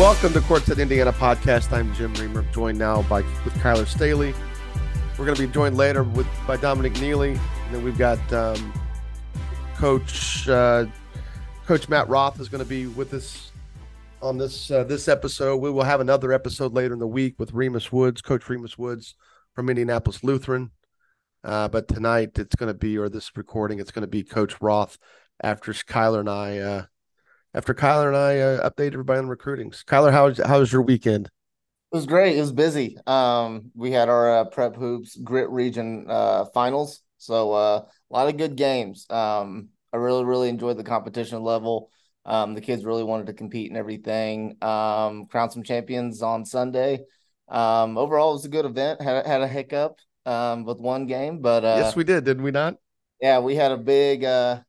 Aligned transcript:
Welcome 0.00 0.32
to 0.32 0.40
Courtside 0.40 0.80
Indiana 0.80 1.12
podcast. 1.12 1.74
I'm 1.74 1.92
Jim 1.92 2.14
Reamer, 2.14 2.42
joined 2.52 2.78
now 2.78 3.02
by 3.02 3.20
with 3.44 3.52
Kyler 3.56 3.86
Staley. 3.86 4.32
We're 5.18 5.26
going 5.26 5.36
to 5.36 5.46
be 5.46 5.52
joined 5.52 5.76
later 5.76 6.04
with 6.04 6.26
by 6.46 6.56
Dominique 6.56 6.98
Neely, 7.02 7.32
and 7.32 7.74
then 7.74 7.84
we've 7.84 7.98
got 7.98 8.18
um, 8.32 8.72
Coach 9.76 10.48
uh, 10.48 10.86
Coach 11.66 11.90
Matt 11.90 12.08
Roth 12.08 12.40
is 12.40 12.48
going 12.48 12.64
to 12.64 12.68
be 12.68 12.86
with 12.86 13.12
us 13.12 13.52
on 14.22 14.38
this 14.38 14.70
uh, 14.70 14.84
this 14.84 15.06
episode. 15.06 15.58
We 15.58 15.70
will 15.70 15.84
have 15.84 16.00
another 16.00 16.32
episode 16.32 16.72
later 16.72 16.94
in 16.94 16.98
the 16.98 17.06
week 17.06 17.34
with 17.38 17.52
Remus 17.52 17.92
Woods, 17.92 18.22
Coach 18.22 18.48
Remus 18.48 18.78
Woods 18.78 19.16
from 19.54 19.68
Indianapolis 19.68 20.24
Lutheran. 20.24 20.70
Uh, 21.44 21.68
but 21.68 21.88
tonight 21.88 22.38
it's 22.38 22.56
going 22.56 22.72
to 22.72 22.78
be, 22.78 22.96
or 22.96 23.10
this 23.10 23.36
recording, 23.36 23.78
it's 23.78 23.90
going 23.90 24.00
to 24.00 24.08
be 24.08 24.22
Coach 24.22 24.62
Roth 24.62 24.96
after 25.42 25.74
Kyler 25.74 26.20
and 26.20 26.30
I 26.30 26.56
uh, 26.56 26.84
after 27.54 27.74
Kyler 27.74 28.08
and 28.08 28.16
I 28.16 28.38
uh, 28.38 28.70
update 28.70 28.92
everybody 28.92 29.18
on 29.18 29.28
recruiting. 29.28 29.70
Kyler, 29.70 30.12
how 30.12 30.26
was 30.26 30.38
how 30.38 30.60
was 30.60 30.72
your 30.72 30.82
weekend? 30.82 31.26
It 31.26 31.96
was 31.96 32.06
great. 32.06 32.36
It 32.36 32.40
was 32.40 32.52
busy. 32.52 32.96
Um, 33.06 33.72
we 33.74 33.90
had 33.90 34.08
our 34.08 34.38
uh, 34.38 34.44
prep 34.44 34.76
hoops 34.76 35.16
grit 35.16 35.50
region 35.50 36.06
uh, 36.08 36.44
finals, 36.54 37.00
so 37.18 37.52
uh, 37.52 37.84
a 37.84 38.12
lot 38.14 38.28
of 38.28 38.36
good 38.36 38.56
games. 38.56 39.06
Um, 39.10 39.68
I 39.92 39.96
really 39.96 40.24
really 40.24 40.48
enjoyed 40.48 40.76
the 40.76 40.84
competition 40.84 41.42
level. 41.42 41.90
Um, 42.24 42.54
the 42.54 42.60
kids 42.60 42.84
really 42.84 43.02
wanted 43.02 43.26
to 43.26 43.32
compete 43.32 43.70
and 43.70 43.78
everything. 43.78 44.56
Um, 44.62 45.26
crowned 45.26 45.52
some 45.52 45.62
champions 45.62 46.22
on 46.22 46.44
Sunday. 46.44 47.00
Um, 47.48 47.98
overall, 47.98 48.30
it 48.30 48.34
was 48.34 48.44
a 48.44 48.50
good 48.50 48.66
event. 48.66 49.02
Had 49.02 49.26
had 49.26 49.42
a 49.42 49.48
hiccup 49.48 49.98
um, 50.26 50.64
with 50.64 50.78
one 50.78 51.06
game, 51.06 51.40
but 51.40 51.64
uh, 51.64 51.76
yes, 51.78 51.96
we 51.96 52.04
did. 52.04 52.24
didn't 52.24 52.44
we 52.44 52.52
not? 52.52 52.76
Yeah, 53.20 53.40
we 53.40 53.56
had 53.56 53.72
a 53.72 53.76
big 53.76 54.24
uh, 54.24 54.60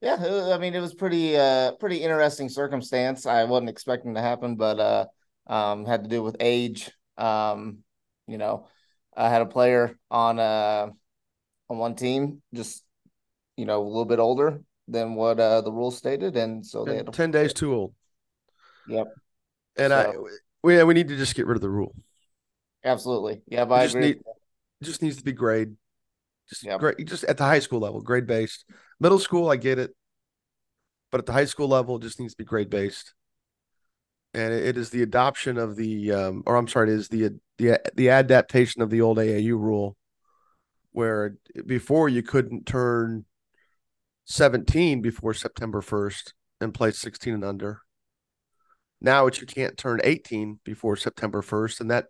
yeah, 0.00 0.16
I 0.52 0.58
mean, 0.58 0.74
it 0.74 0.80
was 0.80 0.94
pretty 0.94 1.36
uh 1.36 1.72
pretty 1.72 1.98
interesting 1.98 2.48
circumstance. 2.48 3.26
I 3.26 3.44
wasn't 3.44 3.70
expecting 3.70 4.14
to 4.14 4.20
happen, 4.20 4.56
but 4.56 4.80
uh 4.80 5.06
um 5.52 5.84
had 5.84 6.04
to 6.04 6.10
do 6.10 6.22
with 6.22 6.36
age. 6.40 6.90
Um, 7.18 7.78
you 8.26 8.38
know, 8.38 8.68
I 9.16 9.28
had 9.28 9.42
a 9.42 9.46
player 9.46 9.98
on 10.10 10.38
uh 10.38 10.88
on 11.68 11.78
one 11.78 11.94
team 11.94 12.42
just 12.54 12.84
you 13.56 13.66
know 13.66 13.82
a 13.82 13.86
little 13.86 14.04
bit 14.06 14.18
older 14.18 14.62
than 14.88 15.14
what 15.14 15.38
uh 15.38 15.60
the 15.60 15.72
rules 15.72 15.96
stated, 15.96 16.36
and 16.36 16.64
so 16.64 16.84
they 16.84 16.96
had 16.96 17.06
to, 17.06 17.12
ten 17.12 17.30
days 17.30 17.52
too 17.52 17.74
old. 17.74 17.94
Yep. 18.86 19.14
And 19.76 19.92
so, 19.92 19.98
I 19.98 20.14
we 20.62 20.82
we 20.82 20.94
need 20.94 21.08
to 21.08 21.16
just 21.16 21.34
get 21.34 21.46
rid 21.46 21.56
of 21.56 21.62
the 21.62 21.70
rule. 21.70 21.94
Absolutely. 22.84 23.42
Yeah, 23.46 23.66
but 23.66 23.74
I 23.74 23.84
agree. 23.84 24.00
Need, 24.00 24.20
just 24.82 25.02
needs 25.02 25.16
to 25.18 25.24
be 25.24 25.32
grade. 25.32 25.76
Just 26.50 26.64
yep. 26.64 26.80
great, 26.80 27.06
just 27.06 27.24
at 27.24 27.36
the 27.36 27.44
high 27.44 27.60
school 27.60 27.78
level, 27.78 28.00
grade 28.00 28.26
based. 28.26 28.64
Middle 28.98 29.20
school, 29.20 29.48
I 29.48 29.56
get 29.56 29.78
it, 29.78 29.94
but 31.10 31.20
at 31.20 31.26
the 31.26 31.32
high 31.32 31.44
school 31.44 31.68
level, 31.68 31.96
it 31.96 32.02
just 32.02 32.20
needs 32.20 32.34
to 32.34 32.38
be 32.38 32.44
grade 32.44 32.68
based. 32.68 33.14
And 34.34 34.52
it 34.52 34.76
is 34.76 34.90
the 34.90 35.02
adoption 35.02 35.58
of 35.58 35.76
the, 35.76 36.12
um, 36.12 36.42
or 36.46 36.56
I'm 36.56 36.68
sorry, 36.68 36.90
it 36.90 36.94
is 36.94 37.08
the 37.08 37.38
the 37.58 37.80
the 37.94 38.10
adaptation 38.10 38.82
of 38.82 38.90
the 38.90 39.00
old 39.00 39.18
AAU 39.18 39.52
rule, 39.52 39.96
where 40.92 41.36
before 41.66 42.08
you 42.08 42.22
couldn't 42.22 42.66
turn 42.66 43.24
17 44.26 45.02
before 45.02 45.34
September 45.34 45.80
1st 45.80 46.32
and 46.60 46.74
play 46.74 46.90
16 46.90 47.34
and 47.34 47.44
under. 47.44 47.80
Now 49.00 49.26
it's 49.26 49.40
you 49.40 49.46
can't 49.46 49.76
turn 49.78 50.00
18 50.04 50.60
before 50.64 50.96
September 50.96 51.42
1st, 51.42 51.80
and 51.80 51.90
that 51.90 52.06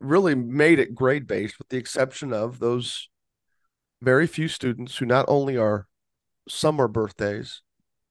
really 0.00 0.34
made 0.34 0.78
it 0.78 0.94
grade 0.94 1.26
based, 1.26 1.58
with 1.58 1.68
the 1.68 1.76
exception 1.76 2.32
of 2.32 2.58
those 2.58 3.08
very 4.02 4.26
few 4.26 4.48
students 4.48 4.96
who 4.96 5.06
not 5.06 5.24
only 5.28 5.56
are 5.56 5.86
summer 6.48 6.88
birthdays, 6.88 7.62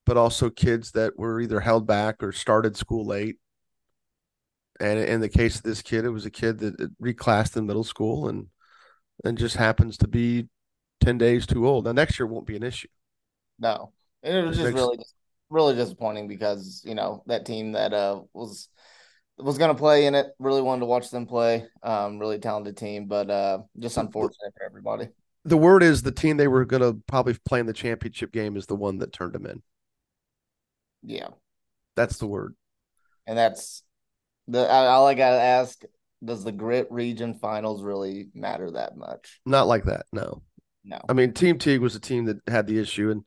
but 0.05 0.17
also 0.17 0.49
kids 0.49 0.91
that 0.91 1.17
were 1.17 1.39
either 1.41 1.59
held 1.59 1.87
back 1.87 2.21
or 2.21 2.31
started 2.31 2.77
school 2.77 3.05
late. 3.05 3.37
And 4.79 4.99
in 4.99 5.21
the 5.21 5.29
case 5.29 5.57
of 5.57 5.63
this 5.63 5.81
kid, 5.81 6.05
it 6.05 6.09
was 6.09 6.25
a 6.25 6.31
kid 6.31 6.59
that 6.59 6.91
reclassed 7.01 7.55
in 7.55 7.65
middle 7.65 7.83
school 7.83 8.27
and 8.27 8.47
and 9.23 9.37
just 9.37 9.55
happens 9.55 9.97
to 9.97 10.07
be 10.07 10.49
10 10.99 11.17
days 11.17 11.45
too 11.45 11.67
old. 11.67 11.85
Now 11.85 11.93
next 11.93 12.19
year 12.19 12.27
won't 12.27 12.45
be 12.45 12.57
an 12.57 12.63
issue. 12.63 12.89
No. 13.57 13.93
It 14.21 14.43
was 14.43 14.57
just 14.57 14.65
next... 14.65 14.75
really 14.75 14.97
really 15.49 15.75
disappointing 15.75 16.27
because, 16.27 16.81
you 16.85 16.95
know, 16.95 17.23
that 17.27 17.45
team 17.45 17.73
that 17.73 17.93
uh 17.93 18.21
was 18.33 18.67
was 19.37 19.57
going 19.57 19.73
to 19.73 19.79
play 19.79 20.05
in 20.05 20.15
it. 20.15 20.27
Really 20.39 20.61
wanted 20.61 20.81
to 20.81 20.85
watch 20.85 21.09
them 21.09 21.25
play. 21.25 21.65
Um, 21.83 22.19
really 22.19 22.39
talented 22.39 22.77
team, 22.77 23.07
but 23.07 23.29
uh, 23.29 23.59
just 23.79 23.97
unfortunate 23.97 24.53
for 24.57 24.65
everybody. 24.65 25.09
The 25.43 25.57
word 25.57 25.83
is 25.83 26.01
the 26.01 26.11
team 26.11 26.37
they 26.37 26.47
were 26.47 26.65
going 26.65 26.81
to 26.81 27.01
probably 27.07 27.35
play 27.45 27.59
in 27.59 27.65
the 27.65 27.73
championship 27.73 28.31
game 28.31 28.57
is 28.57 28.65
the 28.65 28.75
one 28.75 28.99
that 28.99 29.13
turned 29.13 29.33
them 29.33 29.45
in. 29.45 29.61
Yeah, 31.03 31.27
that's 31.95 32.17
the 32.17 32.27
word. 32.27 32.55
And 33.27 33.37
that's 33.37 33.83
the 34.47 34.67
all 34.67 35.07
I 35.07 35.13
got 35.13 35.31
to 35.31 35.41
ask: 35.41 35.81
Does 36.23 36.43
the 36.43 36.51
grit 36.51 36.87
region 36.89 37.35
finals 37.35 37.83
really 37.83 38.29
matter 38.33 38.71
that 38.71 38.97
much? 38.97 39.39
Not 39.45 39.67
like 39.67 39.85
that. 39.85 40.05
No. 40.11 40.41
No. 40.83 40.99
I 41.09 41.13
mean, 41.13 41.33
Team 41.33 41.57
Teague 41.57 41.81
was 41.81 41.95
a 41.95 41.99
team 41.99 42.25
that 42.25 42.37
had 42.47 42.67
the 42.67 42.79
issue, 42.79 43.09
and 43.09 43.23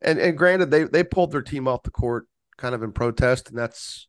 and 0.00 0.18
and 0.18 0.38
granted, 0.38 0.70
they 0.70 0.84
they 0.84 1.04
pulled 1.04 1.32
their 1.32 1.42
team 1.42 1.66
off 1.66 1.82
the 1.82 1.90
court 1.90 2.26
kind 2.56 2.74
of 2.74 2.82
in 2.82 2.92
protest, 2.92 3.48
and 3.48 3.58
that's 3.58 4.08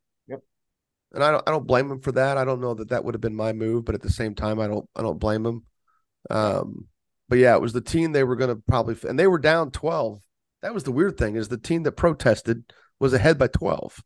and 1.13 1.23
I 1.23 1.31
don't 1.31 1.43
I 1.47 1.51
don't 1.51 1.67
blame 1.67 1.89
him 1.89 1.99
for 1.99 2.11
that. 2.13 2.37
I 2.37 2.45
don't 2.45 2.61
know 2.61 2.73
that 2.73 2.89
that 2.89 3.03
would 3.03 3.13
have 3.13 3.21
been 3.21 3.35
my 3.35 3.53
move, 3.53 3.85
but 3.85 3.95
at 3.95 4.01
the 4.01 4.09
same 4.09 4.35
time, 4.35 4.59
I 4.59 4.67
don't 4.67 4.87
I 4.95 5.01
don't 5.01 5.19
blame 5.19 5.45
him. 5.45 5.63
Um, 6.29 6.87
but 7.29 7.37
yeah, 7.37 7.55
it 7.55 7.61
was 7.61 7.73
the 7.73 7.81
team 7.81 8.11
they 8.11 8.23
were 8.23 8.35
going 8.35 8.55
to 8.55 8.61
probably, 8.67 8.95
and 9.07 9.19
they 9.19 9.27
were 9.27 9.39
down 9.39 9.71
twelve. 9.71 10.19
That 10.61 10.73
was 10.73 10.83
the 10.83 10.91
weird 10.91 11.17
thing 11.17 11.35
is 11.35 11.49
the 11.49 11.57
team 11.57 11.83
that 11.83 11.93
protested 11.93 12.63
was 12.99 13.13
ahead 13.13 13.37
by 13.37 13.47
twelve. 13.47 14.01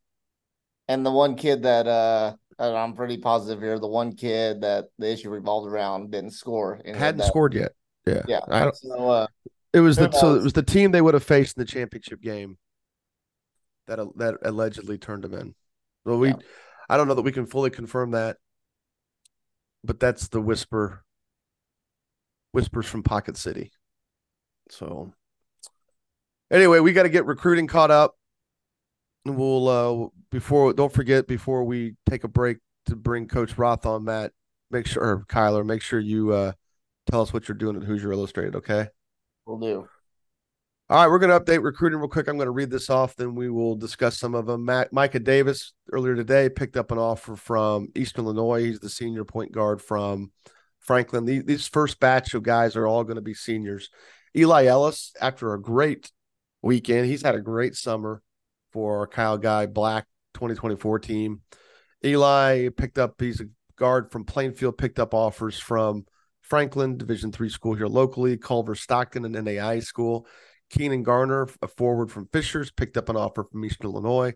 And 0.90 1.06
the 1.06 1.12
one 1.12 1.36
kid 1.36 1.64
that 1.64 1.88
uh, 1.88 2.36
I'm 2.60 2.94
pretty 2.94 3.18
positive 3.18 3.62
here, 3.62 3.80
the 3.80 3.88
one 3.88 4.16
kid 4.16 4.62
that 4.62 4.86
the 4.98 5.12
issue 5.12 5.30
revolved 5.30 5.72
around 5.72 6.12
didn't 6.12 6.32
score. 6.32 6.82
Hadn't 6.86 7.26
scored 7.26 7.54
yet. 7.54 7.74
Yeah, 8.06 8.24
yeah. 8.28 8.40
I 8.50 8.60
don't. 8.62 8.76
So, 8.76 9.10
uh, 9.10 9.28
it 9.74 9.82
was 9.82 9.98
the 9.98 10.12
so 10.12 10.36
it 10.36 10.44
was 10.44 10.54
the 10.54 10.64
team 10.64 10.92
they 10.92 11.02
would 11.02 11.14
have 11.14 11.24
faced 11.24 11.58
in 11.58 11.62
the 11.62 11.68
championship 11.68 12.22
game 12.22 12.58
that 13.88 14.00
that 14.18 14.38
allegedly 14.44 14.98
turned 14.98 15.24
them 15.24 15.34
in. 15.34 15.56
Well, 16.04 16.20
we. 16.20 16.30
Yeah 16.30 16.36
I 16.90 16.98
don't 16.98 17.08
know 17.08 17.14
that 17.16 17.22
we 17.22 17.32
can 17.32 17.46
fully 17.46 17.70
confirm 17.70 18.12
that, 18.12 18.38
but 19.84 20.00
that's 20.00 20.28
the 20.30 20.42
whisper 20.42 21.04
whispers 22.52 22.86
from 22.86 23.04
Pocket 23.04 23.38
City. 23.38 23.72
So 24.70 25.14
anyway, 26.52 26.80
we 26.80 26.94
got 26.94 27.04
to 27.04 27.10
get 27.10 27.26
recruiting 27.26 27.68
caught 27.68 27.92
up. 27.92 28.16
And 29.26 29.38
we'll 29.38 29.68
uh 29.68 30.08
before 30.32 30.74
don't 30.74 30.94
forget 30.94 31.28
before 31.28 31.64
we 31.64 31.96
take 32.10 32.24
a 32.24 32.30
break 32.30 32.58
to 32.86 32.96
bring 32.96 33.28
Coach 33.28 33.58
Roth 33.58 33.86
on, 33.86 34.06
Matt. 34.06 34.32
Make 34.72 34.88
sure 34.88 35.04
or 35.04 35.26
Kyler, 35.28 35.66
make 35.66 35.82
sure 35.82 36.00
you 36.00 36.32
uh 36.32 36.54
tell 37.10 37.22
us 37.22 37.34
what 37.34 37.48
you're 37.48 37.58
doing 37.58 37.76
at 37.76 37.84
Hoosier 37.84 38.12
Illustrated, 38.12 38.56
okay? 38.56 38.88
We'll 39.46 39.60
do. 39.60 39.88
All 40.90 40.98
right, 40.98 41.12
we're 41.12 41.20
going 41.20 41.38
to 41.38 41.40
update 41.42 41.62
recruiting 41.62 42.00
real 42.00 42.08
quick. 42.08 42.30
I'm 42.30 42.38
going 42.38 42.46
to 42.46 42.52
read 42.52 42.70
this 42.70 42.90
off, 42.90 43.18
then 43.18 43.36
we 43.36 43.50
will 43.50 43.76
discuss 43.76 44.18
some 44.18 44.34
of 44.34 44.46
them. 44.46 44.70
Micah 44.94 45.20
Davis 45.20 45.74
earlier 45.92 46.16
today 46.16 46.48
picked 46.48 46.78
up 46.78 46.92
an 46.92 46.98
offer 46.98 47.36
from 47.36 47.90
Eastern 47.94 48.24
Illinois. 48.24 48.64
He's 48.64 48.80
the 48.80 48.88
senior 48.88 49.26
point 49.26 49.52
guard 49.52 49.82
from 49.82 50.32
Franklin. 50.80 51.26
These, 51.26 51.44
these 51.44 51.68
first 51.68 52.00
batch 52.00 52.34
of 52.36 52.44
guys 52.44 52.78
are 52.78 52.88
all 52.88 53.04
going 53.04 53.18
to 53.18 53.22
be 53.22 53.34
seniors. 53.34 53.90
Eli 54.34 54.68
Ellis, 54.68 55.12
after 55.20 55.54
a 55.54 55.62
great 55.62 56.10
weekend, 56.62 57.08
he's 57.08 57.22
had 57.22 57.36
a 57.36 57.42
great 57.42 57.76
summer 57.76 58.22
for 58.72 59.08
Kyle 59.08 59.38
Guy 59.38 59.66
Black 59.66 60.06
2024 60.36 61.00
team. 61.00 61.42
Eli 62.06 62.70
picked 62.70 62.98
up, 62.98 63.16
he's 63.20 63.42
a 63.42 63.50
guard 63.76 64.10
from 64.10 64.24
Plainfield, 64.24 64.78
picked 64.78 65.00
up 65.00 65.14
offers 65.14 65.60
from 65.60 66.06
Franklin 66.44 66.96
Division 66.96 67.34
three 67.34 67.50
school 67.50 67.74
here 67.74 67.88
locally, 67.88 68.38
Culver 68.38 68.74
Stockton, 68.74 69.26
and 69.26 69.44
NAI 69.44 69.80
school. 69.80 70.26
Keenan 70.70 71.04
Garner, 71.04 71.48
a 71.62 71.68
forward 71.68 72.12
from 72.12 72.28
Fishers, 72.32 72.72
picked 72.72 72.98
up 72.98 73.10
an 73.10 73.16
offer 73.16 73.44
from 73.44 73.64
Eastern 73.64 73.92
Illinois. 73.92 74.34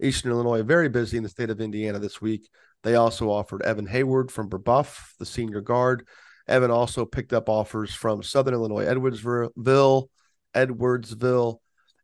Eastern 0.00 0.32
Illinois 0.32 0.62
very 0.62 0.88
busy 0.88 1.16
in 1.16 1.22
the 1.22 1.28
state 1.28 1.50
of 1.50 1.60
Indiana 1.60 1.98
this 1.98 2.20
week. 2.20 2.48
They 2.82 2.96
also 2.96 3.30
offered 3.30 3.62
Evan 3.62 3.86
Hayward 3.86 4.30
from 4.30 4.48
Brebeuf, 4.48 5.16
the 5.18 5.26
senior 5.26 5.60
guard. 5.60 6.06
Evan 6.48 6.70
also 6.70 7.04
picked 7.04 7.32
up 7.32 7.48
offers 7.48 7.94
from 7.94 8.22
Southern 8.22 8.54
Illinois, 8.54 8.84
Edwardsville, 8.84 10.08
Edwardsville, 10.54 11.58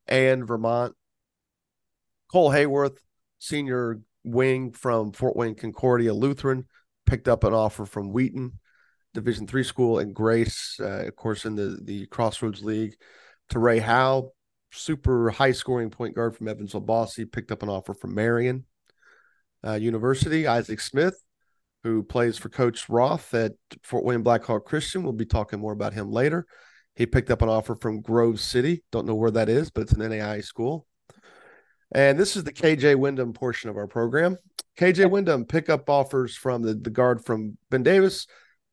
and 0.07 0.47
Vermont. 0.47 0.95
Cole 2.31 2.51
Hayworth, 2.51 2.99
senior 3.39 4.01
wing 4.23 4.73
from 4.73 5.13
Fort 5.13 5.35
Wayne 5.35 5.55
Concordia 5.55 6.15
Lutheran, 6.15 6.67
picked 7.07 7.27
up 7.27 7.43
an 7.43 7.55
offer 7.55 7.87
from 7.87 8.13
Wheaton 8.13 8.59
Division 9.15 9.47
three 9.47 9.65
school, 9.65 9.99
and 9.99 10.15
Grace, 10.15 10.77
uh, 10.81 11.05
of 11.07 11.17
course, 11.17 11.47
in 11.47 11.57
the 11.57 11.79
the 11.83 12.07
Crossroads 12.07 12.63
League. 12.63 12.95
To 13.51 13.59
Ray 13.59 13.79
Howe, 13.79 14.33
super 14.73 15.31
high 15.31 15.53
scoring 15.53 15.91
point 15.91 16.15
guard 16.15 16.37
from 16.37 16.49
Evansville 16.49 16.81
Bosse, 16.81 17.21
picked 17.33 17.51
up 17.51 17.63
an 17.63 17.69
offer 17.69 17.95
from 17.95 18.15
Marian 18.15 18.65
uh, 19.67 19.75
University. 19.75 20.47
Isaac 20.47 20.81
Smith, 20.81 21.21
who 21.83 22.03
plays 22.03 22.37
for 22.37 22.49
Coach 22.49 22.89
Roth 22.89 23.33
at 23.35 23.53
Fort 23.83 24.05
Wayne 24.05 24.23
Blackhawk 24.23 24.65
Christian, 24.67 25.03
we'll 25.03 25.13
be 25.13 25.25
talking 25.25 25.61
more 25.61 25.73
about 25.73 25.95
him 25.95 26.11
later. 26.11 26.47
He 26.95 27.07
picked 27.07 27.31
up 27.31 27.43
an 27.43 27.49
offer 27.49 27.77
from 27.77 28.01
Grove 28.01 28.41
City. 28.41 28.83
Don't 28.91 29.07
know 29.07 29.15
where 29.15 29.31
that 29.31 29.49
is, 29.49 29.71
but 29.71 29.83
it's 29.83 29.93
an 29.93 30.09
NAI 30.09 30.41
school. 30.41 30.87
And 31.93 32.19
this 32.19 32.37
is 32.37 32.45
the 32.45 32.53
KJ 32.53 32.97
Windham 32.97 33.33
portion 33.33 33.71
of 33.71 33.77
our 33.77 33.87
program. 33.87 34.37
KJ 34.79 35.11
Windham 35.11 35.45
pick 35.45 35.71
up 35.71 35.89
offers 35.89 36.37
from 36.37 36.63
the, 36.63 36.75
the 36.75 36.91
guard 36.91 37.25
from 37.25 37.57
Ben 37.71 37.83
Davis, 37.83 38.27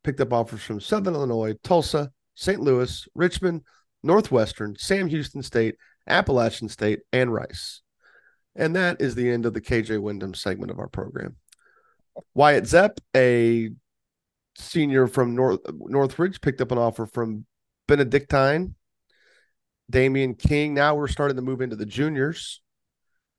picked 0.04 0.20
up 0.22 0.34
offers 0.34 0.64
from 0.64 0.82
Southern 0.82 1.14
Illinois, 1.14 1.54
Tulsa, 1.64 2.12
St. 2.36 2.60
Louis, 2.60 3.08
Richmond, 3.16 3.62
Northwestern, 4.06 4.76
Sam 4.78 5.08
Houston 5.08 5.44
State, 5.44 5.76
Appalachian 6.08 6.70
State, 6.70 7.00
and 7.12 7.34
Rice. 7.34 7.82
And 8.56 8.76
that 8.76 9.02
is 9.02 9.16
the 9.16 9.30
end 9.30 9.46
of 9.46 9.54
the 9.54 9.62
KJ 9.62 10.02
Windham 10.02 10.34
segment 10.34 10.72
of 10.72 10.80
our 10.80 10.88
program. 10.88 11.36
Wyatt 12.34 12.68
Zepp, 12.68 13.00
a 13.16 13.72
senior 14.58 15.08
from 15.08 15.36
North 15.36 15.60
Northridge, 15.74 16.40
picked 16.40 16.62
up 16.62 16.72
an 16.72 16.78
offer 16.78 17.06
from 17.06 17.46
Benedictine. 17.88 18.76
Damian 19.90 20.34
King. 20.36 20.74
Now 20.74 20.96
we're 20.96 21.08
starting 21.08 21.36
to 21.36 21.44
move 21.44 21.62
into 21.62 21.76
the 21.76 21.86
juniors. 21.86 22.62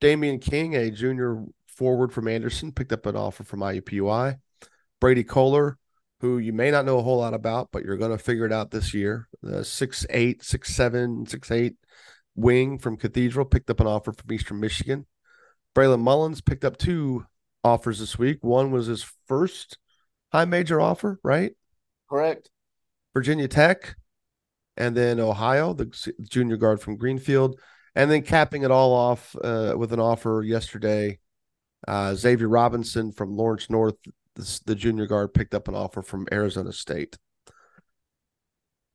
Damian 0.00 0.38
King, 0.38 0.76
a 0.76 0.90
junior 0.90 1.42
forward 1.66 2.12
from 2.12 2.28
Anderson, 2.28 2.72
picked 2.72 2.92
up 2.92 3.06
an 3.06 3.16
offer 3.16 3.42
from 3.42 3.60
IUPUI. 3.60 4.36
Brady 5.00 5.24
Kohler, 5.24 5.78
who 6.20 6.38
you 6.38 6.52
may 6.52 6.70
not 6.70 6.84
know 6.84 6.98
a 6.98 7.02
whole 7.02 7.18
lot 7.18 7.34
about, 7.34 7.68
but 7.72 7.84
you're 7.84 7.96
going 7.96 8.10
to 8.10 8.22
figure 8.22 8.46
it 8.46 8.52
out 8.52 8.70
this 8.70 8.94
year. 8.94 9.28
The 9.42 9.64
six 9.64 10.06
eight, 10.10 10.42
six 10.42 10.74
seven, 10.74 11.26
six 11.26 11.50
eight 11.50 11.74
wing 12.34 12.78
from 12.78 12.96
Cathedral 12.96 13.46
picked 13.46 13.70
up 13.70 13.80
an 13.80 13.86
offer 13.86 14.12
from 14.12 14.32
Eastern 14.32 14.60
Michigan. 14.60 15.06
Braylon 15.74 16.00
Mullins 16.00 16.40
picked 16.40 16.64
up 16.64 16.76
two 16.76 17.26
offers 17.62 17.98
this 17.98 18.18
week. 18.18 18.38
One 18.40 18.70
was 18.70 18.86
his 18.86 19.04
first 19.26 19.78
high 20.32 20.44
major 20.44 20.80
offer, 20.80 21.18
right? 21.22 21.52
Correct. 22.08 22.50
Virginia 23.12 23.48
Tech 23.48 23.96
and 24.76 24.96
then 24.96 25.20
Ohio, 25.20 25.72
the 25.72 26.12
junior 26.22 26.56
guard 26.56 26.80
from 26.80 26.96
Greenfield, 26.96 27.58
and 27.94 28.10
then 28.10 28.22
capping 28.22 28.62
it 28.62 28.70
all 28.70 28.92
off 28.92 29.34
uh, 29.42 29.74
with 29.76 29.92
an 29.92 30.00
offer 30.00 30.42
yesterday. 30.44 31.18
Uh, 31.86 32.14
Xavier 32.14 32.48
Robinson 32.48 33.12
from 33.12 33.36
Lawrence 33.36 33.70
North, 33.70 33.96
the, 34.36 34.60
the, 34.66 34.74
junior 34.74 35.06
guard, 35.06 35.34
picked 35.34 35.54
up 35.54 35.68
an 35.68 35.74
offer 35.74 36.02
from 36.02 36.26
Arizona 36.30 36.72
State. 36.72 37.16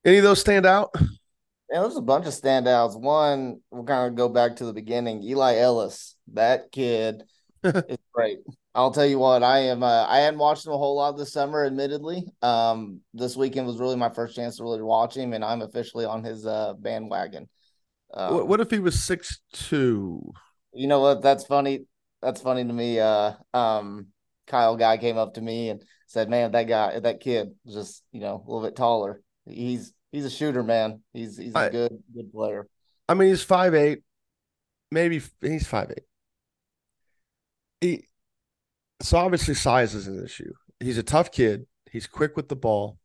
Any 0.05 0.17
of 0.17 0.23
those 0.23 0.39
stand 0.39 0.65
out? 0.65 0.91
Yeah, 1.71 1.81
there's 1.81 1.97
a 1.97 2.01
bunch 2.01 2.25
of 2.25 2.33
standouts. 2.33 2.99
One, 2.99 3.61
we'll 3.69 3.83
kind 3.83 4.07
of 4.07 4.15
go 4.15 4.29
back 4.29 4.57
to 4.57 4.65
the 4.65 4.73
beginning. 4.73 5.23
Eli 5.23 5.57
Ellis, 5.57 6.15
that 6.33 6.71
kid 6.71 7.23
is 7.63 7.97
great. 8.13 8.39
I'll 8.73 8.91
tell 8.91 9.05
you 9.05 9.19
what, 9.19 9.43
I 9.43 9.59
am. 9.59 9.83
Uh, 9.83 10.05
I 10.07 10.19
hadn't 10.19 10.39
watched 10.39 10.65
him 10.65 10.71
a 10.71 10.77
whole 10.77 10.95
lot 10.95 11.17
this 11.17 11.33
summer, 11.33 11.65
admittedly. 11.65 12.25
Um, 12.41 13.01
this 13.13 13.35
weekend 13.35 13.67
was 13.67 13.79
really 13.79 13.97
my 13.97 14.09
first 14.09 14.35
chance 14.35 14.57
to 14.57 14.63
really 14.63 14.81
watch 14.81 15.15
him, 15.15 15.33
and 15.33 15.43
I'm 15.43 15.61
officially 15.61 16.05
on 16.05 16.23
his 16.23 16.45
uh, 16.45 16.73
bandwagon. 16.79 17.49
Um, 18.13 18.47
what 18.47 18.61
if 18.61 18.71
he 18.71 18.79
was 18.79 19.01
six 19.01 19.39
two? 19.53 20.33
You 20.73 20.87
know 20.87 21.01
what? 21.01 21.21
That's 21.21 21.45
funny. 21.45 21.85
That's 22.21 22.41
funny 22.41 22.63
to 22.63 22.73
me. 22.73 22.99
Uh, 22.99 23.33
um, 23.53 24.07
Kyle 24.47 24.75
guy 24.75 24.97
came 24.97 25.17
up 25.17 25.35
to 25.35 25.41
me 25.41 25.69
and 25.69 25.83
said, 26.07 26.29
"Man, 26.29 26.51
that 26.51 26.67
guy, 26.67 26.99
that 26.99 27.19
kid, 27.19 27.49
was 27.63 27.75
just 27.75 28.03
you 28.11 28.21
know 28.21 28.35
a 28.35 28.51
little 28.51 28.67
bit 28.67 28.75
taller. 28.75 29.21
He's 29.45 29.93
he's 30.11 30.25
a 30.25 30.29
shooter, 30.29 30.63
man. 30.63 31.01
He's 31.13 31.37
he's 31.37 31.55
a 31.55 31.69
good 31.69 32.03
good 32.13 32.31
player. 32.31 32.67
I 33.07 33.13
mean, 33.13 33.29
he's 33.29 33.43
five 33.43 33.73
eight, 33.75 34.03
maybe 34.91 35.21
he's 35.41 35.67
five 35.67 35.91
eight. 35.91 36.03
He 37.79 38.07
so 39.01 39.17
obviously 39.17 39.55
size 39.55 39.95
is 39.95 40.07
an 40.07 40.23
issue. 40.23 40.53
He's 40.79 40.97
a 40.97 41.03
tough 41.03 41.31
kid. 41.31 41.65
He's 41.91 42.07
quick 42.07 42.35
with 42.35 42.49
the 42.49 42.55
ball. 42.55 42.97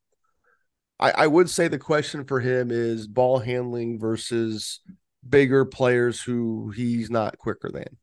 I, 0.99 1.11
I 1.11 1.27
would 1.27 1.51
say 1.51 1.69
the 1.69 1.79
question 1.79 2.25
for 2.25 2.41
him 2.41 2.71
is 2.71 3.07
ball 3.07 3.39
handling 3.39 3.99
versus 3.99 4.81
bigger 5.29 5.65
players 5.65 6.21
who 6.21 6.71
he's 6.71 7.11
not 7.11 7.39
quicker 7.39 7.71
than. 7.71 7.99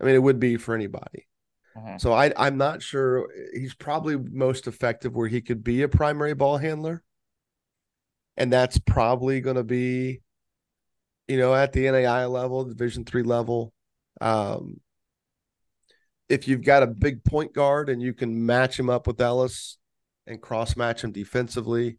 I 0.00 0.04
mean, 0.04 0.14
it 0.14 0.22
would 0.22 0.40
be 0.40 0.56
for 0.56 0.74
anybody. 0.74 1.26
Uh-huh. 1.76 1.98
So 1.98 2.12
I, 2.12 2.32
I'm 2.36 2.56
not 2.56 2.82
sure. 2.82 3.28
He's 3.54 3.74
probably 3.74 4.16
most 4.16 4.66
effective 4.66 5.14
where 5.14 5.28
he 5.28 5.40
could 5.40 5.64
be 5.64 5.82
a 5.82 5.88
primary 5.88 6.34
ball 6.34 6.58
handler, 6.58 7.02
and 8.36 8.52
that's 8.52 8.78
probably 8.78 9.40
going 9.40 9.56
to 9.56 9.64
be, 9.64 10.20
you 11.28 11.38
know, 11.38 11.54
at 11.54 11.72
the 11.72 11.90
NAI 11.90 12.26
level, 12.26 12.64
Division 12.64 13.04
three 13.04 13.22
level. 13.22 13.72
Um, 14.20 14.80
if 16.28 16.46
you've 16.48 16.64
got 16.64 16.82
a 16.82 16.86
big 16.86 17.24
point 17.24 17.52
guard 17.52 17.88
and 17.88 18.00
you 18.00 18.14
can 18.14 18.44
match 18.46 18.78
him 18.78 18.88
up 18.88 19.06
with 19.06 19.20
Ellis 19.20 19.78
and 20.26 20.40
cross 20.40 20.76
match 20.76 21.04
him 21.04 21.12
defensively, 21.12 21.98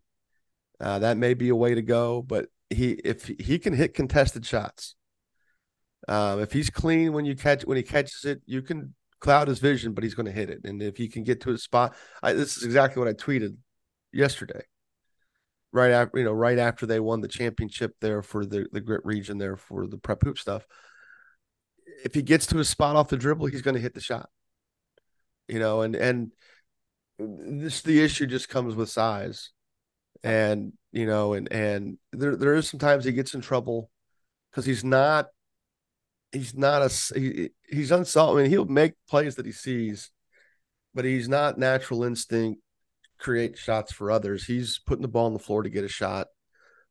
uh, 0.80 1.00
that 1.00 1.18
may 1.18 1.34
be 1.34 1.50
a 1.50 1.56
way 1.56 1.76
to 1.76 1.82
go. 1.82 2.22
But 2.22 2.48
he 2.70 2.92
if 2.92 3.26
he 3.26 3.60
can 3.60 3.74
hit 3.74 3.94
contested 3.94 4.46
shots, 4.46 4.96
um, 6.08 6.42
if 6.42 6.52
he's 6.52 6.70
clean 6.70 7.14
when 7.14 7.26
you 7.26 7.36
catch 7.36 7.66
when 7.66 7.78
he 7.78 7.84
catches 7.84 8.26
it, 8.26 8.42
you 8.46 8.62
can 8.62 8.94
cloud 9.24 9.48
his 9.48 9.60
vision, 9.60 9.94
but 9.94 10.04
he's 10.04 10.14
going 10.14 10.28
to 10.28 10.32
hit 10.32 10.50
it. 10.50 10.62
And 10.66 10.82
if 10.82 10.98
he 10.98 11.08
can 11.08 11.24
get 11.24 11.42
to 11.42 11.50
his 11.50 11.64
spot, 11.64 11.96
I, 12.22 12.34
this 12.34 12.58
is 12.58 12.64
exactly 12.64 13.00
what 13.00 13.10
I 13.10 13.14
tweeted 13.14 13.56
yesterday. 14.12 14.62
Right 15.72 15.92
after 15.92 16.20
you 16.20 16.26
know, 16.26 16.34
right 16.34 16.60
after 16.60 16.86
they 16.86 17.00
won 17.00 17.22
the 17.22 17.28
championship 17.28 17.96
there 18.00 18.22
for 18.22 18.46
the 18.46 18.68
the 18.72 18.82
grit 18.82 19.02
region 19.04 19.40
there 19.40 19.58
for 19.58 19.88
the 19.88 19.98
prep 19.98 20.22
hoop 20.22 20.38
stuff 20.38 20.68
if 22.04 22.14
he 22.14 22.22
gets 22.22 22.46
to 22.48 22.60
a 22.60 22.66
spot 22.66 22.96
off 22.96 23.10
the 23.10 23.18
dribble, 23.18 23.48
he's 23.48 23.62
going 23.62 23.76
to 23.76 23.82
hit 23.82 23.94
the 23.94 24.02
shot. 24.02 24.30
You 25.48 25.60
know, 25.60 25.82
and 25.82 25.96
and 25.96 26.32
this 27.20 27.82
the 27.82 28.02
issue 28.02 28.26
just 28.26 28.50
comes 28.50 28.76
with 28.76 28.90
size, 28.90 29.52
and 30.24 30.74
you 30.92 31.06
know, 31.06 31.34
and 31.34 31.52
and 31.52 31.98
there 32.12 32.36
there 32.36 32.56
is 32.56 32.70
sometimes 32.70 33.06
he 33.06 33.12
gets 33.12 33.34
in 33.34 33.42
trouble 33.42 33.90
because 34.52 34.66
he's 34.66 34.84
not 34.84 35.28
he's 36.34 36.54
not 36.54 36.82
a 36.82 37.20
he, 37.20 37.50
he's 37.70 37.92
unsolved. 37.92 38.38
I 38.38 38.42
mean, 38.42 38.52
he'll 38.52 38.66
make 38.66 38.94
plays 39.08 39.36
that 39.36 39.46
he 39.46 39.54
sees, 39.54 40.12
but 40.94 41.06
he's 41.06 41.30
not 41.30 41.58
natural 41.58 42.04
instinct 42.04 42.60
create 43.24 43.58
shots 43.58 43.92
for 43.92 44.12
others. 44.12 44.46
He's 44.46 44.80
putting 44.86 45.02
the 45.02 45.08
ball 45.08 45.28
on 45.28 45.34
the 45.34 45.40
floor 45.40 45.64
to 45.64 45.70
get 45.70 45.86
a 45.86 45.90
shot. 45.90 46.28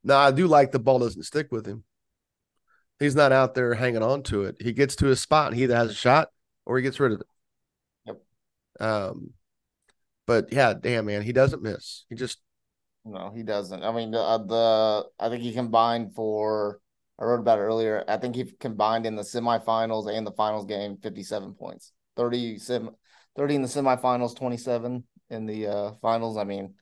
Now, 0.03 0.19
I 0.19 0.33
do 0.33 0.49
like 0.49 0.73
the 0.73 0.79
ball 0.79 0.99
doesn't 0.99 1.25
stick 1.25 1.53
with 1.53 1.67
him. 1.67 1.85
He's 2.99 3.15
not 3.15 3.33
out 3.33 3.55
there 3.55 3.75
hanging 3.75 4.03
on 4.03 4.23
to 4.25 4.45
it. 4.45 4.57
He 4.61 4.73
gets 4.73 4.97
to 4.97 5.07
his 5.07 5.21
spot 5.21 5.49
and 5.49 5.57
he 5.57 5.65
either 5.65 5.77
has 5.77 5.91
a 5.91 5.95
shot 5.95 6.29
or 6.65 6.77
he 6.77 6.83
gets 6.83 6.99
rid 6.99 7.13
of 7.13 7.21
it. 7.21 7.27
Yep. 8.07 8.23
Um, 8.81 9.31
but 10.27 10.53
yeah, 10.53 10.73
damn 10.73 11.07
man, 11.07 11.23
he 11.23 11.33
doesn't 11.33 11.63
miss. 11.63 12.05
He 12.09 12.15
just 12.15 12.39
no, 13.05 13.33
he 13.35 13.43
doesn't. 13.43 13.83
I 13.83 13.91
mean, 13.91 14.15
uh, 14.15 14.39
the 14.39 15.05
I 15.19 15.29
think 15.29 15.43
he 15.43 15.53
combined 15.53 16.15
for 16.15 16.79
I 17.23 17.25
wrote 17.25 17.39
about 17.39 17.61
it 17.61 17.63
earlier. 17.63 18.05
I 18.09 18.17
think 18.17 18.35
he 18.35 18.45
combined 18.59 19.07
in 19.07 19.15
the 19.15 19.23
semifinals 19.23 20.13
and 20.13 20.27
the 20.27 20.33
finals 20.33 20.67
game 20.67 20.97
57 21.01 21.55
points. 21.55 21.93
30 22.17 22.59
30 22.59 23.55
in 23.55 23.63
the 23.63 23.69
semifinals, 23.69 24.37
27 24.37 25.05
in 25.31 25.47
the 25.47 25.69
uh, 25.69 25.93
finals. 26.03 26.37
I 26.37 26.43
mean, 26.43 26.75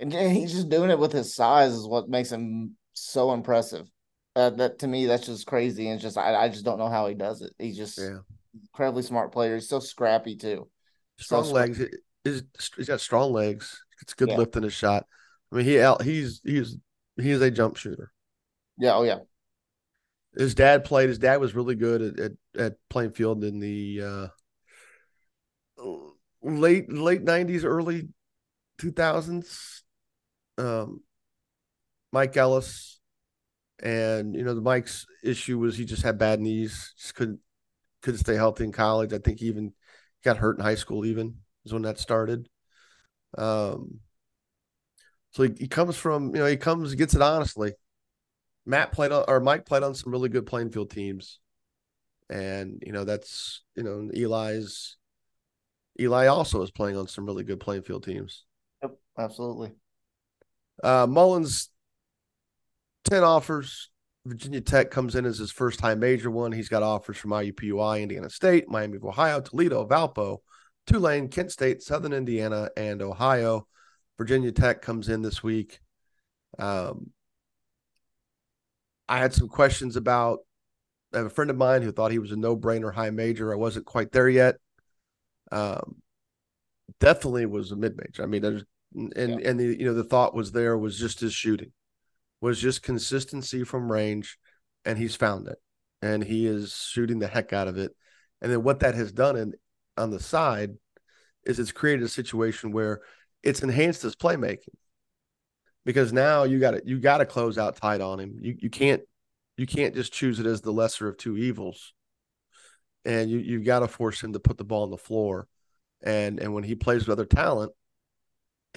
and 0.00 0.12
he's 0.12 0.52
just 0.52 0.70
doing 0.70 0.90
it 0.90 0.98
with 0.98 1.12
his 1.12 1.34
size 1.34 1.72
is 1.72 1.86
what 1.86 2.08
makes 2.08 2.32
him 2.32 2.76
so 2.94 3.32
impressive. 3.32 3.86
Uh, 4.34 4.50
that 4.50 4.78
to 4.78 4.86
me, 4.86 5.04
that's 5.04 5.26
just 5.26 5.46
crazy, 5.46 5.86
and 5.88 5.96
it's 5.96 6.02
just 6.02 6.16
I, 6.16 6.34
I 6.34 6.48
just 6.48 6.64
don't 6.64 6.78
know 6.78 6.88
how 6.88 7.06
he 7.06 7.14
does 7.14 7.42
it. 7.42 7.52
He's 7.58 7.76
just 7.76 7.98
yeah. 7.98 8.18
incredibly 8.54 9.02
smart 9.02 9.32
player. 9.32 9.56
He's 9.56 9.68
so 9.68 9.80
scrappy 9.80 10.36
too. 10.36 10.68
Strong 11.18 11.44
so 11.44 11.52
legs. 11.52 11.82
He's, 12.24 12.42
he's 12.74 12.88
got 12.88 13.00
strong 13.00 13.32
legs. 13.32 13.84
It's 14.00 14.14
good 14.14 14.30
yeah. 14.30 14.36
lift 14.36 14.56
in 14.56 14.62
his 14.62 14.72
shot. 14.72 15.04
I 15.52 15.56
mean, 15.56 15.66
he 15.66 15.78
out. 15.80 16.02
He's 16.02 16.40
he's 16.42 16.78
he 17.16 17.30
is 17.30 17.42
a 17.42 17.50
jump 17.50 17.76
shooter. 17.76 18.12
Yeah. 18.78 18.94
Oh 18.94 19.02
yeah. 19.02 19.18
His 20.36 20.54
dad 20.54 20.84
played. 20.84 21.08
His 21.08 21.18
dad 21.18 21.40
was 21.40 21.54
really 21.54 21.74
good 21.74 22.02
at 22.02 22.20
at, 22.20 22.32
at 22.58 22.76
Plainfield 22.88 23.44
in 23.44 23.60
the 23.60 24.02
uh, 24.02 24.28
late 26.42 26.92
late 26.92 27.22
nineties, 27.22 27.64
early 27.64 28.08
two 28.78 28.92
thousands. 28.92 29.84
Um, 30.58 31.02
Mike 32.12 32.36
Ellis 32.36 33.00
and 33.82 34.34
you 34.34 34.44
know, 34.44 34.54
the 34.54 34.60
Mike's 34.60 35.06
issue 35.22 35.58
was 35.58 35.76
he 35.76 35.84
just 35.84 36.02
had 36.02 36.18
bad 36.18 36.40
knees, 36.40 36.94
just 36.98 37.14
couldn't 37.14 37.40
couldn't 38.02 38.20
stay 38.20 38.34
healthy 38.34 38.64
in 38.64 38.72
college. 38.72 39.12
I 39.12 39.18
think 39.18 39.40
he 39.40 39.46
even 39.46 39.72
got 40.24 40.38
hurt 40.38 40.58
in 40.58 40.64
high 40.64 40.74
school. 40.74 41.04
Even 41.04 41.36
is 41.64 41.72
when 41.72 41.82
that 41.82 41.98
started. 41.98 42.48
Um, 43.36 44.00
so 45.30 45.44
he, 45.44 45.50
he 45.58 45.68
comes 45.68 45.96
from 45.96 46.34
you 46.34 46.40
know 46.42 46.46
he 46.46 46.56
comes 46.56 46.94
gets 46.94 47.14
it 47.14 47.22
honestly. 47.22 47.74
Matt 48.68 48.92
played 48.92 49.12
on 49.12 49.24
or 49.26 49.40
Mike 49.40 49.64
played 49.64 49.82
on 49.82 49.94
some 49.94 50.12
really 50.12 50.28
good 50.28 50.46
Plainfield 50.46 50.90
teams, 50.90 51.40
And 52.28 52.82
you 52.84 52.92
know 52.92 53.04
that's 53.04 53.62
you 53.74 53.82
know 53.82 54.10
Eli's 54.14 54.96
Eli 55.98 56.26
also 56.26 56.62
is 56.62 56.70
playing 56.70 56.96
on 56.96 57.08
some 57.08 57.24
really 57.24 57.44
good 57.44 57.60
Plainfield 57.60 58.04
teams. 58.04 58.44
Yep, 58.82 58.96
absolutely. 59.18 59.72
Uh, 60.84 61.06
Mullins, 61.08 61.70
ten 63.04 63.24
offers. 63.24 63.90
Virginia 64.26 64.60
Tech 64.60 64.90
comes 64.90 65.14
in 65.14 65.24
as 65.24 65.38
his 65.38 65.50
first 65.50 65.80
high 65.80 65.94
major 65.94 66.30
one. 66.30 66.52
He's 66.52 66.68
got 66.68 66.82
offers 66.82 67.16
from 67.16 67.30
IUPUI, 67.30 68.02
Indiana 68.02 68.28
State, 68.28 68.68
Miami 68.68 68.96
of 68.96 69.04
Ohio, 69.04 69.40
Toledo, 69.40 69.86
Valpo, 69.86 70.38
Tulane, 70.86 71.28
Kent 71.28 71.50
State, 71.50 71.82
Southern 71.82 72.12
Indiana, 72.12 72.68
and 72.76 73.00
Ohio. 73.00 73.66
Virginia 74.18 74.52
Tech 74.52 74.82
comes 74.82 75.08
in 75.08 75.22
this 75.22 75.42
week. 75.42 75.80
Um, 76.58 77.10
I 79.08 79.18
had 79.18 79.32
some 79.32 79.48
questions 79.48 79.96
about. 79.96 80.40
I 81.12 81.18
have 81.18 81.26
a 81.26 81.30
friend 81.30 81.50
of 81.50 81.56
mine 81.56 81.80
who 81.80 81.90
thought 81.90 82.10
he 82.10 82.18
was 82.18 82.32
a 82.32 82.36
no-brainer 82.36 82.92
high 82.92 83.08
major. 83.08 83.50
I 83.50 83.56
wasn't 83.56 83.86
quite 83.86 84.12
there 84.12 84.28
yet. 84.28 84.56
Um, 85.50 86.02
definitely 87.00 87.46
was 87.46 87.72
a 87.72 87.76
mid-major. 87.76 88.22
I 88.22 88.26
mean, 88.26 88.44
and 88.44 88.64
yeah. 89.14 89.24
and 89.24 89.58
the 89.58 89.76
you 89.78 89.86
know 89.86 89.94
the 89.94 90.04
thought 90.04 90.34
was 90.34 90.52
there 90.52 90.76
was 90.76 90.98
just 90.98 91.20
his 91.20 91.32
shooting, 91.32 91.72
was 92.40 92.60
just 92.60 92.82
consistency 92.82 93.64
from 93.64 93.90
range, 93.90 94.38
and 94.84 94.98
he's 94.98 95.16
found 95.16 95.48
it, 95.48 95.58
and 96.02 96.22
he 96.22 96.46
is 96.46 96.74
shooting 96.74 97.18
the 97.18 97.26
heck 97.26 97.52
out 97.52 97.68
of 97.68 97.78
it. 97.78 97.92
And 98.42 98.52
then 98.52 98.62
what 98.62 98.80
that 98.80 98.94
has 98.94 99.10
done 99.10 99.36
in 99.36 99.54
on 99.96 100.10
the 100.10 100.20
side 100.20 100.76
is 101.44 101.58
it's 101.58 101.72
created 101.72 102.04
a 102.04 102.08
situation 102.08 102.72
where 102.72 103.00
it's 103.42 103.62
enhanced 103.62 104.02
his 104.02 104.14
playmaking 104.14 104.76
because 105.84 106.12
now 106.12 106.44
you 106.44 106.58
got 106.58 106.72
to 106.72 106.82
you 106.84 106.98
got 106.98 107.18
to 107.18 107.26
close 107.26 107.58
out 107.58 107.76
tight 107.76 108.00
on 108.00 108.20
him. 108.20 108.38
You 108.40 108.56
you 108.58 108.70
can't 108.70 109.02
you 109.56 109.66
can't 109.66 109.94
just 109.94 110.12
choose 110.12 110.38
it 110.38 110.46
as 110.46 110.60
the 110.60 110.72
lesser 110.72 111.08
of 111.08 111.16
two 111.16 111.36
evils, 111.36 111.92
and 113.04 113.30
you 113.30 113.38
you've 113.38 113.64
got 113.64 113.80
to 113.80 113.88
force 113.88 114.22
him 114.22 114.32
to 114.32 114.40
put 114.40 114.58
the 114.58 114.64
ball 114.64 114.84
on 114.84 114.90
the 114.90 114.96
floor, 114.96 115.48
and 116.02 116.40
and 116.40 116.54
when 116.54 116.64
he 116.64 116.74
plays 116.74 117.06
with 117.06 117.18
other 117.18 117.26
talent, 117.26 117.72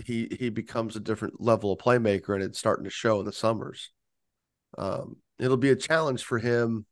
he 0.05 0.35
he 0.39 0.49
becomes 0.49 0.95
a 0.95 1.01
different 1.01 1.41
level 1.41 1.71
of 1.71 1.79
playmaker, 1.79 2.33
and 2.33 2.43
it's 2.43 2.59
starting 2.59 2.85
to 2.85 2.89
show 2.89 3.19
in 3.19 3.25
the 3.25 3.33
summers. 3.33 3.91
Um, 4.77 5.17
it'll 5.37 5.57
be 5.57 5.71
a 5.71 5.75
challenge 5.75 6.23
for 6.23 6.39
him 6.39 6.85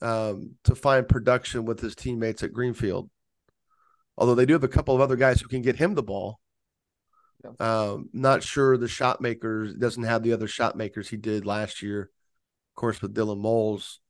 um, 0.00 0.52
to 0.64 0.74
find 0.74 1.08
production 1.08 1.64
with 1.64 1.80
his 1.80 1.94
teammates 1.94 2.42
at 2.42 2.52
Greenfield. 2.52 3.10
Although 4.16 4.34
they 4.36 4.46
do 4.46 4.52
have 4.52 4.64
a 4.64 4.68
couple 4.68 4.94
of 4.94 5.00
other 5.00 5.16
guys 5.16 5.40
who 5.40 5.48
can 5.48 5.62
get 5.62 5.76
him 5.76 5.94
the 5.94 6.02
ball, 6.02 6.38
um, 7.60 8.08
not 8.12 8.42
sure 8.42 8.76
the 8.76 8.88
shot 8.88 9.20
makers 9.20 9.74
doesn't 9.74 10.02
have 10.02 10.22
the 10.22 10.32
other 10.32 10.48
shot 10.48 10.76
makers 10.76 11.08
he 11.08 11.16
did 11.16 11.46
last 11.46 11.82
year, 11.82 12.02
of 12.02 12.74
course, 12.74 13.00
with 13.02 13.14
Dylan 13.14 13.38
Moles, 13.38 14.00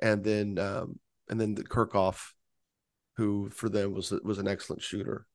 and 0.00 0.22
then 0.24 0.58
um, 0.58 0.98
and 1.28 1.40
then 1.40 1.54
the 1.54 1.64
Kirchhoff, 1.64 2.32
who 3.16 3.50
for 3.50 3.68
them 3.68 3.92
was 3.92 4.12
was 4.22 4.38
an 4.38 4.48
excellent 4.48 4.82
shooter. 4.82 5.26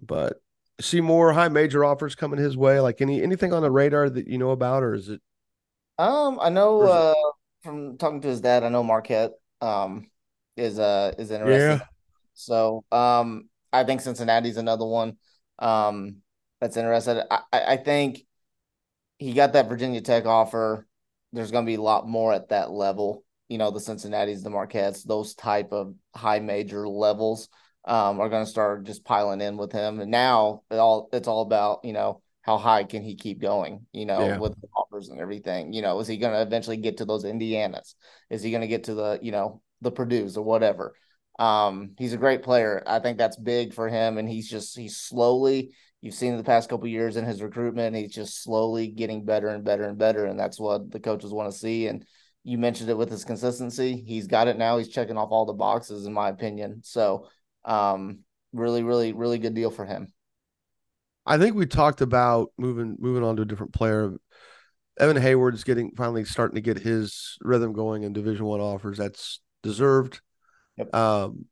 But 0.00 0.40
see 0.80 1.00
more 1.00 1.32
high 1.32 1.48
major 1.48 1.84
offers 1.84 2.14
coming 2.14 2.38
his 2.38 2.56
way. 2.56 2.80
Like 2.80 3.00
any 3.00 3.22
anything 3.22 3.52
on 3.52 3.62
the 3.62 3.70
radar 3.70 4.08
that 4.08 4.28
you 4.28 4.38
know 4.38 4.50
about, 4.50 4.82
or 4.82 4.94
is 4.94 5.08
it? 5.08 5.20
Um, 5.98 6.38
I 6.40 6.48
know 6.48 6.82
uh, 6.82 7.14
from 7.62 7.98
talking 7.98 8.20
to 8.20 8.28
his 8.28 8.40
dad, 8.40 8.64
I 8.64 8.68
know 8.68 8.82
Marquette 8.82 9.32
um 9.60 10.08
is 10.56 10.78
uh 10.78 11.12
is 11.18 11.30
interested. 11.30 11.80
Yeah. 11.80 11.80
So 12.34 12.84
um, 12.92 13.48
I 13.72 13.82
think 13.82 14.00
Cincinnati's 14.00 14.56
another 14.56 14.86
one. 14.86 15.16
Um, 15.58 16.18
that's 16.60 16.76
interested. 16.76 17.24
I, 17.30 17.42
I 17.52 17.76
think 17.76 18.20
he 19.18 19.32
got 19.32 19.52
that 19.52 19.68
Virginia 19.68 20.00
Tech 20.00 20.26
offer. 20.26 20.86
There's 21.32 21.50
going 21.50 21.64
to 21.64 21.70
be 21.70 21.76
a 21.76 21.82
lot 21.82 22.08
more 22.08 22.32
at 22.32 22.48
that 22.50 22.70
level. 22.70 23.24
You 23.48 23.58
know, 23.58 23.70
the 23.70 23.80
Cincinnati's, 23.80 24.42
the 24.42 24.50
Marquettes, 24.50 25.02
those 25.02 25.34
type 25.34 25.72
of 25.72 25.94
high 26.14 26.40
major 26.40 26.88
levels 26.88 27.48
um, 27.84 28.20
are 28.20 28.28
going 28.28 28.44
to 28.44 28.50
start 28.50 28.84
just 28.84 29.04
piling 29.04 29.40
in 29.40 29.56
with 29.56 29.72
him. 29.72 30.00
And 30.00 30.10
now 30.10 30.62
it 30.70 30.76
all 30.76 31.08
it's 31.12 31.28
all 31.28 31.42
about 31.42 31.80
you 31.84 31.92
know 31.92 32.22
how 32.42 32.58
high 32.58 32.84
can 32.84 33.02
he 33.02 33.16
keep 33.16 33.40
going? 33.40 33.86
You 33.92 34.06
know, 34.06 34.20
yeah. 34.20 34.38
with 34.38 34.58
the 34.60 34.68
offers 34.76 35.08
and 35.08 35.20
everything. 35.20 35.72
You 35.72 35.82
know, 35.82 35.98
is 36.00 36.08
he 36.08 36.18
going 36.18 36.32
to 36.32 36.42
eventually 36.42 36.76
get 36.76 36.98
to 36.98 37.04
those 37.04 37.24
Indianas? 37.24 37.94
Is 38.30 38.42
he 38.42 38.50
going 38.50 38.62
to 38.62 38.68
get 38.68 38.84
to 38.84 38.94
the 38.94 39.18
you 39.22 39.32
know 39.32 39.62
the 39.80 39.90
Purdue's 39.90 40.36
or 40.36 40.44
whatever? 40.44 40.94
Um, 41.38 41.92
he's 41.98 42.12
a 42.12 42.18
great 42.18 42.42
player. 42.42 42.82
I 42.86 42.98
think 42.98 43.16
that's 43.16 43.36
big 43.36 43.72
for 43.72 43.88
him, 43.88 44.18
and 44.18 44.28
he's 44.28 44.50
just 44.50 44.76
he's 44.76 44.96
slowly 44.96 45.72
you've 46.00 46.14
seen 46.14 46.32
in 46.32 46.38
the 46.38 46.44
past 46.44 46.68
couple 46.68 46.86
years 46.86 47.16
in 47.16 47.24
his 47.24 47.42
recruitment, 47.42 47.96
he's 47.96 48.12
just 48.14 48.42
slowly 48.42 48.88
getting 48.88 49.24
better 49.24 49.48
and 49.48 49.64
better 49.64 49.84
and 49.84 49.98
better, 49.98 50.26
and 50.26 50.38
that's 50.38 50.60
what 50.60 50.90
the 50.90 51.00
coaches 51.00 51.32
want 51.32 51.50
to 51.50 51.58
see. 51.58 51.86
And 51.86 52.04
you 52.44 52.58
mentioned 52.58 52.90
it 52.90 52.96
with 52.96 53.10
his 53.10 53.24
consistency; 53.24 54.04
he's 54.06 54.26
got 54.26 54.48
it 54.48 54.58
now. 54.58 54.78
He's 54.78 54.88
checking 54.88 55.16
off 55.16 55.30
all 55.30 55.46
the 55.46 55.52
boxes, 55.52 56.06
in 56.06 56.12
my 56.12 56.28
opinion. 56.28 56.80
So, 56.84 57.28
um, 57.64 58.20
really, 58.52 58.82
really, 58.82 59.12
really 59.12 59.38
good 59.38 59.54
deal 59.54 59.70
for 59.70 59.84
him. 59.84 60.12
I 61.26 61.36
think 61.36 61.56
we 61.56 61.66
talked 61.66 62.00
about 62.00 62.52
moving 62.56 62.96
moving 62.98 63.22
on 63.22 63.36
to 63.36 63.42
a 63.42 63.46
different 63.46 63.74
player. 63.74 64.14
Evan 64.98 65.20
Hayward 65.20 65.54
is 65.54 65.64
getting 65.64 65.92
finally 65.96 66.24
starting 66.24 66.56
to 66.56 66.60
get 66.60 66.78
his 66.78 67.36
rhythm 67.40 67.72
going 67.72 68.02
in 68.02 68.12
Division 68.12 68.46
One 68.46 68.60
offers. 68.60 68.98
That's 68.98 69.40
deserved. 69.62 70.20
Yep. 70.76 70.94
Um, 70.94 71.44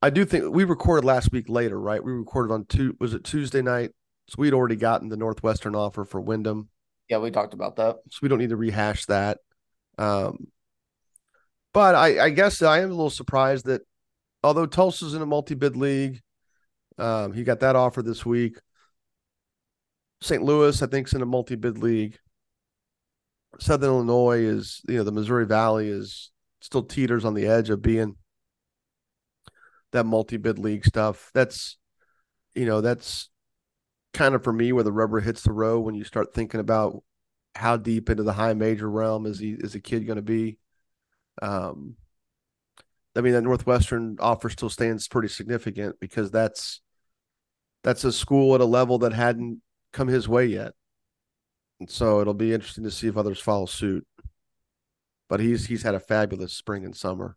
I 0.00 0.10
do 0.10 0.24
think 0.24 0.54
we 0.54 0.64
recorded 0.64 1.04
last 1.04 1.32
week 1.32 1.48
later, 1.48 1.78
right? 1.80 2.02
We 2.02 2.12
recorded 2.12 2.52
on 2.52 2.66
two. 2.66 2.96
Was 3.00 3.14
it 3.14 3.24
Tuesday 3.24 3.62
night? 3.62 3.90
So 4.28 4.36
we'd 4.38 4.54
already 4.54 4.76
gotten 4.76 5.08
the 5.08 5.16
Northwestern 5.16 5.74
offer 5.74 6.04
for 6.04 6.20
Windham. 6.20 6.68
Yeah, 7.08 7.18
we 7.18 7.30
talked 7.30 7.54
about 7.54 7.76
that. 7.76 7.96
So 8.10 8.18
we 8.22 8.28
don't 8.28 8.38
need 8.38 8.50
to 8.50 8.56
rehash 8.56 9.06
that. 9.06 9.38
Um, 9.96 10.48
but 11.72 11.94
I, 11.94 12.26
I 12.26 12.30
guess 12.30 12.62
I 12.62 12.80
am 12.80 12.90
a 12.90 12.94
little 12.94 13.10
surprised 13.10 13.66
that 13.66 13.82
although 14.44 14.66
Tulsa's 14.66 15.14
in 15.14 15.22
a 15.22 15.26
multi-bid 15.26 15.76
league, 15.76 16.20
um, 16.98 17.32
he 17.32 17.44
got 17.44 17.60
that 17.60 17.76
offer 17.76 18.02
this 18.02 18.24
week. 18.24 18.58
St. 20.20 20.42
Louis, 20.42 20.82
I 20.82 20.86
think, 20.86 21.08
is 21.08 21.14
in 21.14 21.22
a 21.22 21.26
multi-bid 21.26 21.78
league. 21.78 22.18
Southern 23.60 23.90
Illinois 23.90 24.40
is, 24.40 24.82
you 24.88 24.98
know, 24.98 25.04
the 25.04 25.12
Missouri 25.12 25.46
Valley 25.46 25.88
is 25.88 26.30
still 26.60 26.82
teeters 26.82 27.24
on 27.24 27.34
the 27.34 27.46
edge 27.46 27.70
of 27.70 27.82
being 27.82 28.16
that 29.92 30.06
multi-bid 30.06 30.58
league 30.58 30.84
stuff. 30.84 31.30
That's 31.34 31.76
you 32.54 32.66
know, 32.66 32.80
that's 32.80 33.28
kind 34.12 34.34
of 34.34 34.42
for 34.42 34.52
me 34.52 34.72
where 34.72 34.84
the 34.84 34.92
rubber 34.92 35.20
hits 35.20 35.42
the 35.42 35.52
road 35.52 35.80
when 35.80 35.94
you 35.94 36.04
start 36.04 36.34
thinking 36.34 36.60
about 36.60 37.02
how 37.54 37.76
deep 37.76 38.10
into 38.10 38.22
the 38.22 38.32
high 38.32 38.54
major 38.54 38.90
realm 38.90 39.26
is 39.26 39.38
he 39.38 39.52
is 39.52 39.74
a 39.74 39.80
kid 39.80 40.06
going 40.06 40.16
to 40.16 40.22
be. 40.22 40.58
Um, 41.40 41.96
I 43.16 43.20
mean, 43.20 43.32
that 43.32 43.42
Northwestern 43.42 44.16
offer 44.20 44.48
still 44.48 44.70
stands 44.70 45.08
pretty 45.08 45.28
significant 45.28 45.98
because 46.00 46.30
that's 46.30 46.80
that's 47.82 48.04
a 48.04 48.12
school 48.12 48.54
at 48.54 48.60
a 48.60 48.64
level 48.64 48.98
that 48.98 49.12
hadn't 49.12 49.60
come 49.92 50.08
his 50.08 50.28
way 50.28 50.46
yet, 50.46 50.72
and 51.80 51.90
so 51.90 52.20
it'll 52.20 52.34
be 52.34 52.52
interesting 52.52 52.84
to 52.84 52.90
see 52.90 53.08
if 53.08 53.16
others 53.16 53.40
follow 53.40 53.66
suit. 53.66 54.06
But 55.28 55.40
he's 55.40 55.66
he's 55.66 55.82
had 55.82 55.94
a 55.94 56.00
fabulous 56.00 56.52
spring 56.52 56.84
and 56.84 56.96
summer 56.96 57.36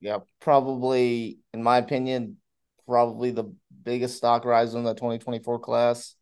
yeah, 0.00 0.18
probably 0.40 1.38
in 1.52 1.62
my 1.62 1.78
opinion, 1.78 2.36
probably 2.86 3.30
the 3.30 3.52
biggest 3.82 4.16
stock 4.16 4.44
rise 4.44 4.74
in 4.74 4.84
the 4.84 4.94
2024 4.94 5.58
class. 5.60 6.14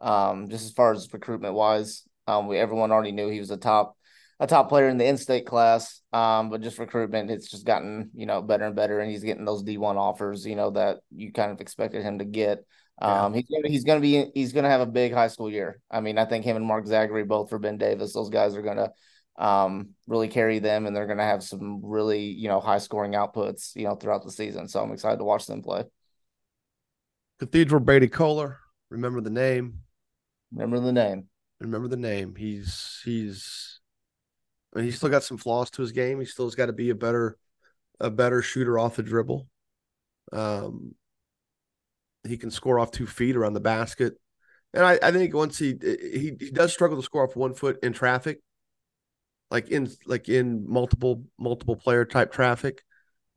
Um, 0.00 0.48
just 0.48 0.64
as 0.64 0.72
far 0.72 0.92
as 0.92 1.12
recruitment 1.12 1.54
wise, 1.54 2.04
um, 2.26 2.48
we 2.48 2.58
everyone 2.58 2.92
already 2.92 3.12
knew 3.12 3.28
he 3.28 3.40
was 3.40 3.50
a 3.50 3.56
top 3.56 3.96
a 4.38 4.46
top 4.46 4.68
player 4.68 4.88
in 4.88 4.98
the 4.98 5.06
in-state 5.06 5.46
class. 5.46 6.02
Um, 6.12 6.50
but 6.50 6.60
just 6.60 6.78
recruitment, 6.78 7.30
it's 7.30 7.50
just 7.50 7.64
gotten 7.66 8.10
you 8.14 8.26
know 8.26 8.42
better 8.42 8.64
and 8.64 8.76
better, 8.76 9.00
and 9.00 9.10
he's 9.10 9.24
getting 9.24 9.44
those 9.44 9.62
D1 9.62 9.96
offers, 9.96 10.46
you 10.46 10.56
know 10.56 10.70
that 10.70 10.98
you 11.10 11.32
kind 11.32 11.50
of 11.50 11.60
expected 11.60 12.02
him 12.02 12.18
to 12.18 12.24
get. 12.24 12.64
Um, 13.00 13.34
yeah. 13.34 13.40
he's 13.40 13.46
gonna, 13.50 13.68
he's 13.68 13.84
gonna 13.84 14.00
be 14.00 14.30
he's 14.34 14.52
gonna 14.52 14.70
have 14.70 14.80
a 14.80 14.86
big 14.86 15.12
high 15.12 15.28
school 15.28 15.50
year. 15.50 15.80
I 15.90 16.00
mean, 16.00 16.18
I 16.18 16.24
think 16.24 16.44
him 16.44 16.56
and 16.56 16.66
Mark 16.66 16.86
Zachary 16.86 17.24
both 17.24 17.50
for 17.50 17.58
Ben 17.58 17.78
Davis, 17.78 18.12
those 18.12 18.30
guys 18.30 18.56
are 18.56 18.62
gonna 18.62 18.90
um, 19.38 19.90
really 20.06 20.28
carry 20.28 20.58
them, 20.58 20.86
and 20.86 20.94
they're 20.94 21.06
going 21.06 21.18
to 21.18 21.24
have 21.24 21.42
some 21.42 21.80
really 21.84 22.22
you 22.22 22.48
know 22.48 22.60
high 22.60 22.78
scoring 22.78 23.12
outputs 23.12 23.74
you 23.76 23.84
know 23.84 23.94
throughout 23.94 24.24
the 24.24 24.30
season. 24.30 24.68
So 24.68 24.82
I'm 24.82 24.92
excited 24.92 25.18
to 25.18 25.24
watch 25.24 25.46
them 25.46 25.62
play. 25.62 25.84
Cathedral 27.38 27.80
Brady 27.80 28.08
Kohler, 28.08 28.58
remember 28.90 29.20
the 29.20 29.30
name. 29.30 29.80
Remember 30.52 30.80
the 30.80 30.92
name. 30.92 31.28
Remember 31.60 31.88
the 31.88 31.96
name. 31.96 32.34
He's 32.34 33.00
he's 33.04 33.80
I 34.74 34.78
mean, 34.78 34.86
he's 34.86 34.96
still 34.96 35.08
got 35.08 35.24
some 35.24 35.38
flaws 35.38 35.70
to 35.70 35.82
his 35.82 35.92
game. 35.92 36.20
He 36.20 36.26
still's 36.26 36.54
got 36.54 36.66
to 36.66 36.72
be 36.72 36.90
a 36.90 36.94
better 36.94 37.38
a 38.00 38.10
better 38.10 38.42
shooter 38.42 38.78
off 38.78 38.96
the 38.96 39.02
dribble. 39.02 39.48
Um, 40.32 40.94
he 42.26 42.36
can 42.36 42.50
score 42.50 42.78
off 42.78 42.90
two 42.90 43.06
feet 43.06 43.36
around 43.36 43.54
the 43.54 43.60
basket, 43.60 44.14
and 44.74 44.84
I, 44.84 44.98
I 45.02 45.12
think 45.12 45.34
once 45.34 45.58
he, 45.58 45.76
he 45.82 46.36
he 46.38 46.50
does 46.50 46.72
struggle 46.72 46.98
to 46.98 47.02
score 47.02 47.26
off 47.26 47.36
one 47.36 47.54
foot 47.54 47.78
in 47.82 47.92
traffic, 47.92 48.40
like 49.50 49.68
in 49.68 49.90
like 50.06 50.28
in 50.28 50.64
multiple 50.68 51.24
multiple 51.38 51.76
player 51.76 52.04
type 52.04 52.32
traffic. 52.32 52.82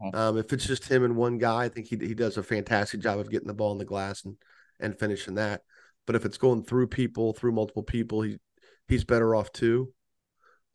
Hmm. 0.02 0.16
Um, 0.16 0.38
if 0.38 0.54
it's 0.54 0.66
just 0.66 0.88
him 0.88 1.04
and 1.04 1.16
one 1.16 1.38
guy, 1.38 1.66
I 1.66 1.70
think 1.70 1.88
he 1.88 1.98
he 1.98 2.14
does 2.14 2.38
a 2.38 2.44
fantastic 2.44 3.02
job 3.02 3.20
of 3.20 3.30
getting 3.30 3.48
the 3.48 3.54
ball 3.54 3.72
in 3.72 3.78
the 3.78 3.86
glass 3.86 4.26
and 4.26 4.36
and 4.80 4.98
finishing 4.98 5.36
that. 5.36 5.62
But 6.08 6.16
if 6.16 6.26
it's 6.26 6.38
going 6.38 6.64
through 6.64 6.88
people, 6.88 7.34
through 7.34 7.52
multiple 7.52 7.84
people, 7.84 8.22
he 8.22 8.40
he's 8.88 9.04
better 9.04 9.36
off 9.36 9.52
too. 9.52 9.94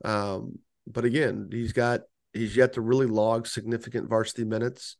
Um, 0.04 0.58
but 0.86 1.04
again, 1.04 1.48
he's 1.50 1.72
got 1.72 2.02
He's 2.34 2.56
yet 2.56 2.72
to 2.72 2.80
really 2.80 3.06
log 3.06 3.46
significant 3.46 4.08
varsity 4.08 4.44
minutes. 4.44 4.96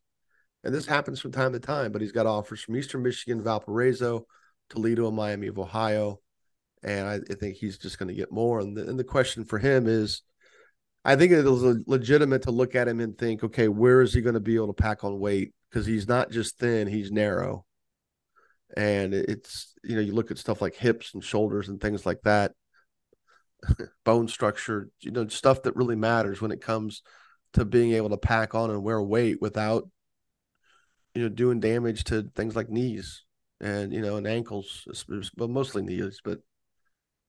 And 0.63 0.73
this 0.73 0.85
happens 0.87 1.19
from 1.19 1.33
time 1.33 1.51
to 1.51 1.59
time, 1.59 1.91
but 1.91 2.01
he's 2.01 2.13
got 2.13 2.25
offers 2.25 2.61
from 2.61 2.77
Eastern 2.77 3.03
Michigan, 3.03 3.43
Valparaiso, 3.43 4.25
Toledo, 4.69 5.07
and 5.07 5.15
Miami 5.15 5.47
of 5.47 5.59
Ohio. 5.59 6.21
And 6.83 7.07
I, 7.07 7.15
I 7.15 7.35
think 7.35 7.55
he's 7.55 7.77
just 7.77 7.97
going 7.97 8.09
to 8.09 8.15
get 8.15 8.31
more. 8.31 8.59
And 8.59 8.77
the, 8.77 8.87
and 8.87 8.99
the 8.99 9.03
question 9.03 9.43
for 9.43 9.57
him 9.57 9.87
is 9.87 10.21
I 11.05 11.15
think 11.15 11.31
it 11.31 11.45
is 11.45 11.83
legitimate 11.85 12.41
to 12.43 12.51
look 12.51 12.73
at 12.73 12.87
him 12.87 12.99
and 12.99 13.15
think, 13.15 13.43
okay, 13.43 13.67
where 13.67 14.01
is 14.01 14.11
he 14.11 14.21
going 14.21 14.33
to 14.33 14.39
be 14.39 14.55
able 14.55 14.67
to 14.67 14.73
pack 14.73 15.03
on 15.03 15.19
weight? 15.19 15.53
Because 15.69 15.85
he's 15.85 16.07
not 16.07 16.31
just 16.31 16.57
thin, 16.57 16.87
he's 16.87 17.11
narrow. 17.11 17.63
And 18.75 19.13
it's, 19.13 19.75
you 19.83 19.95
know, 19.95 20.01
you 20.01 20.13
look 20.13 20.31
at 20.31 20.39
stuff 20.39 20.61
like 20.61 20.75
hips 20.75 21.13
and 21.13 21.23
shoulders 21.23 21.69
and 21.69 21.79
things 21.79 22.07
like 22.07 22.21
that, 22.23 22.53
bone 24.03 24.27
structure, 24.27 24.89
you 24.99 25.11
know, 25.11 25.27
stuff 25.27 25.61
that 25.63 25.75
really 25.75 25.95
matters 25.95 26.41
when 26.41 26.51
it 26.51 26.59
comes 26.59 27.03
to 27.53 27.65
being 27.65 27.93
able 27.93 28.09
to 28.09 28.17
pack 28.17 28.55
on 28.55 28.71
and 28.71 28.83
wear 28.83 28.99
weight 28.99 29.39
without, 29.39 29.87
you 31.13 31.21
know, 31.21 31.29
doing 31.29 31.59
damage 31.59 32.05
to 32.05 32.23
things 32.35 32.55
like 32.55 32.69
knees 32.69 33.23
and, 33.61 33.93
you 33.93 34.01
know, 34.01 34.17
and 34.17 34.25
ankles, 34.25 34.87
but 35.37 35.51
mostly 35.51 35.83
knees. 35.83 36.19
But, 36.23 36.39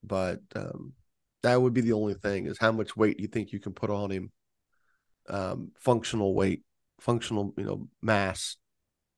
but, 0.02 0.40
um, 0.54 0.92
that 1.42 1.60
would 1.60 1.74
be 1.74 1.80
the 1.80 1.92
only 1.92 2.14
thing 2.14 2.46
is 2.46 2.58
how 2.58 2.72
much 2.72 2.96
weight 2.96 3.20
you 3.20 3.28
think 3.28 3.52
you 3.52 3.60
can 3.60 3.72
put 3.72 3.90
on 3.90 4.10
him 4.10 4.32
um, 5.28 5.70
functional 5.78 6.34
weight 6.34 6.62
functional 7.00 7.52
you 7.56 7.64
know 7.64 7.88
mass 8.02 8.56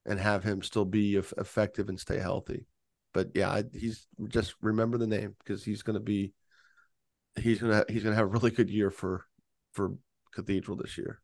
and 0.04 0.18
have 0.18 0.42
him 0.42 0.62
still 0.62 0.84
be 0.84 1.16
effective 1.16 1.88
and 1.88 2.00
stay 2.00 2.18
healthy. 2.18 2.66
But 3.14 3.28
yeah 3.34 3.62
he's 3.72 4.06
just 4.28 4.54
remember 4.60 4.98
the 4.98 5.06
name 5.06 5.36
because 5.38 5.64
he's 5.64 5.82
going 5.82 5.94
to 5.94 6.00
be 6.00 6.32
he's 7.40 7.60
going 7.60 7.72
to 7.72 7.92
he's 7.92 8.02
to 8.02 8.14
have 8.14 8.24
a 8.24 8.26
really 8.26 8.50
good 8.50 8.70
year 8.70 8.90
for 8.90 9.24
for 9.72 9.94
cathedral 10.32 10.76
this 10.76 10.98
year. 10.98 11.20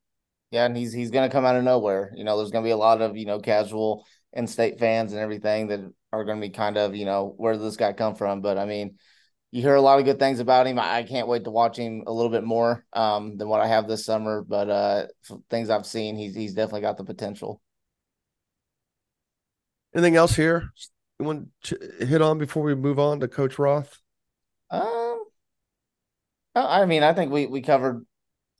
Yeah 0.50 0.66
and 0.66 0.76
he's 0.76 0.92
he's 0.92 1.10
going 1.10 1.28
to 1.28 1.32
come 1.32 1.44
out 1.44 1.56
of 1.56 1.64
nowhere. 1.64 2.12
You 2.14 2.24
know 2.24 2.36
there's 2.36 2.50
going 2.50 2.64
to 2.64 2.68
be 2.68 2.72
a 2.72 2.76
lot 2.76 3.02
of 3.02 3.16
you 3.16 3.26
know 3.26 3.40
casual 3.40 4.06
in-state 4.32 4.78
fans 4.78 5.12
and 5.12 5.20
everything 5.20 5.68
that 5.68 5.80
are 6.12 6.24
going 6.24 6.40
to 6.40 6.46
be 6.46 6.52
kind 6.52 6.76
of 6.76 6.94
you 6.94 7.04
know 7.04 7.34
where 7.36 7.52
does 7.52 7.62
this 7.62 7.76
guy 7.76 7.92
come 7.92 8.14
from? 8.14 8.40
But 8.40 8.58
i 8.58 8.64
mean 8.64 8.96
you 9.54 9.62
hear 9.62 9.76
a 9.76 9.80
lot 9.80 10.00
of 10.00 10.04
good 10.04 10.18
things 10.18 10.40
about 10.40 10.66
him. 10.66 10.80
I, 10.80 11.04
can't 11.04 11.28
wait 11.28 11.44
to 11.44 11.50
watch 11.52 11.76
him 11.76 12.02
a 12.08 12.12
little 12.12 12.30
bit 12.30 12.42
more 12.42 12.84
um, 12.92 13.36
than 13.36 13.48
what 13.48 13.60
I 13.60 13.68
have 13.68 13.86
this 13.86 14.04
summer. 14.04 14.42
But 14.42 14.68
uh, 14.68 15.06
things 15.48 15.70
I've 15.70 15.86
seen, 15.86 16.16
he's 16.16 16.34
he's 16.34 16.54
definitely 16.54 16.80
got 16.80 16.96
the 16.96 17.04
potential. 17.04 17.60
Anything 19.94 20.16
else 20.16 20.34
here 20.34 20.72
you 21.20 21.26
want 21.26 21.50
to 21.62 21.78
hit 22.00 22.20
on 22.20 22.36
before 22.36 22.64
we 22.64 22.74
move 22.74 22.98
on 22.98 23.20
to 23.20 23.28
Coach 23.28 23.56
Roth? 23.56 23.96
Um, 24.70 25.22
I 26.56 26.84
mean, 26.86 27.04
I 27.04 27.12
think 27.12 27.30
we 27.30 27.46
we 27.46 27.62
covered 27.62 28.04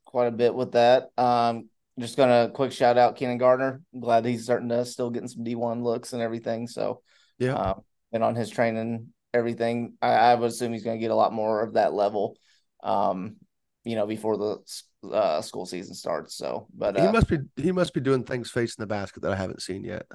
quite 0.05 0.27
a 0.27 0.31
bit 0.31 0.55
with 0.55 0.71
that. 0.71 1.09
Um, 1.17 1.67
just 1.99 2.15
gonna 2.15 2.51
quick 2.53 2.71
shout 2.71 2.97
out 2.97 3.17
Kenan 3.17 3.37
Gardner. 3.37 3.81
I'm 3.93 3.99
glad 3.99 4.23
he's 4.23 4.45
starting 4.45 4.69
to 4.69 4.85
still 4.85 5.09
getting 5.09 5.27
some 5.27 5.43
D 5.43 5.55
one 5.55 5.83
looks 5.83 6.13
and 6.13 6.21
everything. 6.21 6.67
So 6.67 7.01
yeah, 7.37 7.55
uh, 7.55 7.73
been 8.13 8.23
on 8.23 8.35
his 8.35 8.49
training 8.49 9.11
everything. 9.35 9.93
I, 10.01 10.13
I 10.13 10.35
would 10.35 10.49
assume 10.49 10.73
he's 10.73 10.83
going 10.83 10.97
to 10.97 11.01
get 11.01 11.11
a 11.11 11.15
lot 11.15 11.33
more 11.33 11.61
of 11.61 11.73
that 11.73 11.93
level, 11.93 12.37
um, 12.83 13.35
you 13.83 13.95
know, 13.95 14.07
before 14.07 14.37
the 14.37 15.11
uh, 15.11 15.41
school 15.41 15.65
season 15.65 15.93
starts. 15.93 16.35
So, 16.35 16.67
but 16.75 16.97
uh, 16.97 17.05
he 17.05 17.11
must 17.11 17.27
be 17.27 17.37
he 17.57 17.71
must 17.71 17.93
be 17.93 18.01
doing 18.01 18.23
things 18.23 18.49
facing 18.49 18.81
the 18.81 18.87
basket 18.87 19.21
that 19.23 19.31
I 19.31 19.35
haven't 19.35 19.61
seen 19.61 19.83
yet. 19.83 20.05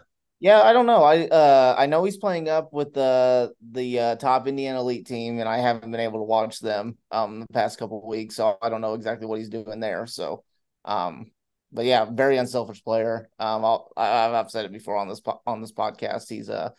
Yeah, 0.41 0.63
I 0.63 0.73
don't 0.73 0.87
know. 0.87 1.05
I 1.05 1.27
uh 1.27 1.75
I 1.79 1.85
know 1.85 2.03
he's 2.03 2.17
playing 2.17 2.49
up 2.49 2.73
with 2.73 2.95
the 2.95 3.53
the 3.73 3.99
uh, 4.01 4.17
top 4.17 4.49
Indiana 4.49 4.81
elite 4.81 5.07
team, 5.07 5.39
and 5.39 5.49
I 5.49 5.59
haven't 5.59 5.91
been 5.91 6.01
able 6.01 6.21
to 6.21 6.25
watch 6.25 6.61
them 6.61 6.97
um 7.11 7.41
the 7.41 7.47
past 7.53 7.79
couple 7.79 8.07
weeks, 8.07 8.37
so 8.37 8.57
I 8.63 8.71
don't 8.71 8.81
know 8.81 8.95
exactly 8.95 9.27
what 9.27 9.39
he's 9.39 9.51
doing 9.51 9.81
there. 9.81 10.07
So, 10.07 10.43
um, 10.87 11.31
but 11.73 11.85
yeah, 11.85 12.07
very 12.11 12.39
unselfish 12.39 12.83
player. 12.83 13.29
Um, 13.39 13.65
I'll, 13.65 13.93
I, 13.97 14.35
I've 14.35 14.51
said 14.51 14.65
it 14.65 14.73
before 14.73 14.97
on 14.97 15.09
this 15.09 15.21
on 15.47 15.61
this 15.61 15.73
podcast. 15.73 16.31
He's 16.31 16.49
a 16.49 16.73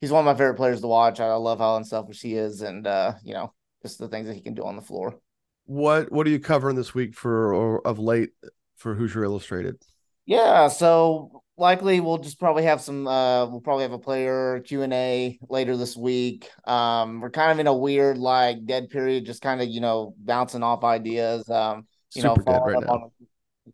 he's 0.00 0.10
one 0.10 0.20
of 0.20 0.26
my 0.26 0.38
favorite 0.38 0.56
players 0.56 0.80
to 0.80 0.86
watch. 0.86 1.20
I 1.20 1.32
love 1.34 1.58
how 1.58 1.76
unselfish 1.76 2.20
he 2.20 2.34
is, 2.34 2.62
and 2.62 2.86
uh, 2.86 3.14
you 3.22 3.34
know, 3.34 3.52
just 3.82 3.98
the 3.98 4.08
things 4.08 4.26
that 4.26 4.34
he 4.34 4.42
can 4.42 4.54
do 4.54 4.64
on 4.64 4.76
the 4.76 4.82
floor. 4.82 5.18
What 5.66 6.10
What 6.12 6.26
are 6.26 6.30
you 6.30 6.40
covering 6.40 6.76
this 6.76 6.94
week 6.94 7.14
for 7.14 7.54
or 7.54 7.86
of 7.86 7.98
late 7.98 8.30
for 8.76 8.94
Hoosier 8.94 9.24
Illustrated? 9.24 9.78
Yeah, 10.26 10.68
so 10.68 11.42
likely 11.56 12.00
we'll 12.00 12.18
just 12.18 12.38
probably 12.38 12.64
have 12.64 12.80
some. 12.80 13.06
Uh, 13.06 13.46
we'll 13.46 13.60
probably 13.60 13.82
have 13.82 13.92
a 13.92 13.98
player 13.98 14.60
Q 14.60 14.82
and 14.82 14.92
A 14.92 15.38
later 15.48 15.76
this 15.76 15.96
week. 15.96 16.48
Um, 16.66 17.20
we're 17.20 17.30
kind 17.30 17.50
of 17.52 17.58
in 17.58 17.66
a 17.66 17.74
weird 17.76 18.18
like 18.18 18.64
dead 18.66 18.90
period, 18.90 19.26
just 19.26 19.42
kind 19.42 19.60
of 19.60 19.68
you 19.68 19.80
know 19.80 20.14
bouncing 20.18 20.62
off 20.62 20.84
ideas. 20.84 21.48
Um, 21.50 21.86
you 22.14 22.22
Super 22.22 22.22
know, 22.22 22.42
following 22.44 22.74
right 22.74 22.78
up 22.78 22.84
now. 22.86 22.88
on 22.88 23.10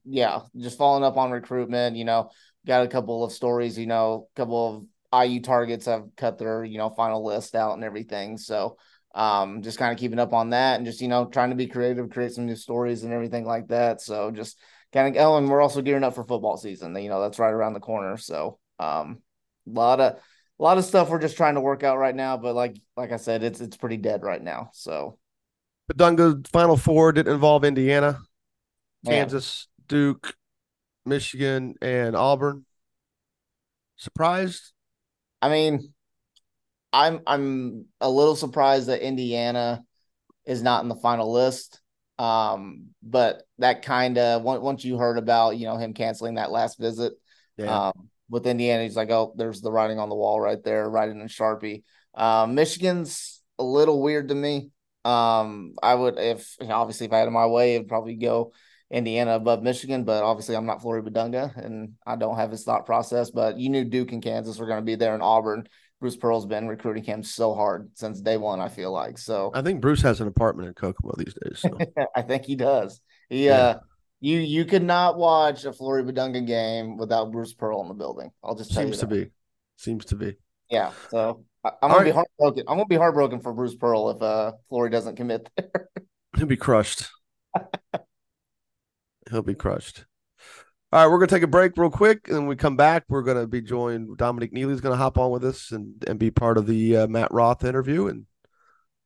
yeah, 0.04 0.40
just 0.58 0.78
following 0.78 1.04
up 1.04 1.16
on 1.16 1.30
recruitment. 1.30 1.96
You 1.96 2.04
know, 2.04 2.30
got 2.66 2.84
a 2.84 2.88
couple 2.88 3.24
of 3.24 3.32
stories. 3.32 3.78
You 3.78 3.86
know, 3.86 4.28
a 4.34 4.36
couple 4.36 4.76
of 4.76 4.84
IU 5.14 5.40
targets 5.40 5.86
have 5.86 6.04
cut 6.16 6.38
their, 6.38 6.64
you 6.64 6.78
know, 6.78 6.90
final 6.90 7.24
list 7.24 7.54
out 7.54 7.74
and 7.74 7.84
everything. 7.84 8.36
So 8.36 8.76
um, 9.14 9.62
just 9.62 9.78
kind 9.78 9.92
of 9.92 9.98
keeping 9.98 10.18
up 10.18 10.32
on 10.32 10.50
that 10.50 10.76
and 10.76 10.86
just, 10.86 11.00
you 11.00 11.08
know, 11.08 11.26
trying 11.26 11.50
to 11.50 11.56
be 11.56 11.66
creative, 11.66 12.10
create 12.10 12.32
some 12.32 12.46
new 12.46 12.56
stories 12.56 13.02
and 13.02 13.12
everything 13.12 13.44
like 13.44 13.68
that. 13.68 14.00
So 14.00 14.30
just 14.30 14.58
kind 14.92 15.16
of, 15.16 15.22
oh, 15.22 15.36
and 15.38 15.48
we're 15.48 15.62
also 15.62 15.82
gearing 15.82 16.04
up 16.04 16.14
for 16.14 16.24
football 16.24 16.56
season. 16.56 16.94
You 16.96 17.08
know, 17.08 17.20
that's 17.20 17.38
right 17.38 17.52
around 17.52 17.72
the 17.72 17.80
corner. 17.80 18.16
So 18.16 18.58
um, 18.78 19.22
a 19.66 19.70
lot 19.70 20.00
of, 20.00 20.14
a 20.58 20.62
lot 20.62 20.78
of 20.78 20.84
stuff 20.84 21.08
we're 21.08 21.20
just 21.20 21.36
trying 21.36 21.54
to 21.54 21.60
work 21.60 21.82
out 21.82 21.98
right 21.98 22.14
now. 22.14 22.36
But 22.36 22.54
like, 22.54 22.76
like 22.96 23.12
I 23.12 23.16
said, 23.16 23.42
it's, 23.42 23.60
it's 23.60 23.76
pretty 23.76 23.96
dead 23.98 24.22
right 24.22 24.42
now. 24.42 24.70
So. 24.72 25.18
Bidunga 25.92 26.46
Final 26.48 26.76
Four 26.76 27.12
didn't 27.12 27.32
involve 27.32 27.64
Indiana, 27.64 28.18
Kansas, 29.06 29.68
Man. 29.78 29.86
Duke, 29.86 30.34
Michigan, 31.04 31.76
and 31.80 32.16
Auburn. 32.16 32.64
Surprised? 33.96 34.72
I 35.42 35.48
mean, 35.48 35.92
I'm 36.92 37.20
I'm 37.26 37.86
a 38.00 38.10
little 38.10 38.36
surprised 38.36 38.88
that 38.88 39.06
Indiana 39.06 39.82
is 40.44 40.62
not 40.62 40.82
in 40.82 40.88
the 40.88 40.96
final 40.96 41.32
list. 41.32 41.80
Um, 42.18 42.88
but 43.02 43.42
that 43.58 43.82
kind 43.82 44.16
of 44.16 44.42
once 44.42 44.84
you 44.84 44.96
heard 44.96 45.18
about 45.18 45.58
you 45.58 45.66
know 45.66 45.76
him 45.76 45.92
canceling 45.92 46.34
that 46.34 46.50
last 46.50 46.78
visit, 46.78 47.12
yeah. 47.58 47.88
um, 47.88 48.08
with 48.30 48.46
Indiana, 48.46 48.82
he's 48.82 48.96
like, 48.96 49.10
oh, 49.10 49.34
there's 49.36 49.60
the 49.60 49.70
writing 49.70 49.98
on 49.98 50.08
the 50.08 50.14
wall 50.14 50.40
right 50.40 50.62
there, 50.64 50.88
writing 50.88 51.20
in 51.20 51.28
Sharpie. 51.28 51.82
Um, 52.14 52.54
Michigan's 52.54 53.42
a 53.58 53.64
little 53.64 54.00
weird 54.00 54.28
to 54.28 54.34
me. 54.34 54.70
Um, 55.04 55.74
I 55.82 55.94
would 55.94 56.18
if 56.18 56.56
obviously 56.60 57.06
if 57.06 57.12
I 57.12 57.18
had 57.18 57.30
my 57.30 57.46
way, 57.46 57.74
it'd 57.74 57.88
probably 57.88 58.16
go 58.16 58.52
Indiana 58.90 59.32
above 59.32 59.62
Michigan, 59.62 60.04
but 60.04 60.22
obviously 60.22 60.56
I'm 60.56 60.66
not 60.66 60.80
Flory 60.80 61.02
Bidunga 61.02 61.56
and 61.56 61.94
I 62.06 62.16
don't 62.16 62.36
have 62.36 62.50
his 62.50 62.64
thought 62.64 62.86
process. 62.86 63.30
But 63.30 63.58
you 63.58 63.68
knew 63.68 63.84
Duke 63.84 64.12
and 64.12 64.22
Kansas 64.22 64.58
were 64.58 64.66
going 64.66 64.78
to 64.78 64.84
be 64.84 64.94
there 64.94 65.14
in 65.14 65.22
Auburn. 65.22 65.68
Bruce 66.00 66.16
Pearl's 66.16 66.46
been 66.46 66.68
recruiting 66.68 67.02
him 67.02 67.22
so 67.22 67.54
hard 67.54 67.90
since 67.94 68.20
day 68.20 68.36
one. 68.36 68.60
I 68.60 68.68
feel 68.68 68.92
like 68.92 69.18
so. 69.18 69.50
I 69.54 69.62
think 69.62 69.80
Bruce 69.80 70.02
has 70.02 70.20
an 70.20 70.28
apartment 70.28 70.68
in 70.68 70.74
Kokomo 70.74 71.14
these 71.16 71.34
days. 71.42 71.60
So. 71.60 71.78
I 72.16 72.22
think 72.22 72.44
he 72.44 72.54
does. 72.54 73.00
He, 73.28 73.46
yeah. 73.46 73.52
uh, 73.52 73.78
you 74.20 74.38
you 74.38 74.64
could 74.64 74.82
not 74.82 75.16
watch 75.16 75.64
a 75.64 75.72
Flory 75.72 76.04
Bidunga 76.04 76.46
game 76.46 76.96
without 76.96 77.32
Bruce 77.32 77.54
Pearl 77.54 77.82
in 77.82 77.88
the 77.88 77.94
building. 77.94 78.30
I'll 78.42 78.54
just 78.54 78.72
tell 78.72 78.82
seems 78.82 78.98
to 78.98 79.06
be, 79.06 79.30
seems 79.76 80.04
to 80.06 80.16
be. 80.16 80.36
Yeah. 80.70 80.92
So 81.10 81.44
I, 81.64 81.68
am 81.68 81.74
gonna 81.82 81.94
right. 81.96 82.04
be 82.04 82.10
heartbroken. 82.10 82.64
I'm 82.68 82.76
gonna 82.76 82.86
be 82.86 82.96
heartbroken 82.96 83.40
for 83.40 83.52
Bruce 83.52 83.74
Pearl 83.74 84.10
if 84.10 84.22
uh 84.22 84.52
Flory 84.68 84.90
doesn't 84.90 85.16
commit 85.16 85.48
there. 85.56 85.88
He'll 86.36 86.46
be 86.46 86.56
crushed. 86.56 87.08
he'll 89.30 89.42
be 89.42 89.54
crushed. 89.54 90.04
All 90.92 91.04
right, 91.04 91.10
we're 91.10 91.18
gonna 91.18 91.28
take 91.28 91.42
a 91.42 91.48
break 91.48 91.76
real 91.76 91.90
quick, 91.90 92.28
and 92.28 92.38
when 92.38 92.46
we 92.46 92.56
come 92.56 92.76
back, 92.76 93.04
we're 93.08 93.22
gonna 93.22 93.46
be 93.46 93.60
joined. 93.60 94.16
Dominique 94.16 94.52
Neely's 94.52 94.80
gonna 94.80 94.96
hop 94.96 95.18
on 95.18 95.30
with 95.30 95.44
us 95.44 95.72
and 95.72 96.02
and 96.06 96.18
be 96.18 96.30
part 96.30 96.58
of 96.58 96.66
the 96.66 96.96
uh, 96.96 97.06
Matt 97.08 97.32
Roth 97.32 97.64
interview, 97.64 98.06
and 98.06 98.26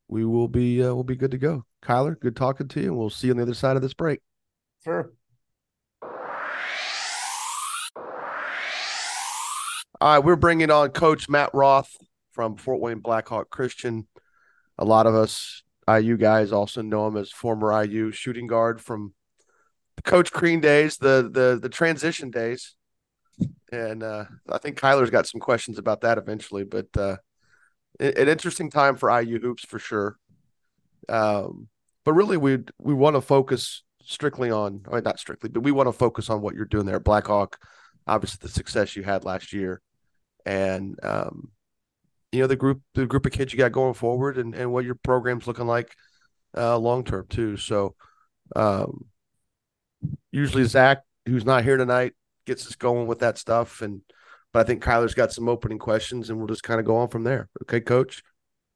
we 0.07 0.25
will 0.25 0.49
be 0.49 0.83
uh, 0.83 0.95
we'll 0.95 1.05
be 1.05 1.17
good 1.17 1.31
to 1.31 1.39
go. 1.39 1.65
Kyler, 1.83 2.19
good 2.21 2.37
talking 2.37 2.69
to 2.69 2.81
you, 2.81 2.89
and 2.89 2.99
we'll 2.99 3.11
see 3.11 3.29
you 3.29 3.33
on 3.33 3.39
the 3.39 3.45
other 3.45 3.55
side 3.55 3.77
of 3.77 3.83
this 3.83 3.95
break. 3.95 4.21
Sure. 4.85 5.11
All 10.03 10.15
right, 10.15 10.25
we're 10.25 10.37
bringing 10.37 10.71
on 10.71 10.91
Coach 10.91 11.29
Matt 11.29 11.51
Roth 11.53 11.95
from 12.33 12.57
Fort 12.57 12.81
Wayne 12.81 13.01
Blackhawk 13.01 13.51
Christian. 13.51 14.07
A 14.79 14.85
lot 14.85 15.07
of 15.07 15.15
us 15.15 15.63
IU 15.89 16.17
guys 16.17 16.53
also 16.53 16.83
know 16.83 17.07
him 17.07 17.17
as 17.17 17.31
former 17.31 17.85
IU 17.85 18.11
shooting 18.11 18.47
guard 18.47 18.81
from 18.81 19.15
Coach 20.05 20.33
Crean 20.33 20.61
days, 20.61 20.97
the 20.97 21.29
the 21.33 21.59
the 21.61 21.69
transition 21.69 22.31
days, 22.31 22.75
and 23.73 24.03
uh, 24.03 24.25
I 24.49 24.59
think 24.59 24.79
Kyler's 24.79 25.11
got 25.11 25.27
some 25.27 25.41
questions 25.41 25.79
about 25.79 26.03
that 26.03 26.19
eventually. 26.19 26.65
But 26.65 26.89
uh, 26.97 27.17
an 27.99 28.29
interesting 28.29 28.71
time 28.71 28.97
for 28.97 29.21
IU 29.21 29.41
hoops 29.41 29.65
for 29.65 29.79
sure. 29.79 30.17
Um, 31.09 31.69
but 32.05 32.15
really, 32.15 32.37
we 32.37 32.59
we 32.79 32.95
want 32.95 33.17
to 33.17 33.21
focus 33.21 33.83
strictly 34.03 34.51
on, 34.51 34.85
I 34.91 34.95
mean, 34.95 35.05
not 35.05 35.19
strictly, 35.19 35.51
but 35.51 35.63
we 35.63 35.73
want 35.73 35.89
to 35.89 35.93
focus 35.93 36.31
on 36.31 36.41
what 36.41 36.55
you're 36.55 36.65
doing 36.65 36.87
there, 36.87 37.01
Blackhawk. 37.01 37.59
Obviously, 38.07 38.39
the 38.41 38.49
success 38.49 38.97
you 38.97 39.03
had 39.03 39.25
last 39.25 39.53
year, 39.53 39.83
and 40.47 40.99
um, 41.03 41.51
you 42.33 42.41
know 42.41 42.47
the 42.47 42.57
group 42.57 42.81
the 42.95 43.07
group 43.07 43.27
of 43.27 43.33
kids 43.33 43.53
you 43.53 43.59
got 43.59 43.73
going 43.73 43.95
forward, 43.95 44.39
and 44.39 44.55
and 44.55 44.73
what 44.73 44.85
your 44.85 44.95
program's 44.97 45.47
looking 45.47 45.67
like 45.67 45.95
uh, 46.57 46.79
long 46.79 47.05
term 47.05 47.27
too. 47.29 47.57
So. 47.57 47.95
Um, 48.57 49.10
usually 50.33 50.65
Zak, 50.65 51.03
who's 51.27 51.45
not 51.45 51.65
here 51.65 51.77
tonight, 51.77 52.15
gets 52.47 52.67
us 52.67 52.77
going 52.77 53.07
with 53.07 53.21
that 53.21 53.39
stuff. 53.39 53.83
And 53.83 54.03
but 54.53 54.61
I 54.61 54.63
think 54.65 54.83
Kyler's 54.83 55.15
got 55.15 55.33
some 55.33 55.49
opening 55.49 55.79
questions, 55.79 56.31
and 56.31 56.39
we'll 56.39 56.49
just 56.49 56.63
kind 56.63 56.81
of 56.81 56.87
go 56.87 56.97
on 56.97 57.09
from 57.09 57.25
there. 57.25 57.49
Okay, 57.63 57.81
Coach. 57.81 58.23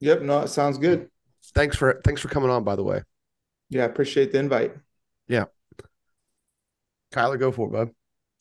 Yep. 0.01 0.23
No, 0.23 0.41
it 0.41 0.49
sounds 0.49 0.79
good. 0.79 1.09
Thanks 1.55 1.77
for 1.77 2.01
thanks 2.05 2.21
for 2.21 2.29
coming 2.29 2.51
on. 2.51 2.65
By 2.65 2.77
the 2.77 2.85
way. 2.85 3.03
Yeah, 3.71 3.85
appreciate 3.85 4.33
the 4.33 4.39
invite. 4.39 4.75
Yeah. 5.27 5.45
Kyler, 7.13 7.39
go 7.39 7.51
for 7.51 7.69
it, 7.69 7.73
bud. 7.73 7.91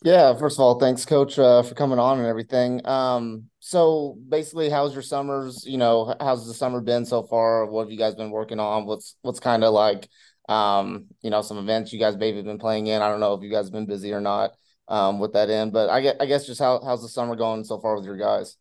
Yeah, 0.03 0.35
first 0.35 0.57
of 0.57 0.61
all, 0.61 0.79
thanks, 0.79 1.05
Coach, 1.05 1.39
uh, 1.39 1.63
for 1.63 1.75
coming 1.75 1.97
on 1.97 2.17
and 2.17 2.27
everything. 2.27 2.85
Um, 2.85 3.45
so 3.59 4.17
basically, 4.27 4.69
how's 4.69 4.93
your 4.93 5.01
summers? 5.01 5.63
You 5.65 5.77
know, 5.77 6.13
how's 6.19 6.45
the 6.45 6.53
summer 6.53 6.81
been 6.81 7.05
so 7.05 7.23
far? 7.23 7.65
What 7.67 7.83
have 7.83 7.91
you 7.91 7.97
guys 7.97 8.15
been 8.15 8.31
working 8.31 8.59
on? 8.59 8.85
What's 8.85 9.15
what's 9.21 9.39
kind 9.39 9.63
of 9.63 9.73
like, 9.73 10.09
um, 10.49 11.07
you 11.21 11.29
know, 11.29 11.41
some 11.41 11.57
events 11.57 11.93
you 11.93 11.99
guys 11.99 12.17
maybe 12.17 12.41
been 12.41 12.59
playing 12.59 12.87
in? 12.87 13.01
I 13.01 13.09
don't 13.09 13.19
know 13.19 13.33
if 13.33 13.43
you 13.43 13.49
guys 13.49 13.65
have 13.65 13.73
been 13.73 13.85
busy 13.85 14.13
or 14.13 14.21
not 14.21 14.51
um, 14.87 15.19
with 15.19 15.33
that 15.33 15.49
end, 15.49 15.73
but 15.73 15.89
I 15.89 16.01
guess, 16.01 16.15
I 16.19 16.25
guess 16.25 16.45
just 16.45 16.59
how 16.59 16.81
how's 16.83 17.01
the 17.01 17.09
summer 17.09 17.35
going 17.35 17.63
so 17.63 17.79
far 17.79 17.95
with 17.95 18.05
your 18.05 18.17
guys? 18.17 18.57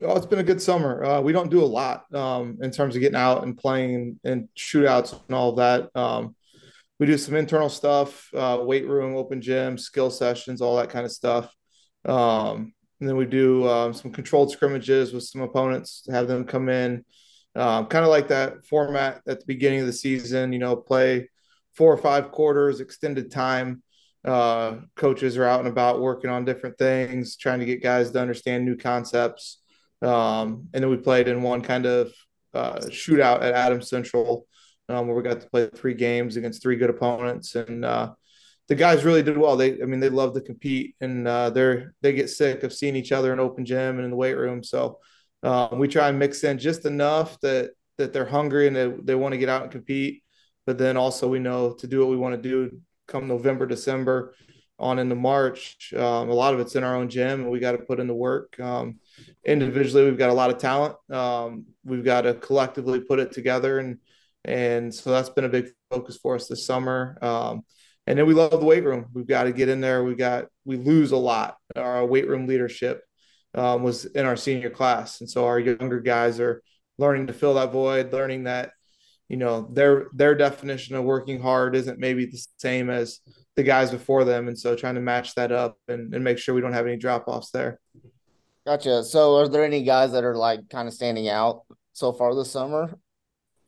Oh, 0.00 0.16
it's 0.16 0.26
been 0.26 0.38
a 0.38 0.44
good 0.44 0.62
summer. 0.62 1.04
Uh, 1.04 1.20
we 1.20 1.32
don't 1.32 1.50
do 1.50 1.62
a 1.62 1.66
lot 1.66 2.04
um, 2.14 2.58
in 2.62 2.70
terms 2.70 2.94
of 2.94 3.00
getting 3.00 3.16
out 3.16 3.42
and 3.42 3.58
playing 3.58 4.20
and 4.22 4.48
shootouts 4.56 5.20
and 5.26 5.34
all 5.34 5.50
of 5.50 5.56
that. 5.56 5.90
Um, 6.00 6.36
we 7.00 7.06
do 7.06 7.18
some 7.18 7.34
internal 7.34 7.68
stuff, 7.68 8.28
uh, 8.34 8.58
weight 8.62 8.86
room, 8.86 9.16
open 9.16 9.40
gym, 9.40 9.76
skill 9.76 10.10
sessions, 10.10 10.60
all 10.60 10.76
that 10.76 10.90
kind 10.90 11.04
of 11.04 11.12
stuff. 11.12 11.52
Um, 12.04 12.72
and 13.00 13.08
then 13.08 13.16
we 13.16 13.26
do 13.26 13.68
um, 13.68 13.92
some 13.92 14.12
controlled 14.12 14.50
scrimmages 14.50 15.12
with 15.12 15.24
some 15.24 15.42
opponents, 15.42 16.06
have 16.10 16.28
them 16.28 16.44
come 16.44 16.68
in, 16.68 17.04
um, 17.54 17.86
kind 17.86 18.04
of 18.04 18.10
like 18.10 18.28
that 18.28 18.64
format 18.66 19.22
at 19.26 19.40
the 19.40 19.46
beginning 19.46 19.80
of 19.80 19.86
the 19.86 19.92
season. 19.92 20.52
You 20.52 20.58
know, 20.58 20.76
play 20.76 21.28
four 21.74 21.92
or 21.92 21.96
five 21.96 22.30
quarters, 22.30 22.80
extended 22.80 23.30
time. 23.30 23.82
Uh, 24.24 24.78
coaches 24.96 25.36
are 25.36 25.44
out 25.44 25.60
and 25.60 25.68
about 25.68 26.00
working 26.00 26.30
on 26.30 26.44
different 26.44 26.76
things, 26.76 27.36
trying 27.36 27.60
to 27.60 27.66
get 27.66 27.82
guys 27.82 28.10
to 28.10 28.20
understand 28.20 28.64
new 28.64 28.76
concepts. 28.76 29.58
Um, 30.02 30.68
and 30.74 30.82
then 30.82 30.90
we 30.90 30.96
played 30.96 31.28
in 31.28 31.42
one 31.42 31.62
kind 31.62 31.86
of 31.86 32.12
uh, 32.54 32.78
shootout 32.90 33.42
at 33.42 33.54
Adams 33.54 33.88
Central 33.88 34.46
um, 34.88 35.06
where 35.06 35.16
we 35.16 35.22
got 35.22 35.40
to 35.40 35.50
play 35.50 35.68
three 35.68 35.94
games 35.94 36.36
against 36.36 36.62
three 36.62 36.76
good 36.76 36.90
opponents, 36.90 37.54
and 37.54 37.84
uh, 37.84 38.12
the 38.68 38.74
guys 38.74 39.04
really 39.04 39.22
did 39.22 39.36
well. 39.36 39.56
They, 39.56 39.80
I 39.80 39.84
mean, 39.84 40.00
they 40.00 40.08
love 40.08 40.34
to 40.34 40.40
compete, 40.40 40.96
and 41.00 41.28
uh, 41.28 41.50
they're 41.50 41.94
they 42.00 42.12
get 42.12 42.30
sick 42.30 42.62
of 42.62 42.72
seeing 42.72 42.96
each 42.96 43.12
other 43.12 43.32
in 43.32 43.40
open 43.40 43.64
gym 43.64 43.96
and 43.96 44.04
in 44.04 44.10
the 44.10 44.16
weight 44.16 44.36
room. 44.36 44.62
So 44.62 44.98
um, 45.42 45.78
we 45.78 45.88
try 45.88 46.08
and 46.08 46.18
mix 46.18 46.44
in 46.44 46.58
just 46.58 46.84
enough 46.84 47.38
that 47.40 47.70
that 47.98 48.12
they're 48.12 48.24
hungry 48.24 48.68
and 48.68 48.76
they, 48.76 48.92
they 49.02 49.14
want 49.14 49.32
to 49.32 49.38
get 49.38 49.48
out 49.48 49.62
and 49.62 49.72
compete, 49.72 50.22
but 50.66 50.78
then 50.78 50.96
also 50.96 51.26
we 51.26 51.40
know 51.40 51.72
to 51.74 51.86
do 51.86 51.98
what 52.00 52.08
we 52.08 52.16
want 52.16 52.40
to 52.40 52.48
do 52.48 52.80
come 53.08 53.26
November, 53.26 53.66
December, 53.66 54.34
on 54.78 54.98
into 55.00 55.16
March. 55.16 55.92
Um, 55.94 56.28
a 56.28 56.34
lot 56.34 56.54
of 56.54 56.60
it's 56.60 56.76
in 56.76 56.84
our 56.84 56.94
own 56.94 57.08
gym, 57.08 57.40
and 57.40 57.50
we 57.50 57.58
got 57.58 57.72
to 57.72 57.78
put 57.78 57.98
in 57.98 58.06
the 58.06 58.14
work. 58.14 58.58
Um, 58.60 59.00
individually, 59.44 60.04
we've 60.04 60.18
got 60.18 60.30
a 60.30 60.34
lot 60.34 60.50
of 60.50 60.58
talent. 60.58 60.94
Um, 61.10 61.66
we've 61.84 62.04
got 62.04 62.22
to 62.22 62.34
collectively 62.34 63.00
put 63.00 63.18
it 63.18 63.32
together 63.32 63.78
and 63.78 63.98
and 64.44 64.94
so 64.94 65.10
that's 65.10 65.28
been 65.28 65.44
a 65.44 65.48
big 65.48 65.66
focus 65.90 66.16
for 66.16 66.34
us 66.34 66.48
this 66.48 66.64
summer. 66.64 67.18
Um, 67.20 67.62
and 68.06 68.18
then 68.18 68.26
we 68.26 68.34
love 68.34 68.52
the 68.52 68.64
weight 68.64 68.84
room. 68.84 69.06
We've 69.12 69.26
got 69.26 69.44
to 69.44 69.52
get 69.52 69.68
in 69.68 69.80
there. 69.80 70.02
We 70.02 70.14
got 70.14 70.46
we 70.64 70.76
lose 70.76 71.12
a 71.12 71.16
lot. 71.16 71.56
Our 71.76 72.06
weight 72.06 72.26
room 72.26 72.46
leadership 72.46 73.02
um, 73.54 73.82
was 73.82 74.04
in 74.04 74.26
our 74.26 74.36
senior 74.36 74.70
class, 74.70 75.20
and 75.20 75.30
so 75.30 75.46
our 75.46 75.58
younger 75.58 76.00
guys 76.00 76.40
are 76.40 76.62
learning 76.98 77.28
to 77.28 77.32
fill 77.32 77.54
that 77.54 77.72
void, 77.72 78.12
learning 78.12 78.44
that 78.44 78.72
you 79.28 79.36
know 79.36 79.68
their 79.72 80.06
their 80.14 80.34
definition 80.34 80.96
of 80.96 81.04
working 81.04 81.40
hard 81.40 81.76
isn't 81.76 81.98
maybe 81.98 82.26
the 82.26 82.44
same 82.58 82.90
as 82.90 83.20
the 83.56 83.62
guys 83.62 83.90
before 83.90 84.24
them, 84.24 84.48
and 84.48 84.58
so 84.58 84.74
trying 84.74 84.94
to 84.94 85.00
match 85.00 85.34
that 85.34 85.52
up 85.52 85.78
and, 85.88 86.14
and 86.14 86.22
make 86.22 86.38
sure 86.38 86.54
we 86.54 86.60
don't 86.60 86.72
have 86.72 86.86
any 86.86 86.96
drop 86.96 87.26
offs 87.26 87.50
there. 87.50 87.80
Gotcha. 88.66 89.02
So, 89.02 89.36
are 89.36 89.48
there 89.48 89.64
any 89.64 89.82
guys 89.82 90.12
that 90.12 90.24
are 90.24 90.36
like 90.36 90.68
kind 90.68 90.86
of 90.86 90.94
standing 90.94 91.28
out 91.28 91.62
so 91.92 92.12
far 92.12 92.34
this 92.34 92.50
summer? 92.50 92.98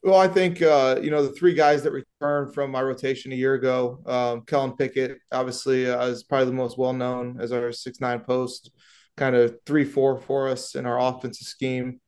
Well, 0.03 0.19
I 0.19 0.29
think 0.29 0.62
uh, 0.62 0.99
you 1.03 1.11
know 1.11 1.27
the 1.27 1.33
three 1.33 1.55
guys 1.55 1.83
that 1.83 1.93
returned 1.93 2.55
from 2.55 2.71
my 2.71 2.83
rotation 2.83 3.33
a 3.33 3.35
year 3.35 3.55
ago. 3.55 4.01
Um, 4.07 4.43
Kellen 4.43 4.77
Pickett, 4.77 5.19
obviously, 5.33 5.90
uh, 5.90 6.07
is 6.07 6.23
probably 6.23 6.47
the 6.47 6.53
most 6.53 6.79
well 6.79 6.93
known 6.93 7.38
as 7.40 7.53
our 7.53 7.73
six 7.73 8.01
nine 8.01 8.21
post, 8.21 8.71
kind 9.20 9.37
of 9.37 9.54
three 9.66 9.85
four 9.85 10.18
for 10.18 10.48
us 10.48 10.74
in 10.74 10.87
our 10.87 10.98
offensive 10.98 11.46
scheme. 11.46 12.00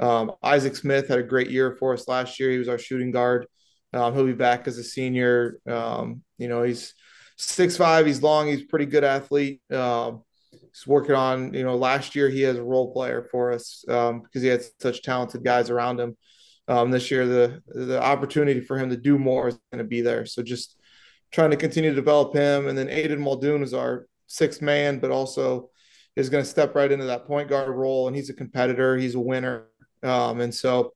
Um, 0.00 0.32
Isaac 0.42 0.74
Smith 0.76 1.08
had 1.08 1.20
a 1.20 1.22
great 1.22 1.48
year 1.48 1.76
for 1.78 1.94
us 1.94 2.08
last 2.08 2.38
year. 2.40 2.50
He 2.50 2.58
was 2.58 2.68
our 2.68 2.76
shooting 2.76 3.12
guard. 3.12 3.46
Um, 3.94 4.12
he'll 4.12 4.26
be 4.26 4.32
back 4.32 4.66
as 4.66 4.76
a 4.76 4.82
senior. 4.82 5.58
Um, 5.66 6.22
you 6.38 6.48
know, 6.48 6.64
he's 6.64 6.92
six 7.38 7.76
five. 7.76 8.04
He's 8.04 8.20
long. 8.20 8.48
He's 8.48 8.64
pretty 8.64 8.86
good 8.86 9.04
athlete. 9.04 9.62
Um, 9.72 10.24
he's 10.50 10.86
working 10.86 11.14
on. 11.14 11.54
You 11.54 11.62
know, 11.62 11.76
last 11.76 12.16
year 12.16 12.28
he 12.28 12.42
has 12.42 12.58
a 12.58 12.64
role 12.64 12.92
player 12.92 13.28
for 13.30 13.52
us 13.52 13.84
because 13.86 14.10
um, 14.10 14.22
he 14.32 14.48
had 14.48 14.64
such 14.80 15.02
talented 15.02 15.44
guys 15.44 15.70
around 15.70 16.00
him 16.00 16.16
um, 16.66 16.90
this 16.90 17.12
year. 17.12 17.26
The 17.26 17.62
the 17.68 18.02
opportunity 18.02 18.60
for 18.60 18.76
him 18.76 18.90
to 18.90 18.96
do 18.96 19.18
more 19.18 19.48
is 19.48 19.58
going 19.72 19.84
to 19.84 19.88
be 19.88 20.00
there. 20.00 20.26
So 20.26 20.42
just 20.42 20.76
trying 21.30 21.52
to 21.52 21.56
continue 21.56 21.90
to 21.90 21.96
develop 21.96 22.34
him, 22.34 22.66
and 22.66 22.76
then 22.76 22.88
Aiden 22.88 23.20
Muldoon 23.20 23.62
is 23.62 23.72
our 23.72 24.06
sixth 24.26 24.60
man, 24.60 24.98
but 24.98 25.12
also 25.12 25.70
is 26.16 26.30
going 26.30 26.42
to 26.42 26.50
step 26.50 26.74
right 26.74 26.90
into 26.90 27.04
that 27.04 27.26
point 27.26 27.48
guard 27.48 27.68
role, 27.68 28.08
and 28.08 28.16
he's 28.16 28.30
a 28.30 28.34
competitor. 28.34 28.96
He's 28.96 29.14
a 29.14 29.20
winner, 29.20 29.66
um, 30.02 30.40
and 30.40 30.54
so 30.54 30.94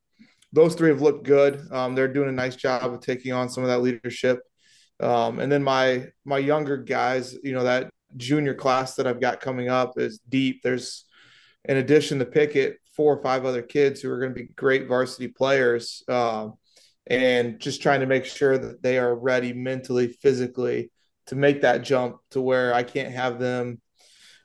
those 0.52 0.74
three 0.74 0.88
have 0.88 1.02
looked 1.02 1.24
good. 1.24 1.60
Um, 1.70 1.94
they're 1.94 2.12
doing 2.12 2.28
a 2.28 2.32
nice 2.32 2.56
job 2.56 2.92
of 2.92 3.00
taking 3.00 3.32
on 3.32 3.48
some 3.48 3.62
of 3.62 3.68
that 3.68 3.82
leadership. 3.82 4.40
Um, 4.98 5.38
and 5.38 5.50
then 5.50 5.62
my 5.62 6.08
my 6.24 6.38
younger 6.38 6.76
guys, 6.76 7.36
you 7.42 7.52
know, 7.52 7.64
that 7.64 7.90
junior 8.16 8.54
class 8.54 8.96
that 8.96 9.06
I've 9.06 9.20
got 9.20 9.40
coming 9.40 9.68
up 9.68 9.98
is 9.98 10.20
deep. 10.28 10.62
There's 10.62 11.04
in 11.64 11.76
addition 11.76 12.18
to 12.18 12.24
Pickett, 12.24 12.78
four 12.96 13.16
or 13.16 13.22
five 13.22 13.44
other 13.44 13.62
kids 13.62 14.00
who 14.00 14.10
are 14.10 14.18
going 14.18 14.34
to 14.34 14.40
be 14.40 14.48
great 14.56 14.88
varsity 14.88 15.28
players, 15.28 16.02
um, 16.08 16.54
and 17.06 17.60
just 17.60 17.82
trying 17.82 18.00
to 18.00 18.06
make 18.06 18.24
sure 18.24 18.56
that 18.58 18.82
they 18.82 18.98
are 18.98 19.14
ready 19.14 19.52
mentally, 19.52 20.08
physically 20.08 20.90
to 21.26 21.36
make 21.36 21.62
that 21.62 21.82
jump 21.82 22.16
to 22.30 22.40
where 22.40 22.74
I 22.74 22.82
can't 22.82 23.12
have 23.12 23.38
them, 23.38 23.80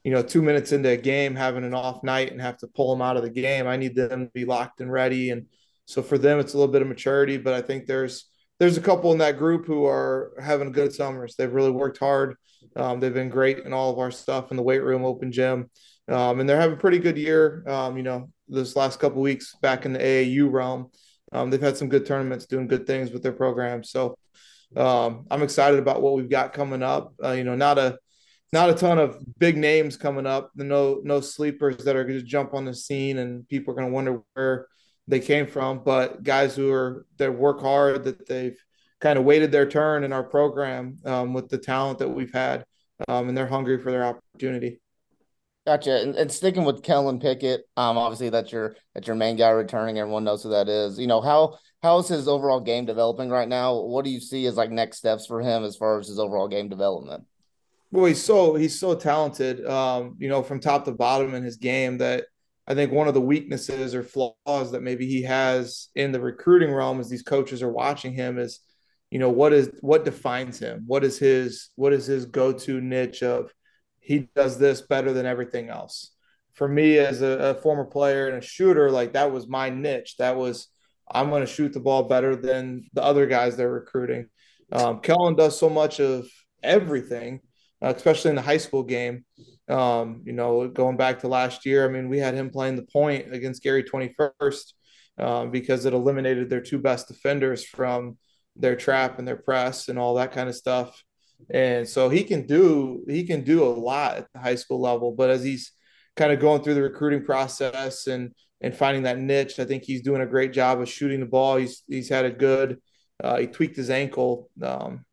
you 0.06 0.12
know, 0.12 0.22
two 0.22 0.44
minutes 0.44 0.72
into 0.72 0.90
a 0.90 0.98
game 0.98 1.36
having 1.36 1.64
an 1.64 1.74
off 1.74 2.04
night 2.04 2.32
and 2.32 2.40
have 2.40 2.60
to 2.60 2.68
pull 2.68 2.92
them 2.92 3.02
out 3.02 3.18
of 3.18 3.24
the 3.24 3.30
game. 3.30 3.66
I 3.66 3.76
need 3.76 3.96
them 3.96 4.28
to 4.28 4.32
be 4.36 4.46
locked 4.46 4.80
and 4.80 4.92
ready. 4.92 5.32
And 5.32 5.48
so 5.86 6.04
for 6.04 6.20
them, 6.20 6.38
it's 6.40 6.54
a 6.54 6.58
little 6.60 6.72
bit 6.72 6.84
of 6.84 6.88
maturity, 6.88 7.38
but 7.38 7.56
I 7.56 7.62
think 7.62 7.88
there's 7.88 8.30
there's 8.60 8.78
a 8.78 8.82
couple 8.82 9.12
in 9.12 9.18
that 9.18 9.40
group 9.40 9.66
who 9.66 9.86
are 9.86 10.32
having 10.42 10.72
good 10.72 10.94
summers. 10.94 11.36
They've 11.36 11.52
really 11.52 11.72
worked 11.72 11.98
hard. 11.98 12.36
Um, 12.76 13.00
they've 13.00 13.14
been 13.14 13.30
great 13.30 13.60
in 13.66 13.74
all 13.74 13.92
of 13.92 13.98
our 13.98 14.12
stuff 14.12 14.52
in 14.52 14.58
the 14.58 14.64
weight 14.64 14.84
room, 14.84 15.04
open 15.04 15.32
gym, 15.32 15.72
um, 16.08 16.40
and 16.40 16.48
they're 16.48 16.62
having 16.62 16.78
a 16.78 16.80
pretty 16.80 17.00
good 17.00 17.18
year. 17.18 17.68
Um, 17.68 17.98
you 17.98 18.04
know, 18.04 18.30
this 18.48 18.76
last 18.76 19.00
couple 19.00 19.22
weeks 19.22 19.56
back 19.62 19.86
in 19.86 19.94
the 19.94 20.00
AAU 20.00 20.52
realm. 20.52 20.92
Um, 21.32 21.50
they've 21.50 21.60
had 21.60 21.78
some 21.78 21.90
good 21.90 22.06
tournaments, 22.06 22.46
doing 22.46 22.68
good 22.68 22.86
things 22.86 23.12
with 23.12 23.24
their 23.24 23.34
program. 23.34 23.84
So 23.84 24.18
um, 24.78 25.26
I'm 25.32 25.42
excited 25.42 25.80
about 25.80 26.02
what 26.04 26.14
we've 26.14 26.30
got 26.30 26.54
coming 26.54 26.84
up. 26.84 27.14
Uh, 27.22 27.32
you 27.32 27.44
know, 27.44 27.56
not 27.56 27.80
a 27.80 27.98
not 28.56 28.70
a 28.70 28.74
ton 28.74 28.98
of 28.98 29.22
big 29.38 29.58
names 29.58 29.98
coming 29.98 30.26
up. 30.26 30.50
No 30.56 31.02
no 31.04 31.20
sleepers 31.20 31.84
that 31.84 31.98
are 31.98 32.06
going 32.06 32.18
to 32.18 32.26
jump 32.26 32.54
on 32.54 32.64
the 32.64 32.74
scene 32.74 33.18
and 33.18 33.48
people 33.50 33.74
are 33.74 33.76
going 33.76 33.90
to 33.90 33.94
wonder 33.94 34.22
where 34.34 34.68
they 35.10 35.20
came 35.20 35.46
from. 35.46 35.84
But 35.84 36.24
guys 36.24 36.56
who 36.56 36.72
are 36.72 37.06
that 37.18 37.36
work 37.36 37.60
hard, 37.60 38.06
that 38.06 38.26
they've 38.26 38.58
kind 39.02 39.20
of 39.20 39.26
waited 39.26 39.52
their 39.52 39.68
turn 39.68 40.06
in 40.06 40.14
our 40.14 40.24
program 40.24 40.98
um, 41.04 41.34
with 41.34 41.50
the 41.50 41.58
talent 41.58 42.00
that 42.00 42.08
we've 42.08 42.34
had, 42.34 42.64
um, 43.10 43.28
and 43.28 43.38
they're 43.38 43.46
hungry 43.46 43.78
for 43.78 43.92
their 43.92 44.06
opportunity. 44.06 44.80
Gotcha. 45.68 46.02
And, 46.02 46.16
and 46.16 46.32
sticking 46.32 46.64
with 46.64 46.82
Kellen 46.82 47.20
Pickett, 47.20 47.64
um, 47.76 47.98
obviously 47.98 48.30
that's 48.30 48.54
your 48.54 48.78
that's 48.94 49.06
your 49.06 49.18
main 49.18 49.36
guy 49.36 49.50
returning. 49.50 50.00
Everyone 50.00 50.24
knows 50.24 50.44
who 50.44 50.50
that 50.52 50.70
is. 50.70 50.98
You 50.98 51.08
know 51.08 51.20
how 51.20 51.58
how 51.84 52.00
is 52.00 52.08
his 52.08 52.30
overall 52.30 52.62
game 52.62 52.86
developing 52.86 53.30
right 53.30 53.50
now? 53.50 53.82
What 53.82 54.06
do 54.06 54.12
you 54.12 54.22
see 54.22 54.46
as 54.46 54.56
like 54.56 54.72
next 54.72 55.00
steps 55.00 55.26
for 55.28 55.42
him 55.42 55.66
as 55.66 55.76
far 55.76 56.00
as 56.00 56.08
his 56.08 56.20
overall 56.20 56.48
game 56.48 56.70
development? 56.70 57.26
Well, 57.96 58.06
he's 58.06 58.22
so 58.22 58.56
he's 58.56 58.78
so 58.78 58.94
talented. 58.94 59.66
Um, 59.66 60.18
you 60.20 60.28
know, 60.28 60.44
from 60.44 60.60
top 60.60 60.84
to 60.84 60.92
bottom 60.92 61.34
in 61.34 61.44
his 61.44 61.56
game 61.56 62.00
that 62.00 62.26
I 62.68 62.74
think 62.74 62.92
one 62.92 63.08
of 63.08 63.14
the 63.14 63.22
weaknesses 63.22 63.96
or 63.96 64.04
flaws 64.04 64.72
that 64.72 64.82
maybe 64.82 65.08
he 65.08 65.22
has 65.22 65.88
in 65.96 66.12
the 66.12 66.20
recruiting 66.20 66.74
realm 66.74 67.00
as 67.00 67.10
these 67.10 67.22
coaches 67.22 67.64
are 67.64 67.72
watching 67.72 68.12
him 68.12 68.38
is, 68.38 68.60
you 69.12 69.20
know, 69.20 69.30
what 69.30 69.54
is 69.54 69.70
what 69.80 70.04
defines 70.04 70.60
him? 70.60 70.84
What 70.88 71.06
is 71.06 71.18
his 71.18 71.70
what 71.76 71.94
is 71.94 72.06
his 72.06 72.26
go-to 72.26 72.82
niche 72.82 73.24
of 73.24 73.54
he 74.02 74.28
does 74.36 74.60
this 74.60 74.82
better 74.82 75.14
than 75.14 75.26
everything 75.26 75.70
else. 75.70 76.12
For 76.54 76.68
me, 76.68 76.98
as 76.98 77.22
a, 77.22 77.28
a 77.28 77.54
former 77.56 77.86
player 77.86 78.28
and 78.28 78.38
a 78.38 78.46
shooter, 78.46 78.92
like 78.92 79.14
that 79.14 79.32
was 79.32 79.48
my 79.48 79.70
niche. 79.70 80.16
That 80.18 80.36
was 80.36 80.68
I'm 81.10 81.30
going 81.30 81.46
to 81.46 81.48
shoot 81.48 81.72
the 81.72 81.80
ball 81.80 82.04
better 82.04 82.36
than 82.36 82.90
the 82.92 83.04
other 83.04 83.26
guys 83.26 83.56
they're 83.56 83.72
recruiting. 83.72 84.28
Um, 84.72 85.00
Kellen 85.00 85.36
does 85.36 85.58
so 85.58 85.70
much 85.70 86.02
of 86.02 86.28
everything, 86.62 87.40
uh, 87.86 87.94
especially 87.96 88.30
in 88.30 88.36
the 88.36 88.42
high 88.42 88.58
school 88.58 88.84
game. 88.84 89.24
Um, 89.68 90.22
you 90.26 90.34
know, 90.34 90.68
going 90.68 90.98
back 90.98 91.20
to 91.20 91.28
last 91.28 91.66
year, 91.66 91.88
I 91.88 91.92
mean, 91.92 92.10
we 92.10 92.20
had 92.20 92.34
him 92.34 92.50
playing 92.50 92.76
the 92.76 92.84
point 92.84 93.34
against 93.34 93.64
Gary 93.64 93.84
21st 93.84 94.74
um, 95.20 95.52
because 95.52 95.86
it 95.86 95.94
eliminated 95.94 96.50
their 96.50 96.62
two 96.62 96.80
best 96.80 97.08
defenders 97.08 97.64
from 97.64 98.18
their 98.56 98.76
trap 98.76 99.20
and 99.20 99.28
their 99.28 99.36
press 99.36 99.88
and 99.90 100.00
all 100.00 100.16
that 100.16 100.32
kind 100.32 100.50
of 100.50 100.56
stuff. 100.56 101.04
and 101.50 101.88
so 101.88 102.10
he 102.10 102.24
can 102.24 102.48
do 102.48 103.04
he 103.08 103.26
can 103.26 103.44
do 103.44 103.64
a 103.64 103.68
lot 103.68 104.18
at 104.18 104.28
the 104.34 104.40
high 104.40 104.56
school 104.56 104.82
level. 104.82 105.12
But 105.12 105.30
as 105.30 105.44
he's 105.44 105.72
kind 106.16 106.32
of 106.32 106.40
going 106.40 106.64
through 106.64 106.76
the 106.76 106.82
recruiting 106.82 107.24
process 107.26 108.08
and 108.08 108.34
and 108.62 108.76
finding 108.76 109.04
that 109.04 109.20
niche, 109.20 109.60
I 109.60 109.66
think 109.66 109.84
he's 109.84 110.02
doing 110.02 110.22
a 110.22 110.26
great 110.28 110.54
job 110.54 110.80
of 110.82 110.90
shooting 110.90 111.20
the 111.20 111.26
ball. 111.26 111.58
He's 111.58 111.84
he's 111.88 112.10
had 112.10 112.26
a 112.26 112.32
good 112.32 112.80
uh, 113.24 113.38
he 113.38 113.48
tweaked 113.48 113.76
his 113.76 113.90
ankle 113.90 114.50
um, 114.62 115.06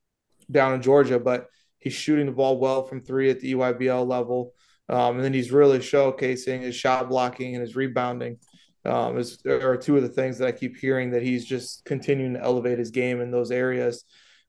down 0.50 0.74
in 0.74 0.82
Georgia, 0.82 1.18
but 1.18 1.46
he's 1.82 1.92
shooting 1.92 2.26
the 2.26 2.32
ball 2.32 2.58
well 2.58 2.84
from 2.84 3.02
three 3.02 3.28
at 3.30 3.40
the 3.40 3.52
EYBL 3.52 4.06
level. 4.06 4.54
Um, 4.88 5.16
and 5.16 5.24
then 5.24 5.32
he's 5.32 5.52
really 5.52 5.78
showcasing 5.78 6.60
his 6.60 6.74
shot 6.74 7.08
blocking 7.08 7.54
and 7.54 7.62
his 7.62 7.76
rebounding. 7.76 8.38
Um, 8.84 9.16
is 9.18 9.38
are 9.46 9.76
two 9.76 9.96
of 9.96 10.02
the 10.02 10.08
things 10.08 10.38
that 10.38 10.48
I 10.48 10.52
keep 10.52 10.76
hearing 10.76 11.12
that 11.12 11.22
he's 11.22 11.44
just 11.44 11.84
continuing 11.84 12.34
to 12.34 12.42
elevate 12.42 12.78
his 12.78 12.90
game 12.90 13.20
in 13.20 13.30
those 13.30 13.50
areas. 13.50 14.04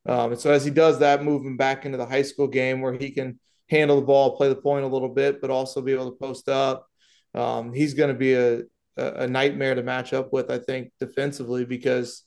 Um, 0.07 0.31
and 0.31 0.39
so 0.39 0.51
as 0.51 0.65
he 0.65 0.71
does 0.71 0.99
that, 0.99 1.23
moving 1.23 1.55
back 1.55 1.85
into 1.85 1.97
the 1.97 2.05
high 2.05 2.23
school 2.23 2.47
game 2.47 2.81
where 2.81 2.93
he 2.93 3.11
can 3.11 3.39
handle 3.69 3.99
the 3.99 4.05
ball, 4.05 4.35
play 4.35 4.49
the 4.49 4.55
point 4.55 4.85
a 4.85 4.87
little 4.87 5.09
bit, 5.09 5.39
but 5.39 5.49
also 5.49 5.81
be 5.81 5.93
able 5.93 6.11
to 6.11 6.17
post 6.17 6.49
up, 6.49 6.87
um, 7.35 7.73
he's 7.73 7.93
going 7.93 8.09
to 8.09 8.17
be 8.17 8.33
a, 8.33 8.63
a 8.97 9.27
nightmare 9.27 9.75
to 9.75 9.83
match 9.83 10.13
up 10.13 10.33
with, 10.33 10.51
I 10.51 10.57
think, 10.57 10.91
defensively 10.99 11.65
because 11.65 12.23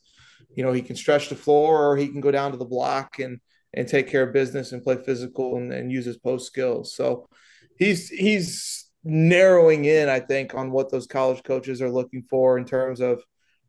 you 0.54 0.64
know 0.64 0.72
he 0.72 0.82
can 0.82 0.96
stretch 0.96 1.28
the 1.28 1.36
floor 1.36 1.90
or 1.90 1.96
he 1.96 2.08
can 2.08 2.20
go 2.20 2.30
down 2.30 2.52
to 2.52 2.56
the 2.56 2.64
block 2.64 3.18
and 3.18 3.40
and 3.74 3.86
take 3.86 4.08
care 4.08 4.22
of 4.22 4.32
business 4.32 4.72
and 4.72 4.82
play 4.82 4.96
physical 4.96 5.56
and, 5.56 5.72
and 5.72 5.92
use 5.92 6.04
his 6.04 6.18
post 6.18 6.46
skills. 6.46 6.94
So 6.94 7.28
he's 7.78 8.08
he's 8.08 8.90
narrowing 9.04 9.84
in, 9.84 10.08
I 10.08 10.20
think, 10.20 10.54
on 10.54 10.70
what 10.70 10.90
those 10.90 11.06
college 11.06 11.42
coaches 11.42 11.80
are 11.80 11.90
looking 11.90 12.24
for 12.28 12.58
in 12.58 12.64
terms 12.64 13.00
of 13.00 13.22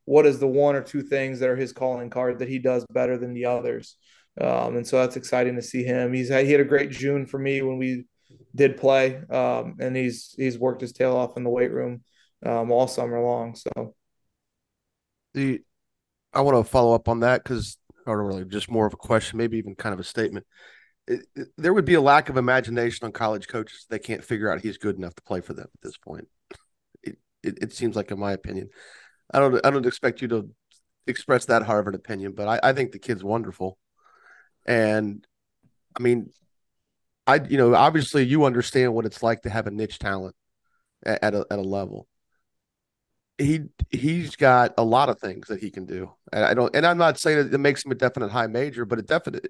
what 0.06 0.26
is 0.26 0.40
the 0.40 0.48
one 0.48 0.76
or 0.76 0.82
two 0.82 1.02
things 1.02 1.40
that 1.40 1.50
are 1.50 1.56
his 1.56 1.74
calling 1.74 2.10
card 2.10 2.40
that 2.40 2.50
he 2.50 2.60
does 2.60 2.86
better 2.92 3.18
than 3.18 3.34
the 3.34 3.46
others. 3.46 3.98
Um, 4.40 4.78
and 4.78 4.88
so 4.88 5.00
that's 5.00 5.18
exciting 5.18 5.56
to 5.56 5.62
see 5.62 5.84
him. 5.84 6.14
He's 6.14 6.30
he 6.30 6.52
had 6.52 6.62
a 6.62 6.66
great 6.66 6.92
June 6.92 7.26
for 7.26 7.40
me 7.40 7.62
when 7.62 7.78
we 7.78 8.06
did 8.56 8.78
play, 8.78 9.18
um, 9.30 9.76
and 9.80 9.96
he's 9.96 10.34
he's 10.38 10.58
worked 10.58 10.82
his 10.82 10.94
tail 10.94 11.16
off 11.16 11.38
in 11.38 11.44
the 11.44 11.50
weight 11.50 11.72
room 11.72 12.04
um, 12.46 12.72
all 12.72 12.88
summer 12.88 13.22
long. 13.22 13.56
So 13.56 13.96
the 15.34 15.62
I 16.34 16.42
want 16.42 16.64
to 16.64 16.70
follow 16.70 16.94
up 16.94 17.10
on 17.10 17.22
that 17.22 17.44
because, 17.44 17.78
or 18.15 18.26
really, 18.26 18.46
just 18.46 18.70
more 18.70 18.86
of 18.86 18.93
a 18.93 18.98
question, 18.98 19.38
maybe 19.38 19.58
even 19.58 19.76
kind 19.76 19.93
of 19.93 20.00
a 20.00 20.04
statement. 20.04 20.46
It, 21.08 21.26
it, 21.36 21.48
there 21.58 21.74
would 21.74 21.86
be 21.86 21.93
a 21.93 22.02
lack 22.02 22.30
of 22.30 22.38
imagination 22.38 23.06
on 23.06 23.12
college 23.12 23.48
coaches. 23.48 23.86
They 23.89 24.00
can't 24.00 24.24
figure 24.24 24.52
out 24.52 24.62
he's 24.62 24.78
good 24.78 24.98
enough 24.98 25.15
to 25.15 25.24
play 25.24 25.41
for 25.41 25.54
them 25.54 25.67
at 25.74 25.82
this 25.82 25.98
point. 25.98 26.28
It, 27.04 27.17
it, 27.43 27.58
it 27.62 27.74
seems 27.74 27.96
like, 27.96 28.12
in 28.12 28.20
my 28.20 28.34
opinion, 28.34 28.70
I 29.34 29.39
don't 29.39 29.65
I 29.65 29.70
don't 29.70 29.86
expect 29.86 30.22
you 30.22 30.28
to 30.30 30.50
express 31.06 31.46
that 31.46 31.63
Harvard 31.63 31.96
opinion, 31.96 32.34
but 32.34 32.48
I, 32.48 32.70
I 32.70 32.74
think 32.74 32.91
the 32.91 33.00
kid's 33.00 33.24
wonderful, 33.24 33.78
and 34.65 35.26
I 35.98 36.02
mean, 36.02 36.32
I 37.26 37.36
you 37.36 37.58
know 37.58 37.76
obviously 37.76 38.24
you 38.24 38.46
understand 38.46 38.93
what 38.93 39.06
it's 39.06 39.24
like 39.24 39.41
to 39.43 39.50
have 39.50 39.67
a 39.67 39.72
niche 39.72 40.00
talent 40.00 40.36
at, 41.06 41.24
at 41.24 41.36
a 41.36 41.46
at 41.52 41.60
a 41.60 41.63
level 41.63 42.08
he 43.38 43.62
he's 43.91 44.36
got 44.36 44.73
a 44.78 44.84
lot 44.84 45.10
of 45.10 45.19
things 45.19 45.47
that 45.47 45.60
he 45.60 45.69
can 45.69 45.86
do. 45.86 46.12
And 46.34 46.43
I 46.43 46.54
don't, 46.54 46.76
and 46.76 46.86
I'm 46.86 46.97
not 46.97 47.19
saying 47.19 47.38
that 47.38 47.54
it 47.54 47.58
makes 47.58 47.86
him 47.86 47.91
a 47.91 47.95
definite 47.95 48.32
high 48.32 48.47
major, 48.47 48.86
but 48.86 49.00
it 49.00 49.08
definite 49.08 49.47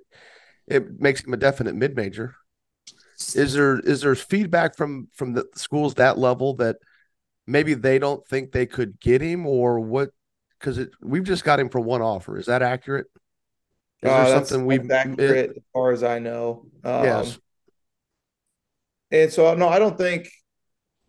it 0.67 0.99
makes 0.99 1.23
him 1.23 1.33
a 1.33 1.37
definite 1.37 1.75
mid 1.75 1.95
major. 1.95 2.35
Is 3.33 3.53
there 3.53 3.79
is 3.79 4.01
there 4.01 4.15
feedback 4.15 4.75
from 4.75 5.07
from 5.13 5.33
the 5.33 5.45
schools 5.55 5.95
that 5.95 6.17
level 6.17 6.55
that 6.55 6.77
maybe 7.45 7.73
they 7.73 7.97
don't 7.97 8.25
think 8.27 8.51
they 8.51 8.65
could 8.65 8.99
get 8.99 9.21
him 9.21 9.47
or 9.47 9.79
what? 9.79 10.09
Because 10.59 10.77
it 10.77 10.89
we've 11.01 11.23
just 11.23 11.43
got 11.43 11.59
him 11.59 11.69
for 11.69 11.79
one 11.79 12.01
offer. 12.01 12.37
Is 12.37 12.47
that 12.47 12.61
accurate? 12.61 13.07
Is 14.03 14.11
uh, 14.11 14.23
there 14.25 14.45
something 14.45 14.65
we've 14.65 14.91
accurate 14.91 15.51
as 15.51 15.63
far 15.73 15.91
as 15.91 16.03
I 16.03 16.19
know? 16.19 16.65
Um, 16.83 17.03
yes. 17.03 17.39
And 19.09 19.31
so 19.31 19.55
no, 19.55 19.69
I 19.69 19.79
don't 19.79 19.97
think 19.97 20.29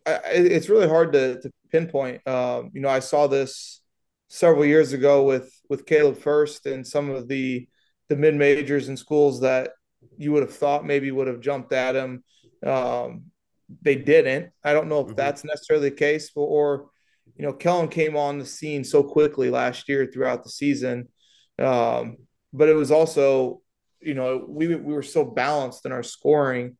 it's 0.05 0.69
really 0.69 0.87
hard 0.87 1.13
to, 1.13 1.39
to 1.41 1.51
pinpoint. 1.71 2.25
Um, 2.27 2.71
you 2.73 2.81
know, 2.81 2.89
I 2.89 2.99
saw 2.99 3.27
this 3.27 3.81
several 4.27 4.65
years 4.65 4.93
ago 4.93 5.23
with 5.23 5.51
with 5.69 5.85
Caleb 5.85 6.17
Furst 6.17 6.65
and 6.65 6.85
some 6.85 7.09
of 7.09 7.27
the 7.27 7.67
the 8.07 8.15
mid 8.15 8.35
majors 8.35 8.87
and 8.87 8.97
schools 8.97 9.41
that 9.41 9.71
you 10.17 10.31
would 10.31 10.43
have 10.43 10.55
thought 10.55 10.85
maybe 10.85 11.11
would 11.11 11.27
have 11.27 11.41
jumped 11.41 11.73
at 11.73 11.95
him. 11.95 12.23
Um, 12.65 13.25
they 13.81 13.95
didn't. 13.95 14.51
I 14.63 14.73
don't 14.73 14.87
know 14.87 15.01
if 15.01 15.07
mm-hmm. 15.07 15.15
that's 15.15 15.43
necessarily 15.43 15.89
the 15.89 15.95
case, 15.95 16.31
but, 16.33 16.41
or 16.41 16.89
you 17.35 17.45
know, 17.45 17.53
Kellen 17.53 17.87
came 17.87 18.17
on 18.17 18.39
the 18.39 18.45
scene 18.45 18.83
so 18.83 19.03
quickly 19.03 19.49
last 19.49 19.87
year 19.87 20.05
throughout 20.05 20.43
the 20.43 20.49
season. 20.49 21.07
Um, 21.57 22.17
but 22.51 22.69
it 22.69 22.73
was 22.73 22.91
also, 22.91 23.61
you 24.01 24.13
know, 24.13 24.45
we 24.47 24.67
we 24.67 24.93
were 24.93 25.03
so 25.03 25.23
balanced 25.23 25.85
in 25.85 25.91
our 25.91 26.03
scoring, 26.03 26.77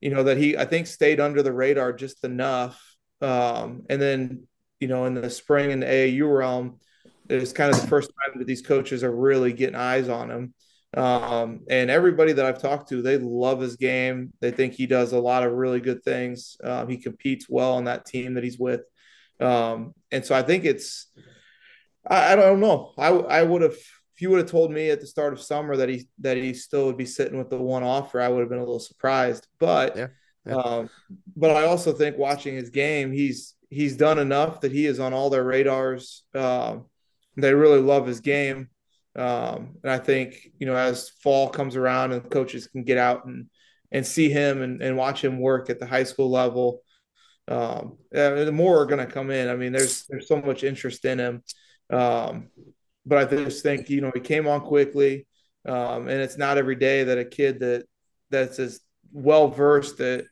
you 0.00 0.10
know, 0.10 0.24
that 0.24 0.36
he 0.36 0.56
I 0.56 0.66
think 0.66 0.86
stayed 0.86 1.20
under 1.20 1.42
the 1.42 1.52
radar 1.52 1.92
just 1.92 2.24
enough 2.24 2.80
um, 3.22 3.84
and 3.88 4.02
then, 4.02 4.46
you 4.80 4.88
know, 4.88 5.04
in 5.06 5.14
the 5.14 5.30
spring 5.30 5.70
in 5.70 5.80
the 5.80 5.86
AAU 5.86 6.38
realm, 6.38 6.80
it's 7.28 7.52
kind 7.52 7.72
of 7.72 7.80
the 7.80 7.86
first 7.86 8.10
time 8.10 8.38
that 8.38 8.46
these 8.46 8.62
coaches 8.62 9.04
are 9.04 9.14
really 9.14 9.52
getting 9.52 9.76
eyes 9.76 10.08
on 10.08 10.30
him. 10.30 10.54
Um, 10.94 11.60
and 11.70 11.90
everybody 11.90 12.32
that 12.32 12.44
I've 12.44 12.60
talked 12.60 12.90
to, 12.90 13.00
they 13.00 13.16
love 13.16 13.60
his 13.60 13.76
game. 13.76 14.32
They 14.40 14.50
think 14.50 14.74
he 14.74 14.86
does 14.86 15.12
a 15.12 15.18
lot 15.18 15.44
of 15.44 15.52
really 15.52 15.80
good 15.80 16.02
things. 16.02 16.56
Um, 16.62 16.88
he 16.88 16.98
competes 16.98 17.46
well 17.48 17.74
on 17.74 17.84
that 17.84 18.04
team 18.04 18.34
that 18.34 18.44
he's 18.44 18.58
with. 18.58 18.82
Um, 19.40 19.94
and 20.10 20.24
so 20.24 20.34
I 20.34 20.42
think 20.42 20.64
it's, 20.64 21.06
I, 22.06 22.32
I 22.32 22.36
don't 22.36 22.60
know. 22.60 22.92
I, 22.98 23.08
I 23.08 23.42
would 23.42 23.62
have, 23.62 23.72
if 23.72 24.20
you 24.20 24.30
would 24.30 24.40
have 24.40 24.50
told 24.50 24.70
me 24.70 24.90
at 24.90 25.00
the 25.00 25.06
start 25.06 25.32
of 25.32 25.40
summer 25.40 25.76
that 25.76 25.88
he, 25.88 26.08
that 26.18 26.36
he 26.36 26.52
still 26.52 26.86
would 26.86 26.98
be 26.98 27.06
sitting 27.06 27.38
with 27.38 27.48
the 27.48 27.56
one 27.56 27.82
offer, 27.82 28.20
I 28.20 28.28
would 28.28 28.40
have 28.40 28.50
been 28.50 28.58
a 28.58 28.64
little 28.64 28.80
surprised, 28.80 29.46
but 29.58 29.96
yeah. 29.96 30.08
Um, 30.50 30.90
but 31.36 31.50
I 31.50 31.64
also 31.64 31.92
think 31.92 32.18
watching 32.18 32.54
his 32.54 32.70
game, 32.70 33.12
he's 33.12 33.54
he's 33.70 33.96
done 33.96 34.18
enough 34.18 34.60
that 34.60 34.72
he 34.72 34.86
is 34.86 35.00
on 35.00 35.12
all 35.12 35.30
their 35.30 35.44
radars. 35.44 36.24
Um, 36.34 36.86
they 37.36 37.54
really 37.54 37.80
love 37.80 38.06
his 38.06 38.20
game, 38.20 38.68
um, 39.16 39.76
and 39.82 39.92
I 39.92 39.98
think 39.98 40.36
you 40.58 40.66
know 40.66 40.76
as 40.76 41.10
fall 41.22 41.48
comes 41.48 41.76
around 41.76 42.12
and 42.12 42.28
coaches 42.30 42.66
can 42.66 42.82
get 42.84 42.98
out 42.98 43.24
and 43.24 43.46
and 43.92 44.06
see 44.06 44.30
him 44.30 44.62
and, 44.62 44.82
and 44.82 44.96
watch 44.96 45.22
him 45.22 45.38
work 45.38 45.70
at 45.70 45.78
the 45.78 45.86
high 45.86 46.04
school 46.04 46.30
level, 46.30 46.82
um, 47.48 47.98
the 48.10 48.50
more 48.52 48.80
are 48.80 48.86
going 48.86 49.06
to 49.06 49.12
come 49.12 49.30
in. 49.30 49.48
I 49.48 49.56
mean, 49.56 49.72
there's 49.72 50.06
there's 50.08 50.28
so 50.28 50.40
much 50.40 50.64
interest 50.64 51.04
in 51.04 51.18
him, 51.18 51.42
um, 51.90 52.48
but 53.06 53.18
I 53.18 53.36
just 53.36 53.62
think 53.62 53.90
you 53.90 54.00
know 54.00 54.10
he 54.14 54.20
came 54.20 54.48
on 54.48 54.60
quickly, 54.60 55.26
um, 55.66 56.08
and 56.08 56.20
it's 56.20 56.38
not 56.38 56.58
every 56.58 56.76
day 56.76 57.04
that 57.04 57.18
a 57.18 57.24
kid 57.24 57.60
that 57.60 57.84
that's 58.30 58.58
as 58.58 58.80
well 59.12 59.48
versed 59.48 60.00
at 60.00 60.24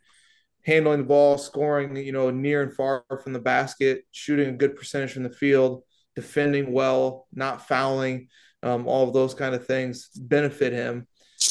handling 0.65 1.01
the 1.01 1.07
ball, 1.07 1.39
scoring, 1.39 1.97
you 1.97 2.13
know, 2.13 2.31
near 2.31 2.63
and 2.63 2.73
far 2.73 3.05
from 3.23 3.33
the 3.33 3.41
basket, 3.41 4.05
shooting 4.11 4.49
a 4.49 4.57
good 4.57 4.77
percentage 4.77 5.13
from 5.13 5.23
the 5.23 5.31
field, 5.31 5.83
defending 6.15 6.73
well, 6.73 7.27
not 7.33 7.67
fouling, 7.67 8.29
um, 8.63 8.87
all 8.87 9.07
of 9.07 9.15
those 9.15 9.35
kind 9.35 9.55
of 9.55 9.67
things 9.67 10.09
benefit 10.15 10.73
him. 10.73 11.07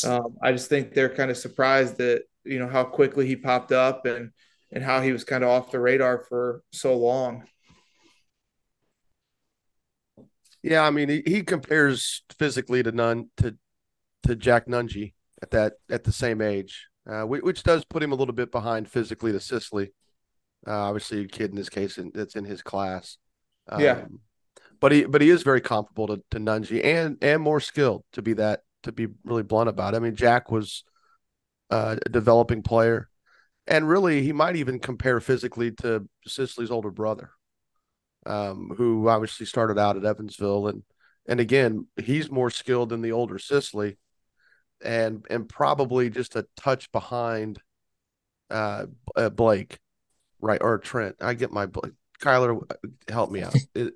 Um, 0.06 0.38
I 0.42 0.52
just 0.52 0.70
think 0.70 0.94
they're 0.94 1.14
kind 1.14 1.32
of 1.32 1.38
surprised 1.38 1.98
that 1.98 2.24
you 2.44 2.60
know 2.60 2.68
how 2.68 2.84
quickly 2.84 3.26
he 3.26 3.36
popped 3.36 3.72
up 3.72 4.06
and 4.06 4.32
and 4.72 4.84
how 4.84 5.02
he 5.02 5.12
was 5.12 5.24
kind 5.24 5.44
of 5.44 5.50
off 5.50 5.72
the 5.72 5.80
radar 5.80 6.24
for 6.30 6.62
so 6.72 6.96
long. 6.96 7.46
Yeah, 10.62 10.84
I 10.84 10.92
mean 10.92 11.10
he, 11.10 11.24
he 11.26 11.42
compares 11.42 12.24
physically 12.38 12.84
to 12.84 12.92
none 12.92 13.30
to 13.38 13.58
to 14.24 14.36
Jack 14.36 14.68
Nunge 14.68 15.14
at 15.42 15.52
that 15.52 15.74
at 15.90 16.04
the 16.04 16.12
same 16.12 16.42
age 16.42 16.89
uh, 17.10 17.24
which 17.24 17.64
does 17.64 17.84
put 17.86 18.04
him 18.04 18.12
a 18.12 18.16
little 18.16 18.34
bit 18.34 18.52
behind 18.52 18.90
physically 18.90 19.32
to 19.32 19.40
Sisley. 19.40 19.92
Uh, 20.68 20.72
obviously, 20.72 21.22
a 21.22 21.28
kid 21.28 21.50
in 21.50 21.56
this 21.56 21.70
case 21.70 21.98
that's 22.14 22.36
in 22.36 22.46
his 22.46 22.62
class. 22.62 23.18
Um, 23.68 23.82
yeah, 23.82 24.06
but 24.80 24.92
he 24.92 25.06
but 25.06 25.22
he 25.22 25.30
is 25.30 25.44
very 25.44 25.62
comparable 25.62 26.08
to, 26.08 26.24
to 26.32 26.40
Nunge 26.40 26.84
and 26.84 27.18
and 27.22 27.42
more 27.42 27.60
skilled 27.60 28.04
to 28.14 28.22
be 28.22 28.34
that 28.34 28.62
to 28.84 28.92
be 28.92 29.08
really 29.24 29.44
blunt 29.44 29.70
about 29.70 29.94
it. 29.94 29.98
I 29.98 30.00
mean, 30.02 30.16
Jack 30.16 30.52
was 30.52 30.84
uh, 31.70 31.96
a 32.06 32.10
developing 32.10 32.62
player, 32.62 33.10
and 33.66 33.88
really 33.88 34.22
he 34.22 34.34
might 34.34 34.56
even 34.56 34.80
compare 34.80 35.20
physically 35.20 35.72
to 35.72 36.08
Sisley's 36.28 36.72
older 36.72 36.92
brother, 36.92 37.32
um, 38.26 38.74
who 38.78 39.08
obviously 39.08 39.46
started 39.46 39.80
out 39.80 39.98
at 39.98 40.06
Evansville, 40.06 40.68
and 40.68 40.84
and 41.28 41.40
again 41.40 41.88
he's 41.98 42.30
more 42.30 42.52
skilled 42.52 42.90
than 42.90 43.02
the 43.02 43.14
older 43.14 43.40
Sisley 43.40 43.98
and 44.84 45.26
and 45.30 45.48
probably 45.48 46.10
just 46.10 46.36
a 46.36 46.46
touch 46.56 46.92
behind 46.92 47.60
uh, 48.50 48.86
uh 49.16 49.30
Blake, 49.30 49.80
right 50.42 50.62
or 50.62 50.78
Trent. 50.78 51.18
I 51.22 51.34
get 51.34 51.52
my 51.52 51.68
Kyler, 52.22 52.62
help 53.08 53.32
me 53.32 53.44
out. 53.44 53.56
It, 53.76 53.94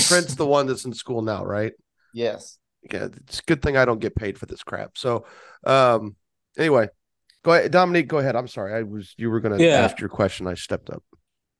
Trent's 0.00 0.36
the 0.36 0.46
one 0.46 0.66
that's 0.66 0.86
in 0.86 0.94
school 0.94 1.20
now, 1.20 1.44
right? 1.44 1.74
Yes. 2.14 2.58
Yeah, 2.90 3.08
it's 3.14 3.40
a 3.40 3.42
good 3.42 3.60
thing 3.60 3.76
I 3.76 3.84
don't 3.84 4.00
get 4.00 4.16
paid 4.16 4.38
for 4.38 4.46
this 4.46 4.62
crap. 4.62 4.96
So, 4.96 5.26
um, 5.64 6.16
anyway, 6.56 6.88
go 7.44 7.52
ahead, 7.52 7.70
Dominique. 7.70 8.08
Go 8.08 8.18
ahead. 8.18 8.34
I'm 8.34 8.48
sorry. 8.48 8.74
I 8.74 8.82
was 8.82 9.14
you 9.18 9.30
were 9.30 9.40
going 9.40 9.58
to 9.58 9.62
yeah. 9.62 9.76
ask 9.76 10.00
your 10.00 10.08
question. 10.08 10.46
I 10.46 10.54
stepped 10.54 10.88
up. 10.88 11.02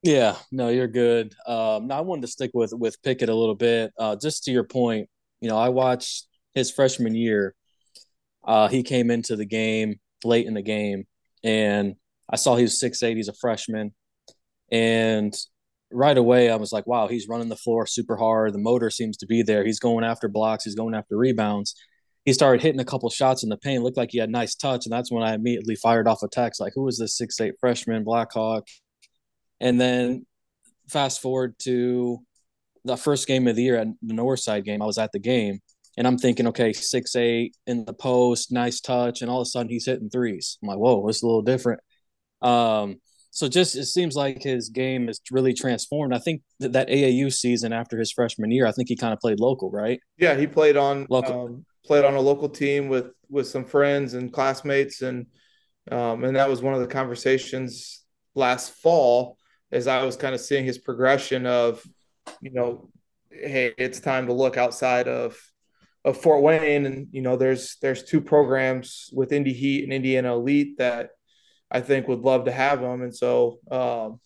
Yeah, 0.03 0.37
no, 0.51 0.69
you're 0.69 0.89
good. 0.89 1.35
Um, 1.47 1.87
now 1.87 1.99
I 1.99 2.01
wanted 2.01 2.23
to 2.23 2.29
stick 2.29 2.51
with 2.55 2.73
with 2.73 3.01
Pickett 3.03 3.29
a 3.29 3.35
little 3.35 3.55
bit. 3.55 3.93
Uh, 3.97 4.17
just 4.17 4.45
to 4.45 4.51
your 4.51 4.65
point, 4.65 5.09
you 5.41 5.49
know, 5.49 5.57
I 5.57 5.69
watched 5.69 6.27
his 6.55 6.71
freshman 6.71 7.15
year, 7.15 7.55
Uh, 8.45 8.69
he 8.69 8.83
came 8.83 9.11
into 9.11 9.37
the 9.37 9.47
game 9.47 10.01
late 10.25 10.47
in 10.47 10.55
the 10.55 10.63
game, 10.63 11.05
and 11.45 11.95
I 12.31 12.37
saw 12.37 12.57
he 12.57 12.63
was 12.63 12.79
six 12.79 13.03
eight. 13.03 13.17
He's 13.17 13.29
a 13.29 13.35
freshman, 13.35 13.95
and 14.71 15.35
right 15.93 16.17
away 16.17 16.51
I 16.51 16.57
was 16.57 16.73
like, 16.73 16.87
wow, 16.87 17.07
he's 17.07 17.29
running 17.29 17.49
the 17.49 17.57
floor 17.57 17.87
super 17.87 18.17
hard. 18.17 18.55
The 18.55 18.59
motor 18.59 18.91
seems 18.91 19.19
to 19.19 19.27
be 19.27 19.43
there. 19.43 19.65
He's 19.65 19.79
going 19.79 20.05
after 20.05 20.29
blocks. 20.29 20.65
He's 20.65 20.75
going 20.75 20.95
after 20.95 21.17
rebounds. 21.17 21.75
He 22.25 22.33
started 22.33 22.63
hitting 22.63 22.81
a 22.81 22.85
couple 22.85 23.11
shots 23.11 23.43
in 23.43 23.49
the 23.49 23.57
paint. 23.57 23.83
Looked 23.83 23.97
like 23.97 24.13
he 24.13 24.19
had 24.19 24.31
nice 24.31 24.55
touch, 24.55 24.87
and 24.87 24.93
that's 24.93 25.11
when 25.11 25.23
I 25.23 25.35
immediately 25.35 25.75
fired 25.75 26.09
off 26.09 26.23
a 26.23 26.29
text 26.29 26.61
like, 26.61 26.73
"Who 26.75 26.89
is 26.89 26.99
this 26.99 27.17
six 27.17 27.41
eight 27.41 27.55
freshman 27.61 28.05
Blackhawk?" 28.05 28.67
And 29.61 29.81
then 29.81 30.27
fast 30.89 31.21
forward 31.21 31.59
to 31.61 32.21
the 32.85 32.97
first 32.97 33.27
game 33.27 33.47
of 33.47 33.57
the 33.57 33.63
year 33.63 33.77
at 33.77 33.89
the 34.03 34.15
Northside 34.15 34.65
game. 34.65 34.83
I 34.83 34.87
was 34.87 34.99
at 34.99 35.13
the 35.13 35.19
game, 35.19 35.61
and 35.97 36.07
I'm 36.07 36.19
thinking, 36.19 36.47
okay, 36.49 36.73
six 36.73 37.17
eight 37.17 37.57
in 37.67 37.85
the 37.85 37.93
post, 37.93 38.53
nice 38.53 38.81
touch, 38.81 39.23
and 39.23 39.31
all 39.31 39.41
of 39.41 39.47
a 39.47 39.47
sudden 39.47 39.71
he's 39.71 39.87
hitting 39.87 40.11
threes. 40.11 40.59
I'm 40.63 40.69
like, 40.69 40.79
whoa, 40.79 41.07
it's 41.09 41.23
a 41.23 41.27
little 41.27 41.43
different. 41.43 41.81
Um, 42.41 43.01
so 43.31 43.49
just 43.49 43.77
it 43.77 43.87
seems 43.87 44.15
like 44.15 44.43
his 44.43 44.69
game 44.69 45.09
is 45.09 45.21
really 45.31 45.55
transformed. 45.55 46.15
I 46.15 46.19
think 46.19 46.43
that, 46.61 46.73
that 46.73 46.89
AAU 46.89 47.33
season 47.33 47.73
after 47.73 47.99
his 47.99 48.13
freshman 48.13 48.51
year, 48.51 48.67
I 48.67 48.73
think 48.73 48.89
he 48.89 48.97
kind 48.97 49.13
of 49.13 49.21
played 49.21 49.41
local, 49.41 49.71
right? 49.71 50.01
Yeah, 50.19 50.37
he 50.37 50.47
played 50.47 50.77
on 50.77 51.07
local. 51.09 51.47
Um, 51.47 51.67
played 51.85 52.05
on 52.05 52.15
a 52.15 52.21
local 52.21 52.49
team 52.49 52.89
with 52.89 53.07
with 53.29 53.49
some 53.49 53.65
friends 53.65 54.15
and 54.15 54.33
classmates, 54.33 55.03
and 55.03 55.27
um, 55.91 56.25
and 56.25 56.37
that 56.37 56.49
was 56.49 56.63
one 56.63 56.75
of 56.75 56.81
the 56.81 56.87
conversations 56.87 58.05
last 58.35 58.73
fall 58.75 59.37
as 59.73 59.87
I 59.87 60.05
was 60.05 60.17
kind 60.17 60.35
of 60.35 60.41
seeing 60.41 60.65
his 60.65 60.79
progression 60.79 61.47
of, 61.47 61.83
you 62.41 62.53
know, 62.53 62.91
hey, 63.31 63.73
it's 63.79 64.01
time 64.01 64.27
to 64.27 64.33
look 64.35 64.59
outside 64.59 65.09
of 65.09 65.39
of 66.05 66.21
Fort 66.21 66.43
Wayne, 66.43 66.87
and 66.87 67.09
you 67.13 67.23
know, 67.23 67.37
there's 67.37 67.77
there's 67.81 68.03
two 68.03 68.21
programs 68.21 69.11
with 69.13 69.33
Indy 69.33 69.53
Heat 69.53 69.85
and 69.85 69.93
Indiana 69.93 70.35
Elite 70.35 70.79
that 70.79 71.11
I 71.71 71.81
think 71.81 72.09
would 72.09 72.21
love 72.21 72.45
to 72.45 72.53
have 72.53 72.81
him. 72.81 73.03
And 73.03 73.15
so, 73.15 73.59
um, 73.71 74.21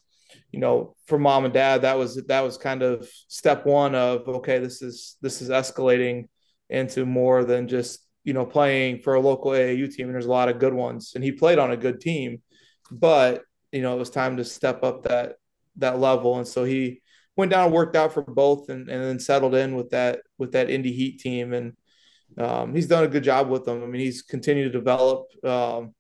you 0.51 0.59
know, 0.59 0.97
for 1.07 1.19
mom 1.19 1.45
and 1.45 1.55
dad, 1.55 1.83
that 1.83 1.99
was 1.99 2.17
that 2.27 2.41
was 2.41 2.57
kind 2.57 2.83
of 2.83 3.09
step 3.29 3.67
one 3.67 3.95
of 3.95 4.27
okay, 4.27 4.59
this 4.59 4.83
is 4.83 5.17
this 5.21 5.43
is 5.43 5.51
escalating 5.51 6.29
into 6.71 7.07
more 7.07 7.45
than 7.45 7.69
just 7.69 8.01
you 8.25 8.33
know 8.33 8.47
playing 8.47 9.01
for 9.01 9.15
a 9.15 9.21
local 9.21 9.53
AAU 9.53 9.93
team. 9.95 10.07
And 10.07 10.15
there's 10.15 10.27
a 10.27 10.31
lot 10.31 10.49
of 10.49 10.59
good 10.59 10.75
ones, 10.75 11.13
and 11.15 11.23
he 11.23 11.33
played 11.33 11.59
on 11.59 11.73
a 11.73 11.77
good 11.77 12.01
team, 12.01 12.43
but 12.91 13.43
you 13.71 13.83
know 13.83 13.95
it 13.95 13.99
was 13.99 14.11
time 14.11 14.39
to 14.39 14.45
step 14.45 14.83
up 14.83 15.05
that 15.05 15.35
that 15.77 15.99
level. 15.99 16.39
And 16.39 16.49
so 16.49 16.65
he 16.65 17.03
went 17.37 17.51
down 17.51 17.67
and 17.67 17.75
worked 17.75 17.97
out 17.97 18.13
for 18.13 18.23
both, 18.23 18.69
and, 18.69 18.89
and 18.89 19.03
then 19.03 19.19
settled 19.19 19.55
in 19.55 19.75
with 19.75 19.91
that 19.91 20.21
with 20.39 20.53
that 20.53 20.71
Indy 20.71 20.93
Heat 20.93 21.21
team, 21.21 21.53
and 21.53 21.77
um, 22.39 22.75
he's 22.75 22.89
done 22.89 23.05
a 23.05 23.09
good 23.09 23.25
job 23.25 23.49
with 23.49 23.65
them. 23.65 23.83
I 23.83 23.87
mean, 23.87 24.01
he's 24.01 24.23
continued 24.23 24.73
to 24.73 24.79
develop. 24.79 25.27
Um, 25.45 25.95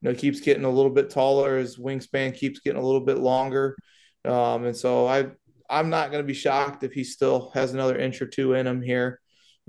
you 0.00 0.10
know, 0.10 0.14
keeps 0.14 0.40
getting 0.40 0.64
a 0.64 0.70
little 0.70 0.90
bit 0.90 1.10
taller. 1.10 1.58
His 1.58 1.78
wingspan 1.78 2.34
keeps 2.34 2.60
getting 2.60 2.80
a 2.80 2.84
little 2.84 3.00
bit 3.00 3.18
longer. 3.18 3.76
Um, 4.24 4.64
and 4.64 4.76
so 4.76 5.06
I, 5.06 5.28
I'm 5.70 5.90
not 5.90 6.10
going 6.10 6.22
to 6.22 6.26
be 6.26 6.34
shocked 6.34 6.84
if 6.84 6.92
he 6.92 7.02
still 7.04 7.50
has 7.54 7.72
another 7.72 7.98
inch 7.98 8.20
or 8.20 8.26
two 8.26 8.54
in 8.54 8.66
him 8.66 8.82
here 8.82 9.20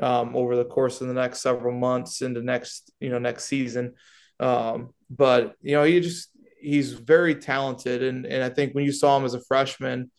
um, 0.02 0.36
over 0.36 0.56
the 0.56 0.66
course 0.66 1.02
of 1.02 1.08
the 1.08 1.14
next 1.14 1.42
several 1.42 1.74
months 1.74 2.22
into 2.22 2.42
next, 2.42 2.92
you 3.00 3.10
know, 3.10 3.20
next 3.20 3.46
season. 3.46 3.94
Um, 4.40 4.94
but 5.10 5.56
you 5.62 5.74
know, 5.74 5.84
he 5.84 6.00
just 6.00 6.30
he's 6.60 6.94
very 6.94 7.36
talented, 7.36 8.04
and 8.04 8.26
and 8.26 8.44
I 8.44 8.50
think 8.50 8.74
when 8.74 8.86
you 8.86 8.92
saw 8.92 9.18
him 9.18 9.26
as 9.26 9.34
a 9.34 9.42
freshman, 9.42 10.12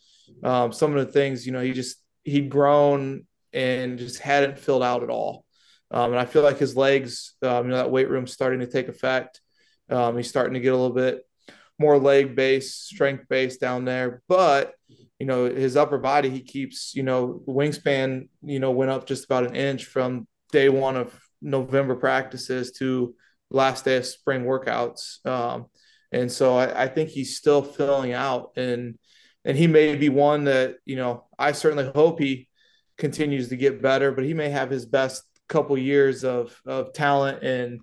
um, 0.43 0.73
some 0.73 0.97
of 0.97 1.07
the 1.07 1.13
things 1.13 1.47
you 1.47 1.53
know 1.53 1.61
he 1.61 1.73
just 1.73 1.97
he'd 2.25 2.51
grown 2.51 3.27
and 3.53 3.99
just 3.99 4.21
hadn't 4.21 4.59
filled 4.59 4.83
out 4.83 5.03
at 5.03 5.11
all. 5.11 5.45
Um, 5.91 6.13
and 6.13 6.21
I 6.21 6.27
feel 6.27 6.43
like 6.43 6.59
his 6.59 6.77
legs, 6.77 7.35
um, 7.43 7.65
you 7.65 7.71
know, 7.71 7.79
that 7.79 7.91
weight 7.91 8.11
room 8.11 8.27
starting 8.27 8.61
to 8.61 8.67
take 8.67 8.89
effect. 8.89 9.41
Um, 9.89 10.17
he's 10.17 10.29
starting 10.29 10.55
to 10.55 10.61
get 10.61 10.75
a 10.75 10.77
little 10.77 10.95
bit 10.95 11.23
more 11.79 11.99
leg 11.99 12.35
based, 12.35 12.87
strength 12.87 13.25
based 13.29 13.61
down 13.61 13.85
there. 13.85 14.23
But, 14.29 14.75
you 15.19 15.27
know, 15.27 15.47
his 15.47 15.77
upper 15.77 15.99
body, 15.99 16.29
he 16.29 16.41
keeps, 16.41 16.95
you 16.95 17.03
know, 17.03 17.43
wingspan, 17.49 18.29
you 18.43 18.61
know, 18.61 18.71
went 18.71 18.91
up 18.91 19.07
just 19.07 19.25
about 19.25 19.47
an 19.47 19.57
inch 19.57 19.87
from 19.87 20.27
day 20.53 20.69
one 20.69 20.97
of 20.97 21.19
November 21.41 21.95
practices 21.95 22.73
to 22.73 23.15
last 23.51 23.85
day 23.85 23.97
of 23.97 24.07
spring 24.07 24.45
workouts. 24.45 25.25
Um, 25.25 25.67
and 26.13 26.31
so 26.31 26.57
I, 26.57 26.85
I 26.85 26.89
think 26.89 27.11
he's 27.11 27.37
still 27.37 27.63
filling 27.63 28.13
out 28.13 28.53
and 28.57 28.99
and 29.49 29.57
he 29.57 29.67
may 29.67 29.97
be 29.97 30.11
one 30.11 30.45
that, 30.45 30.77
you 30.85 30.95
know, 30.95 31.25
I 31.39 31.53
certainly 31.53 31.91
hope 31.95 32.21
he 32.21 32.49
continues 32.99 33.49
to 33.49 33.57
get 33.57 33.81
better, 33.81 34.13
but 34.13 34.25
he 34.25 34.35
may 34.35 34.51
have 34.51 34.69
his 34.69 34.85
best 34.85 35.25
couple 35.49 35.79
years 35.79 36.23
of 36.23 36.61
of 36.67 36.93
talent 36.93 37.43
and 37.43 37.81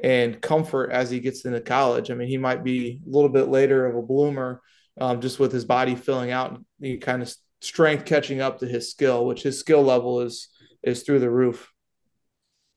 and 0.00 0.40
comfort 0.40 0.92
as 0.92 1.10
he 1.10 1.18
gets 1.18 1.44
into 1.44 1.60
college. 1.60 2.12
I 2.12 2.14
mean, 2.14 2.28
he 2.28 2.38
might 2.38 2.62
be 2.62 3.00
a 3.04 3.10
little 3.10 3.28
bit 3.28 3.48
later 3.48 3.86
of 3.86 3.96
a 3.96 4.02
bloomer, 4.02 4.62
um, 5.00 5.20
just 5.20 5.40
with 5.40 5.50
his 5.50 5.64
body 5.64 5.96
filling 5.96 6.30
out 6.30 6.62
and 6.80 7.02
kind 7.02 7.22
of 7.22 7.34
strength 7.60 8.04
catching 8.04 8.40
up 8.40 8.60
to 8.60 8.66
his 8.66 8.88
skill, 8.88 9.26
which 9.26 9.42
his 9.42 9.58
skill 9.58 9.82
level 9.82 10.20
is 10.20 10.48
is 10.84 11.02
through 11.02 11.18
the 11.18 11.28
roof. 11.28 11.72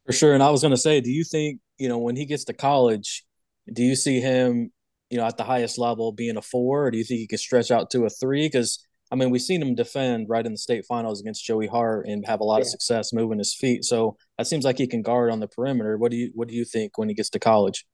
For 0.08 0.12
sure. 0.12 0.34
And 0.34 0.42
I 0.42 0.50
was 0.50 0.62
going 0.62 0.74
to 0.74 0.78
say, 0.78 1.02
do 1.02 1.12
you 1.12 1.24
think 1.24 1.60
you 1.78 1.88
know 1.88 2.00
when 2.00 2.16
he 2.16 2.26
gets 2.26 2.46
to 2.46 2.54
college, 2.54 3.26
do 3.72 3.84
you 3.84 3.96
see 3.96 4.20
him, 4.22 4.72
you 5.14 5.20
know, 5.20 5.28
at 5.28 5.38
the 5.38 5.44
highest 5.44 5.78
level 5.78 6.12
being 6.12 6.38
a 6.38 6.42
four, 6.42 6.88
or 6.88 6.92
do 6.92 6.98
you 6.98 7.04
think 7.04 7.20
he 7.20 7.28
could 7.28 7.40
stretch 7.40 7.70
out 7.70 7.92
to 7.92 8.06
a 8.06 8.10
three? 8.10 8.48
Because 8.48 8.84
I 9.12 9.16
mean, 9.16 9.30
we've 9.30 9.44
seen 9.44 9.62
him 9.62 9.76
defend 9.76 10.28
right 10.28 10.44
in 10.44 10.54
the 10.54 10.58
state 10.58 10.86
finals 10.86 11.22
against 11.22 11.46
Joey 11.46 11.68
Hart 11.68 12.08
and 12.08 12.26
have 12.26 12.40
a 12.40 12.44
lot 12.44 12.56
yeah. 12.56 12.62
of 12.62 12.68
success 12.70 13.14
moving 13.14 13.38
his 13.38 13.54
feet. 13.54 13.86
So 13.86 14.18
that 14.40 14.48
seems 14.48 14.66
like 14.66 14.80
he 14.80 14.88
can 14.88 15.04
guard 15.04 15.32
on 15.32 15.40
the 15.40 15.48
perimeter. 15.48 16.00
What 16.00 16.10
do 16.10 16.18
you 16.18 16.32
what 16.34 16.48
do 16.48 16.56
you 16.56 16.66
think 16.66 16.98
when 16.98 17.10
he 17.10 17.14
gets 17.14 17.30
to 17.30 17.40
college? 17.40 17.86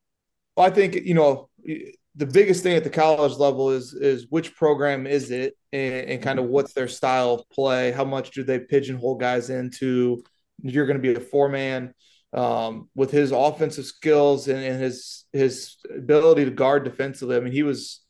Well, 0.55 0.65
I 0.65 0.69
think 0.69 0.95
you 0.95 1.13
know 1.13 1.49
the 2.15 2.25
biggest 2.25 2.63
thing 2.63 2.77
at 2.77 2.85
the 2.85 2.89
college 2.89 3.33
level 3.33 3.69
is 3.71 3.93
is 3.93 4.27
which 4.29 4.55
program 4.55 5.05
is 5.05 5.29
it 5.29 5.57
and, 5.73 6.09
and 6.09 6.23
kind 6.23 6.39
of 6.39 6.45
mm-hmm. 6.45 6.53
what's 6.53 6.71
their 6.71 6.87
style 6.87 7.33
of 7.33 7.49
play. 7.49 7.91
How 7.91 8.05
much 8.05 8.31
do 8.31 8.43
they 8.43 8.59
pigeonhole 8.59 9.15
guys 9.15 9.49
into? 9.49 10.23
You're 10.61 10.85
going 10.85 11.01
to 11.01 11.01
be 11.01 11.13
a 11.13 11.19
four 11.19 11.49
man. 11.49 11.93
Um, 12.31 12.89
with 12.93 13.09
his 13.09 13.31
offensive 13.31 13.85
skills 13.85 14.47
and, 14.47 14.63
and 14.63 14.79
his 14.79 15.25
his 15.33 15.77
ability 15.95 16.45
to 16.45 16.51
guard 16.51 16.83
defensively. 16.83 17.35
I 17.35 17.39
mean, 17.39 17.53
he 17.53 17.63
was 17.63 18.01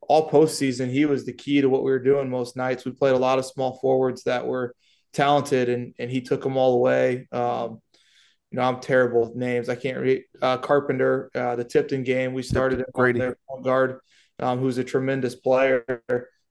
all 0.00 0.28
postseason, 0.28 0.90
he 0.90 1.06
was 1.06 1.24
the 1.24 1.32
key 1.32 1.60
to 1.60 1.68
what 1.68 1.84
we 1.84 1.90
were 1.90 1.98
doing 1.98 2.28
most 2.28 2.56
nights. 2.56 2.84
We 2.84 2.92
played 2.92 3.14
a 3.14 3.18
lot 3.18 3.38
of 3.38 3.46
small 3.46 3.78
forwards 3.78 4.24
that 4.24 4.46
were 4.46 4.74
talented, 5.12 5.68
and 5.68 5.94
and 5.98 6.10
he 6.10 6.20
took 6.20 6.42
them 6.42 6.56
all 6.56 6.74
away. 6.74 7.28
Um, 7.32 7.80
you 8.50 8.56
know, 8.56 8.62
I'm 8.62 8.80
terrible 8.80 9.22
with 9.22 9.34
names. 9.36 9.70
I 9.70 9.74
can't 9.74 9.98
read 9.98 10.24
uh, 10.42 10.58
Carpenter, 10.58 11.30
uh, 11.34 11.56
the 11.56 11.64
Tipton 11.64 12.02
game. 12.02 12.34
We 12.34 12.42
started 12.42 12.80
at 12.80 12.86
their 12.94 13.36
guard, 13.62 14.00
um, 14.38 14.58
who's 14.58 14.76
a 14.76 14.84
tremendous 14.84 15.34
player. 15.34 16.02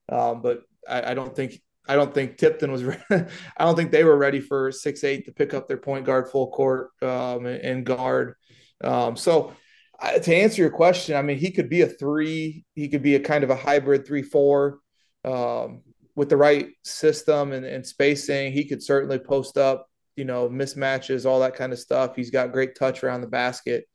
Um, 0.09 0.41
but 0.41 0.63
I, 0.89 1.11
I, 1.11 1.13
don't 1.13 1.35
think 1.35 1.61
I 1.87 1.95
don't 1.95 2.13
think 2.13 2.37
Tipton 2.37 2.71
was. 2.71 2.83
I 3.09 3.25
don't 3.59 3.75
think 3.75 3.91
they 3.91 4.03
were 4.03 4.17
ready 4.17 4.39
for 4.39 4.71
six 4.71 5.03
eight 5.03 5.25
to 5.25 5.31
pick 5.31 5.53
up 5.53 5.67
their 5.67 5.77
point 5.77 6.05
guard 6.05 6.29
full 6.29 6.51
court 6.51 6.91
um, 7.01 7.45
and, 7.45 7.85
guard. 7.85 8.35
Um, 8.83 9.15
so 9.15 9.53
to 10.01 10.35
answer 10.35 10.61
your 10.61 10.71
question, 10.71 11.15
I 11.15 11.21
mean, 11.21 11.37
he 11.37 11.51
could 11.51 11.69
be 11.69 11.81
a 11.81 11.87
three. 11.87 12.65
He 12.75 12.87
could 12.87 13.01
be 13.01 13.15
a 13.15 13.19
kind 13.19 13.43
of 13.43 13.49
a 13.49 13.55
hybrid 13.55 14.05
three 14.05 14.21
four 14.21 14.79
um, 15.25 15.81
with 16.15 16.29
the 16.29 16.37
right 16.37 16.69
system 16.83 17.51
and, 17.51 17.65
and 17.65 17.85
spacing. 17.85 18.51
He 18.51 18.65
could 18.65 18.83
certainly 18.83 19.19
post 19.19 19.57
up, 19.57 19.87
you 20.15 20.25
know, 20.25 20.49
mismatches, 20.49 21.25
all 21.25 21.39
that 21.41 21.55
kind 21.55 21.73
of 21.73 21.79
stuff. 21.79 22.15
He's 22.15 22.31
got 22.31 22.51
great 22.51 22.75
touch 22.75 23.03
around 23.03 23.21
the 23.21 23.27
basket. 23.27 23.85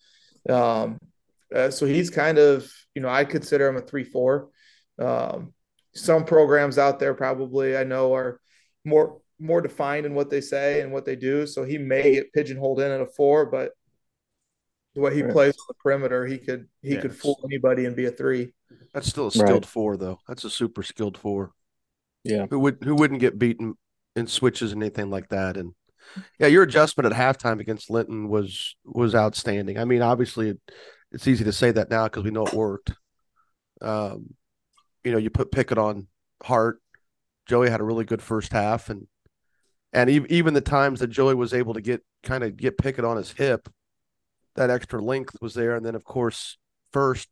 Um, 0.49 0.99
uh, 1.55 1.70
so 1.70 1.87
he's 1.87 2.11
kind 2.11 2.38
of, 2.38 2.70
you 2.94 3.03
know, 3.03 3.09
I 3.09 3.25
consider 3.25 3.68
him 3.68 3.77
a 3.77 3.81
three 3.81 4.05
four. 4.05 4.49
Um, 4.99 5.53
some 5.96 6.24
programs 6.24 6.78
out 6.78 6.98
there 6.98 7.14
probably 7.14 7.76
I 7.76 7.85
know 7.85 8.14
are 8.14 8.40
more 8.85 9.20
more 9.38 9.61
defined 9.61 10.06
in 10.06 10.14
what 10.14 10.30
they 10.30 10.40
say 10.40 10.80
and 10.80 10.92
what 10.92 11.04
they 11.04 11.16
do. 11.16 11.46
So 11.46 11.64
he 11.64 11.79
may 11.79 12.12
get 12.12 12.33
pigeonholed 12.33 12.81
in 12.81 12.90
at 12.90 13.00
a 13.00 13.06
four, 13.06 13.46
but 13.46 13.73
the 14.94 15.02
way 15.02 15.14
he 15.14 15.23
right. 15.23 15.33
plays 15.33 15.54
on 15.54 15.66
the 15.68 15.75
perimeter, 15.75 16.27
he 16.27 16.38
could 16.38 16.68
he 16.83 16.94
yes. 16.94 17.02
could 17.02 17.14
fool 17.14 17.38
anybody 17.44 17.85
and 17.85 17.94
be 17.94 18.06
a 18.06 18.10
three. 18.10 18.52
That's 18.94 19.08
still 19.08 19.27
a 19.27 19.31
skilled 19.31 19.50
right. 19.50 19.66
four, 19.66 19.96
though. 19.96 20.18
That's 20.27 20.44
a 20.44 20.50
super 20.50 20.83
skilled 20.83 21.18
four. 21.18 21.52
Yeah, 22.25 22.46
who 22.48 22.58
would 22.60 22.79
who 22.83 22.94
wouldn't 22.94 23.21
get 23.21 23.38
beaten 23.38 23.75
in 24.16 24.27
switches 24.27 24.73
and 24.73 24.83
anything 24.83 25.10
like 25.10 25.29
that? 25.29 25.56
And 25.56 25.75
yeah, 26.38 26.46
your 26.46 26.62
adjustment 26.62 27.12
at 27.12 27.18
halftime 27.18 27.60
against 27.60 27.90
Linton 27.90 28.29
was 28.29 28.75
was 28.85 29.14
outstanding. 29.14 29.79
I 29.79 29.85
mean, 29.85 30.02
obviously, 30.02 30.50
it, 30.50 30.60
it's 31.12 31.29
easy 31.29 31.44
to 31.44 31.52
say 31.52 31.71
that 31.73 31.90
now 31.90 32.04
because 32.04 32.25
we 32.25 32.31
know 32.31 32.46
it 32.46 32.54
worked. 32.54 32.92
Um, 33.83 34.35
you 35.07 35.13
know, 35.13 35.19
you 35.19 35.31
put 35.31 35.52
Pickett 35.52 35.79
on 35.79 36.09
Hart. 36.42 36.81
Joey 37.46 37.71
had 37.71 37.81
a 37.81 37.85
really 37.85 38.04
good 38.04 38.21
Furst 38.21 38.52
half, 38.52 38.90
and 38.90 39.07
and 39.92 40.11
even 40.11 40.52
the 40.52 40.61
times 40.61 41.00
that 41.00 41.07
Joey 41.07 41.35
was 41.35 41.54
able 41.54 41.75
to 41.75 41.81
get 41.81 42.02
kind 42.25 42.42
of 42.42 42.57
get 42.57 42.77
Pickett 42.77 43.04
on 43.04 43.17
his 43.17 43.31
hip 43.33 43.69
that 44.57 44.71
extra 44.71 45.00
length 45.00 45.37
was 45.40 45.54
there. 45.54 45.77
And 45.77 45.87
then, 45.87 45.94
of 45.94 46.04
course, 46.04 46.59
first 46.92 47.29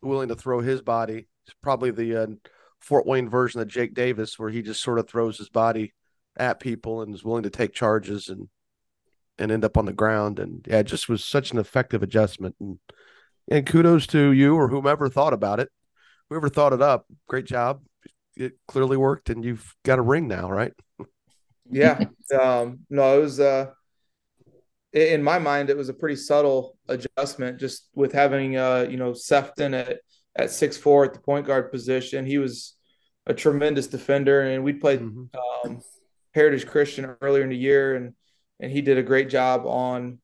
willing 0.00 0.28
to 0.28 0.36
throw 0.36 0.60
his 0.60 0.80
body. 0.80 1.26
It's 1.46 1.56
probably 1.62 1.90
the 1.90 2.22
uh, 2.22 2.26
Fort 2.80 3.06
Wayne 3.06 3.28
version 3.28 3.60
of 3.60 3.68
Jake 3.68 3.94
Davis, 3.94 4.38
where 4.38 4.50
he 4.50 4.62
just 4.62 4.82
sort 4.82 4.98
of 4.98 5.08
throws 5.08 5.38
his 5.38 5.48
body 5.48 5.92
at 6.36 6.60
people 6.60 7.02
and 7.02 7.14
is 7.14 7.24
willing 7.24 7.42
to 7.42 7.50
take 7.50 7.72
charges 7.72 8.28
and 8.28 8.48
and 9.38 9.50
end 9.50 9.64
up 9.64 9.76
on 9.76 9.86
the 9.86 9.92
ground. 9.92 10.38
And 10.38 10.64
yeah, 10.68 10.78
it 10.78 10.86
just 10.86 11.08
was 11.08 11.24
such 11.24 11.50
an 11.50 11.58
effective 11.58 12.02
adjustment. 12.02 12.54
And 12.60 12.78
and 13.50 13.66
kudos 13.66 14.06
to 14.08 14.30
you 14.30 14.54
or 14.54 14.68
whomever 14.68 15.08
thought 15.08 15.32
about 15.32 15.58
it. 15.58 15.68
Whoever 16.32 16.48
thought 16.48 16.72
it 16.72 16.80
up, 16.80 17.04
great 17.28 17.44
job. 17.44 17.82
It 18.36 18.54
clearly 18.66 18.96
worked, 18.96 19.28
and 19.28 19.44
you've 19.44 19.76
got 19.84 19.98
a 19.98 20.02
ring 20.02 20.28
now, 20.28 20.50
right? 20.50 20.72
yeah. 21.70 22.04
Um, 22.40 22.80
no, 22.88 23.18
it 23.18 23.20
was 23.20 23.38
uh 23.38 23.66
in 24.94 25.22
my 25.22 25.38
mind, 25.38 25.70
it 25.70 25.76
was 25.76 25.88
a 25.88 25.94
pretty 25.94 26.16
subtle 26.16 26.76
adjustment 26.88 27.58
just 27.58 27.88
with 27.94 28.12
having 28.12 28.56
uh, 28.56 28.86
you 28.88 28.96
know, 28.96 29.12
Sefton 29.12 29.74
at 29.74 30.00
at 30.36 30.50
six 30.50 30.76
four 30.76 31.04
at 31.04 31.12
the 31.12 31.20
point 31.20 31.46
guard 31.46 31.70
position. 31.70 32.24
He 32.24 32.38
was 32.38 32.76
a 33.26 33.34
tremendous 33.34 33.86
defender, 33.86 34.42
and 34.42 34.64
we 34.64 34.72
played 34.72 35.00
mm-hmm. 35.00 35.68
um, 35.70 35.80
Heritage 36.34 36.66
Christian 36.66 37.14
earlier 37.20 37.42
in 37.42 37.50
the 37.50 37.56
year, 37.56 37.94
and 37.94 38.14
and 38.60 38.70
he 38.72 38.80
did 38.80 38.98
a 38.98 39.02
great 39.02 39.28
job 39.28 39.66
on 39.66 40.18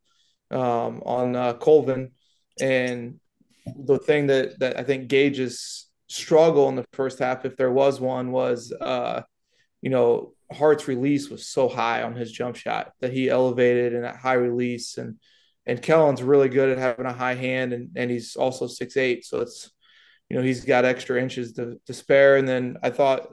um, 0.51 1.03
on 1.05 1.37
uh, 1.37 1.55
Colvin. 1.55 2.13
And 2.61 3.21
the 3.67 3.99
thing 3.99 4.29
that 4.29 4.59
that 4.61 4.79
I 4.79 4.85
think 4.85 5.09
Gage's 5.09 5.88
struggle 6.09 6.69
in 6.69 6.77
the 6.77 6.87
first 6.93 7.19
half, 7.19 7.45
if 7.45 7.57
there 7.57 7.71
was 7.71 8.01
one, 8.01 8.33
was 8.33 8.73
uh, 8.73 9.23
you 9.81 9.91
know 9.91 10.33
Hart's 10.51 10.89
release 10.89 11.29
was 11.29 11.47
so 11.47 11.69
high 11.69 12.03
on 12.03 12.15
his 12.17 12.33
jump 12.33 12.57
shot 12.57 12.93
that 13.01 13.13
he 13.13 13.29
elevated 13.29 13.93
in 13.93 14.03
that 14.03 14.17
high 14.17 14.35
release. 14.35 14.97
And 14.99 15.19
and 15.67 15.83
Kellen's 15.83 16.23
really 16.23 16.49
good 16.49 16.71
at 16.71 16.79
having 16.79 17.07
a 17.07 17.13
high 17.13 17.35
hand 17.35 17.73
and 17.73 17.91
and 17.97 18.11
he's 18.11 18.37
also 18.37 18.67
six 18.67 18.97
eight. 18.97 19.25
So 19.25 19.41
it's 19.41 19.71
you 20.29 20.37
know 20.37 20.43
he's 20.43 20.65
got 20.65 20.85
extra 20.85 21.21
inches 21.21 21.53
to, 21.55 21.79
to 21.87 21.95
spare. 21.95 22.37
And 22.37 22.49
then 22.49 22.79
I 22.83 22.91
thought 22.91 23.29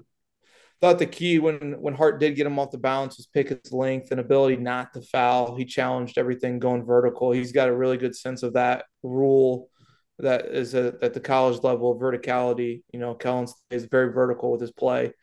thought 0.81 0.99
the 0.99 1.05
key 1.05 1.39
when 1.39 1.81
when 1.81 1.95
Hart 1.95 2.19
did 2.19 2.35
get 2.35 2.45
him 2.45 2.59
off 2.59 2.71
the 2.71 2.77
balance 2.77 3.17
was 3.17 3.27
Pickett's 3.27 3.71
length 3.71 4.11
and 4.11 4.19
ability 4.19 4.57
not 4.57 4.93
to 4.93 5.01
foul. 5.01 5.55
He 5.55 5.63
challenged 5.63 6.17
everything 6.17 6.59
going 6.59 6.85
vertical. 6.85 7.31
He's 7.31 7.53
got 7.53 7.69
a 7.69 7.75
really 7.75 7.97
good 7.97 8.15
sense 8.15 8.43
of 8.43 8.53
that 8.53 8.85
rule 9.03 9.69
that 10.19 10.45
is 10.45 10.73
a, 10.73 10.95
at 11.01 11.13
the 11.13 11.19
college 11.19 11.61
level 11.63 11.91
of 11.91 11.99
verticality 11.99 12.83
you 12.91 12.99
know 12.99 13.13
Kellen 13.13 13.47
is 13.69 13.85
very 13.85 14.11
vertical 14.11 14.51
with 14.51 14.61
his 14.61 14.71
play 14.71 15.13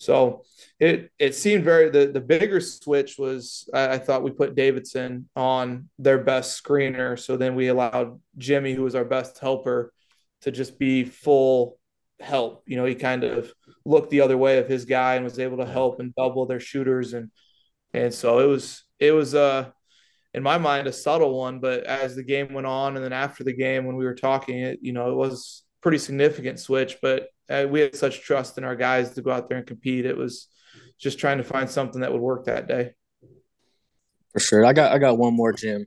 so 0.00 0.44
it 0.78 1.12
it 1.18 1.34
seemed 1.34 1.62
very 1.62 1.90
the 1.90 2.06
the 2.06 2.22
bigger 2.22 2.58
switch 2.58 3.18
was 3.18 3.68
I, 3.74 3.88
I, 3.94 3.98
thought 3.98 4.22
we 4.22 4.30
put 4.30 4.54
Davidson 4.54 5.28
on 5.36 5.90
their 5.98 6.16
best 6.16 6.62
screener. 6.64 7.18
So 7.18 7.36
then 7.36 7.54
we 7.54 7.68
allowed 7.68 8.18
Jimmy, 8.38 8.72
who 8.72 8.82
was 8.82 8.94
our 8.94 9.04
best 9.04 9.38
helper, 9.38 9.92
to 10.40 10.50
just 10.50 10.78
be 10.78 11.04
full 11.04 11.78
help. 12.18 12.62
You 12.66 12.78
know, 12.78 12.86
he 12.86 12.94
kind 12.94 13.24
of 13.24 13.52
looked 13.84 14.08
the 14.08 14.22
other 14.22 14.38
way 14.38 14.56
of 14.56 14.68
his 14.68 14.86
guy 14.86 15.16
and 15.16 15.24
was 15.24 15.38
able 15.38 15.58
to 15.58 15.66
help 15.66 16.00
and 16.00 16.14
double 16.14 16.46
their 16.46 16.60
shooters 16.60 17.12
and 17.12 17.30
and 17.92 18.14
so 18.14 18.38
it 18.38 18.46
was 18.46 18.84
it 18.98 19.12
was 19.12 19.34
uh 19.34 19.68
in 20.34 20.42
my 20.42 20.58
mind 20.58 20.86
a 20.86 20.92
subtle 20.92 21.38
one, 21.38 21.60
but 21.60 21.84
as 21.84 22.14
the 22.14 22.22
game 22.22 22.52
went 22.52 22.66
on 22.66 22.96
and 22.96 23.04
then 23.04 23.12
after 23.12 23.44
the 23.44 23.52
game 23.52 23.84
when 23.84 23.96
we 23.96 24.04
were 24.04 24.14
talking, 24.14 24.58
it 24.58 24.78
you 24.82 24.92
know 24.92 25.10
it 25.10 25.16
was 25.16 25.64
pretty 25.80 25.98
significant 25.98 26.60
switch, 26.60 26.96
but 27.02 27.28
uh, 27.48 27.66
we 27.68 27.80
had 27.80 27.96
such 27.96 28.22
trust 28.22 28.58
in 28.58 28.64
our 28.64 28.76
guys 28.76 29.10
to 29.14 29.22
go 29.22 29.30
out 29.30 29.48
there 29.48 29.58
and 29.58 29.66
compete. 29.66 30.06
It 30.06 30.16
was 30.16 30.48
just 30.98 31.18
trying 31.18 31.38
to 31.38 31.44
find 31.44 31.68
something 31.68 32.02
that 32.02 32.12
would 32.12 32.20
work 32.20 32.44
that 32.44 32.68
day. 32.68 32.92
For 34.32 34.40
sure. 34.40 34.64
I 34.64 34.72
got 34.72 34.92
I 34.92 34.98
got 34.98 35.18
one 35.18 35.34
more, 35.34 35.52
Jim. 35.52 35.86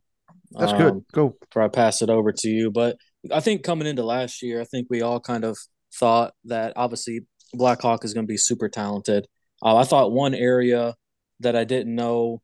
That's 0.51 0.73
um, 0.73 0.77
good. 0.77 1.05
Go. 1.13 1.35
Before 1.39 1.63
I 1.63 1.67
pass 1.69 2.01
it 2.01 2.09
over 2.09 2.31
to 2.31 2.49
you. 2.49 2.71
But 2.71 2.97
I 3.31 3.39
think 3.39 3.63
coming 3.63 3.87
into 3.87 4.03
last 4.03 4.41
year, 4.41 4.61
I 4.61 4.65
think 4.65 4.87
we 4.89 5.01
all 5.01 5.19
kind 5.19 5.45
of 5.45 5.57
thought 5.95 6.33
that 6.45 6.73
obviously 6.75 7.21
Blackhawk 7.53 8.03
is 8.03 8.13
going 8.13 8.25
to 8.25 8.31
be 8.31 8.37
super 8.37 8.67
talented. 8.67 9.27
Uh, 9.61 9.77
I 9.77 9.83
thought 9.85 10.11
one 10.11 10.33
area 10.33 10.95
that 11.39 11.55
I 11.55 11.63
didn't 11.63 11.95
know, 11.95 12.41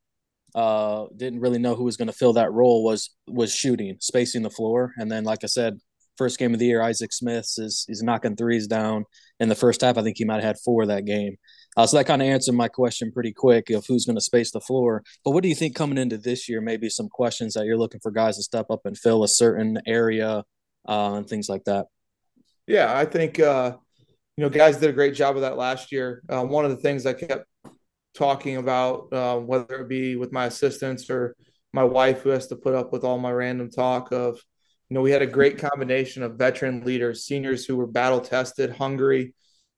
uh, 0.55 1.05
didn't 1.15 1.39
really 1.39 1.59
know 1.59 1.75
who 1.75 1.83
was 1.83 1.97
going 1.97 2.07
to 2.07 2.13
fill 2.13 2.33
that 2.33 2.51
role 2.51 2.83
was 2.83 3.15
was 3.27 3.53
shooting, 3.53 3.97
spacing 3.99 4.43
the 4.43 4.49
floor, 4.49 4.93
and 4.97 5.11
then 5.11 5.23
like 5.23 5.43
I 5.43 5.47
said, 5.47 5.79
first 6.17 6.37
game 6.37 6.53
of 6.53 6.59
the 6.59 6.65
year, 6.65 6.81
Isaac 6.81 7.13
Smith 7.13 7.49
is 7.57 7.85
is 7.87 8.03
knocking 8.03 8.35
threes 8.35 8.67
down 8.67 9.05
in 9.39 9.49
the 9.49 9.55
first 9.55 9.81
half. 9.81 9.97
I 9.97 10.03
think 10.03 10.17
he 10.17 10.25
might 10.25 10.35
have 10.35 10.43
had 10.43 10.59
four 10.59 10.85
that 10.85 11.05
game. 11.05 11.37
Uh, 11.77 11.85
so 11.87 11.97
that 11.97 12.05
kind 12.07 12.21
of 12.21 12.27
answered 12.27 12.55
my 12.55 12.67
question 12.67 13.11
pretty 13.11 13.31
quick 13.31 13.69
of 13.69 13.85
who's 13.87 14.05
going 14.05 14.17
to 14.17 14.21
space 14.21 14.51
the 14.51 14.59
floor. 14.59 15.03
But 15.23 15.31
what 15.31 15.43
do 15.43 15.49
you 15.49 15.55
think 15.55 15.75
coming 15.75 15.97
into 15.97 16.17
this 16.17 16.49
year? 16.49 16.61
Maybe 16.61 16.89
some 16.89 17.07
questions 17.09 17.53
that 17.53 17.65
you're 17.65 17.77
looking 17.77 18.01
for 18.01 18.11
guys 18.11 18.35
to 18.37 18.43
step 18.43 18.65
up 18.69 18.81
and 18.85 18.97
fill 18.97 19.23
a 19.23 19.27
certain 19.27 19.79
area 19.87 20.43
uh, 20.87 21.13
and 21.13 21.27
things 21.27 21.47
like 21.47 21.63
that. 21.65 21.85
Yeah, 22.67 22.95
I 22.95 23.05
think 23.05 23.39
uh, 23.39 23.77
you 24.35 24.43
know 24.43 24.49
guys 24.49 24.77
did 24.77 24.89
a 24.89 24.93
great 24.93 25.15
job 25.15 25.35
of 25.35 25.41
that 25.41 25.57
last 25.57 25.91
year. 25.91 26.21
Uh, 26.27 26.43
one 26.43 26.65
of 26.65 26.71
the 26.71 26.77
things 26.77 27.05
I 27.05 27.13
kept 27.13 27.45
talking 28.19 28.57
about, 28.57 29.11
uh, 29.11 29.37
whether 29.39 29.81
it 29.81 29.89
be 29.89 30.15
with 30.15 30.31
my 30.31 30.45
assistants 30.45 31.09
or 31.09 31.35
my 31.73 31.83
wife, 31.83 32.21
who 32.21 32.29
has 32.29 32.47
to 32.47 32.55
put 32.55 32.75
up 32.75 32.91
with 32.91 33.03
all 33.03 33.17
my 33.17 33.31
random 33.31 33.71
talk 33.71 34.11
of 34.11 34.39
you 34.89 34.95
know, 34.95 35.01
we 35.01 35.11
had 35.11 35.21
a 35.21 35.27
great 35.27 35.59
combination 35.59 36.23
of 36.23 36.35
veteran 36.35 36.83
leaders, 36.83 37.23
seniors 37.23 37.63
who 37.63 37.75
were 37.75 37.85
battle 37.85 38.21
tested, 38.21 38.71
hungry. 38.71 39.35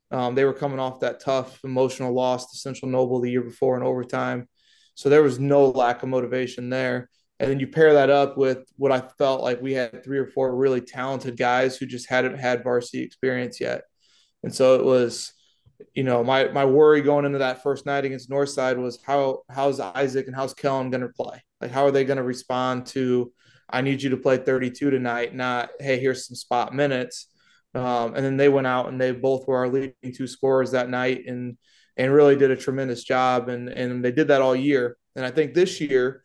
Um, 0.10 0.36
they 0.36 0.46
were 0.46 0.54
coming 0.54 0.80
off 0.80 1.02
that 1.02 1.20
tough 1.20 1.60
emotional 1.66 2.14
loss 2.14 2.50
to 2.52 2.58
Central 2.58 2.90
Noble 2.90 3.20
the 3.20 3.30
year 3.30 3.42
before 3.42 3.76
in 3.76 3.84
overtime. 3.84 4.48
So 4.96 5.10
there 5.10 5.24
was 5.24 5.38
no 5.40 5.66
lack 5.66 6.04
of 6.04 6.10
motivation 6.10 6.70
there. 6.70 7.10
And 7.40 7.50
then 7.50 7.60
you 7.60 7.68
pair 7.68 7.94
that 7.94 8.10
up 8.10 8.38
with 8.38 8.60
what 8.78 8.92
I 8.92 9.02
felt 9.18 9.42
like 9.42 9.62
we 9.62 9.74
had 9.74 10.04
three 10.04 10.20
or 10.20 10.28
four 10.28 10.56
really 10.56 10.80
talented 10.80 11.38
guys 11.38 11.76
who 11.76 11.86
just 11.86 12.08
hadn't 12.08 12.38
had 12.38 12.64
varsity 12.64 13.04
experience 13.04 13.60
yet. 13.60 13.84
And 14.44 14.54
so 14.54 14.76
it 14.76 14.86
was, 14.86 15.34
you 15.94 16.04
know, 16.04 16.24
my 16.24 16.50
my 16.50 16.66
worry 16.66 17.02
going 17.02 17.26
into 17.26 17.40
that 17.40 17.64
first 17.64 17.86
night 17.86 18.06
against 18.06 18.30
Northside 18.30 18.78
was 18.78 19.00
how 19.04 19.44
how's 19.50 19.80
Isaac 19.80 20.28
and 20.28 20.36
how's 20.36 20.54
Kellen 20.54 20.90
going 20.90 21.02
to 21.02 21.10
play? 21.10 21.44
Like 21.60 21.72
how 21.72 21.86
are 21.86 21.92
they 21.92 22.06
going 22.06 22.18
to 22.18 22.24
respond 22.24 22.88
to 22.88 23.32
I 23.72 23.82
need 23.82 24.02
you 24.02 24.10
to 24.10 24.18
play 24.18 24.38
32 24.38 24.90
tonight, 24.90 25.34
not, 25.34 25.70
hey, 25.80 26.00
here's 26.00 26.28
some 26.28 26.36
spot 26.36 26.74
minutes. 26.76 27.28
Um, 27.74 28.16
and 28.16 28.26
then 28.26 28.38
they 28.38 28.50
went 28.50 28.68
out 28.68 28.90
and 28.90 29.00
they 29.00 29.12
both 29.12 29.48
were 29.48 29.58
our 29.58 29.70
leading 29.70 30.14
two 30.14 30.28
scorers 30.28 30.72
that 30.72 30.90
night 30.90 31.26
and 31.26 31.58
and 31.98 32.14
really 32.14 32.36
did 32.36 32.52
a 32.52 32.56
tremendous 32.56 33.04
job. 33.04 33.48
And 33.48 33.70
and 33.70 34.04
they 34.04 34.12
did 34.12 34.28
that 34.28 34.42
all 34.42 34.56
year. 34.56 34.98
And 35.16 35.26
I 35.26 35.32
think 35.32 35.54
this 35.54 35.80
year, 35.80 36.24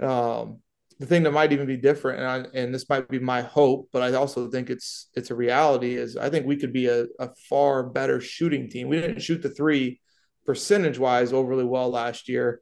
um, 0.00 0.60
the 0.98 1.06
thing 1.06 1.22
that 1.24 1.32
might 1.32 1.52
even 1.52 1.66
be 1.66 1.76
different, 1.76 2.20
and 2.20 2.28
I, 2.28 2.58
and 2.58 2.74
this 2.74 2.88
might 2.88 3.08
be 3.08 3.18
my 3.18 3.42
hope, 3.42 3.88
but 3.92 4.02
I 4.02 4.12
also 4.14 4.48
think 4.50 4.70
it's 4.70 5.10
it's 5.14 5.30
a 5.30 5.34
reality. 5.34 5.96
Is 5.96 6.16
I 6.16 6.30
think 6.30 6.46
we 6.46 6.56
could 6.56 6.72
be 6.72 6.86
a, 6.86 7.06
a 7.18 7.30
far 7.48 7.82
better 7.82 8.20
shooting 8.20 8.70
team. 8.70 8.88
We 8.88 9.00
didn't 9.00 9.20
shoot 9.20 9.42
the 9.42 9.50
three 9.50 10.00
percentage 10.46 10.98
wise 10.98 11.32
overly 11.32 11.64
well 11.64 11.90
last 11.90 12.28
year, 12.28 12.60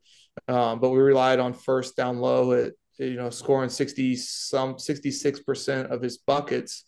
um, 0.49 0.81
but 0.81 0.91
we 0.91 0.99
relied 0.99 1.39
on 1.39 1.53
Furst 1.53 1.97
down 1.97 2.19
low 2.19 2.53
at 2.53 2.73
you 2.99 3.17
know, 3.17 3.31
scoring 3.31 3.71
60 3.71 4.17
some 4.17 4.75
66% 4.75 5.91
of 5.91 6.03
his 6.03 6.19
buckets 6.19 6.85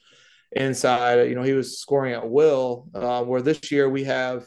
inside. 0.53 1.29
You 1.29 1.35
know, 1.35 1.43
he 1.43 1.53
was 1.53 1.81
scoring 1.81 2.15
at 2.15 2.29
will. 2.29 2.89
Uh, 2.95 3.25
where 3.25 3.43
this 3.43 3.71
year 3.73 3.89
we 3.89 4.05
have, 4.05 4.47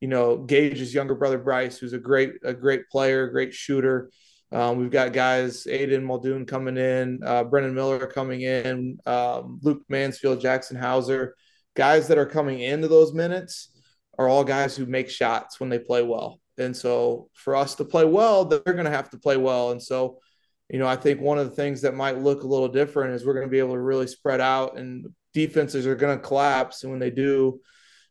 you 0.00 0.08
know, 0.08 0.38
Gage's 0.38 0.94
younger 0.94 1.14
brother 1.14 1.38
Bryce, 1.38 1.78
who's 1.78 1.92
a 1.92 1.98
great 1.98 2.34
a 2.42 2.54
great 2.54 2.88
player, 2.90 3.28
great 3.28 3.52
shooter. 3.52 4.10
Um, 4.54 4.78
we've 4.78 4.90
got 4.90 5.12
guys 5.12 5.64
Aiden 5.64 6.04
Muldoon 6.04 6.46
coming 6.46 6.76
in, 6.76 7.20
uh, 7.24 7.44
Brendan 7.44 7.74
Miller 7.74 8.06
coming 8.06 8.42
in, 8.42 8.98
um, 9.04 9.58
Luke 9.62 9.82
Mansfield, 9.88 10.40
Jackson 10.40 10.76
Hauser, 10.76 11.34
guys 11.74 12.08
that 12.08 12.18
are 12.18 12.26
coming 12.26 12.60
into 12.60 12.88
those 12.88 13.12
minutes 13.12 13.76
are 14.16 14.28
all 14.28 14.44
guys 14.44 14.76
who 14.76 14.86
make 14.86 15.10
shots 15.10 15.58
when 15.58 15.68
they 15.68 15.78
play 15.78 16.02
well. 16.02 16.40
And 16.56 16.74
so 16.74 17.28
for 17.34 17.56
us 17.56 17.74
to 17.74 17.84
play 17.84 18.04
well, 18.04 18.44
they're 18.44 18.60
going 18.60 18.84
to 18.84 18.90
have 18.90 19.10
to 19.10 19.18
play 19.18 19.36
well. 19.36 19.72
And 19.72 19.82
so 19.82 20.20
you 20.70 20.78
know, 20.78 20.86
I 20.86 20.96
think 20.96 21.20
one 21.20 21.38
of 21.38 21.48
the 21.48 21.56
things 21.56 21.82
that 21.82 21.94
might 21.94 22.18
look 22.18 22.42
a 22.42 22.46
little 22.46 22.68
different 22.68 23.14
is 23.14 23.24
we're 23.24 23.34
going 23.34 23.46
to 23.46 23.50
be 23.50 23.58
able 23.58 23.74
to 23.74 23.80
really 23.80 24.06
spread 24.06 24.40
out 24.40 24.78
and 24.78 25.06
defenses 25.32 25.86
are 25.86 25.94
going 25.94 26.16
to 26.16 26.24
collapse. 26.24 26.82
And 26.82 26.90
when 26.90 27.00
they 27.00 27.10
do, 27.10 27.60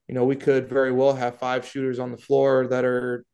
you 0.08 0.16
know, 0.16 0.26
we 0.26 0.36
could 0.36 0.70
very 0.70 0.92
well 0.92 1.14
have 1.14 1.40
five 1.40 1.68
shooters 1.68 2.00
on 2.00 2.12
the 2.12 2.18
floor 2.18 2.68
that 2.68 2.86
are, 2.86 3.26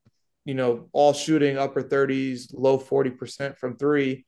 you 0.50 0.56
know, 0.56 0.90
all 0.94 1.14
shooting 1.14 1.60
upper 1.60 1.84
30s, 1.84 2.52
low 2.54 2.80
40% 2.80 3.56
from 3.56 3.78
three. 3.78 4.26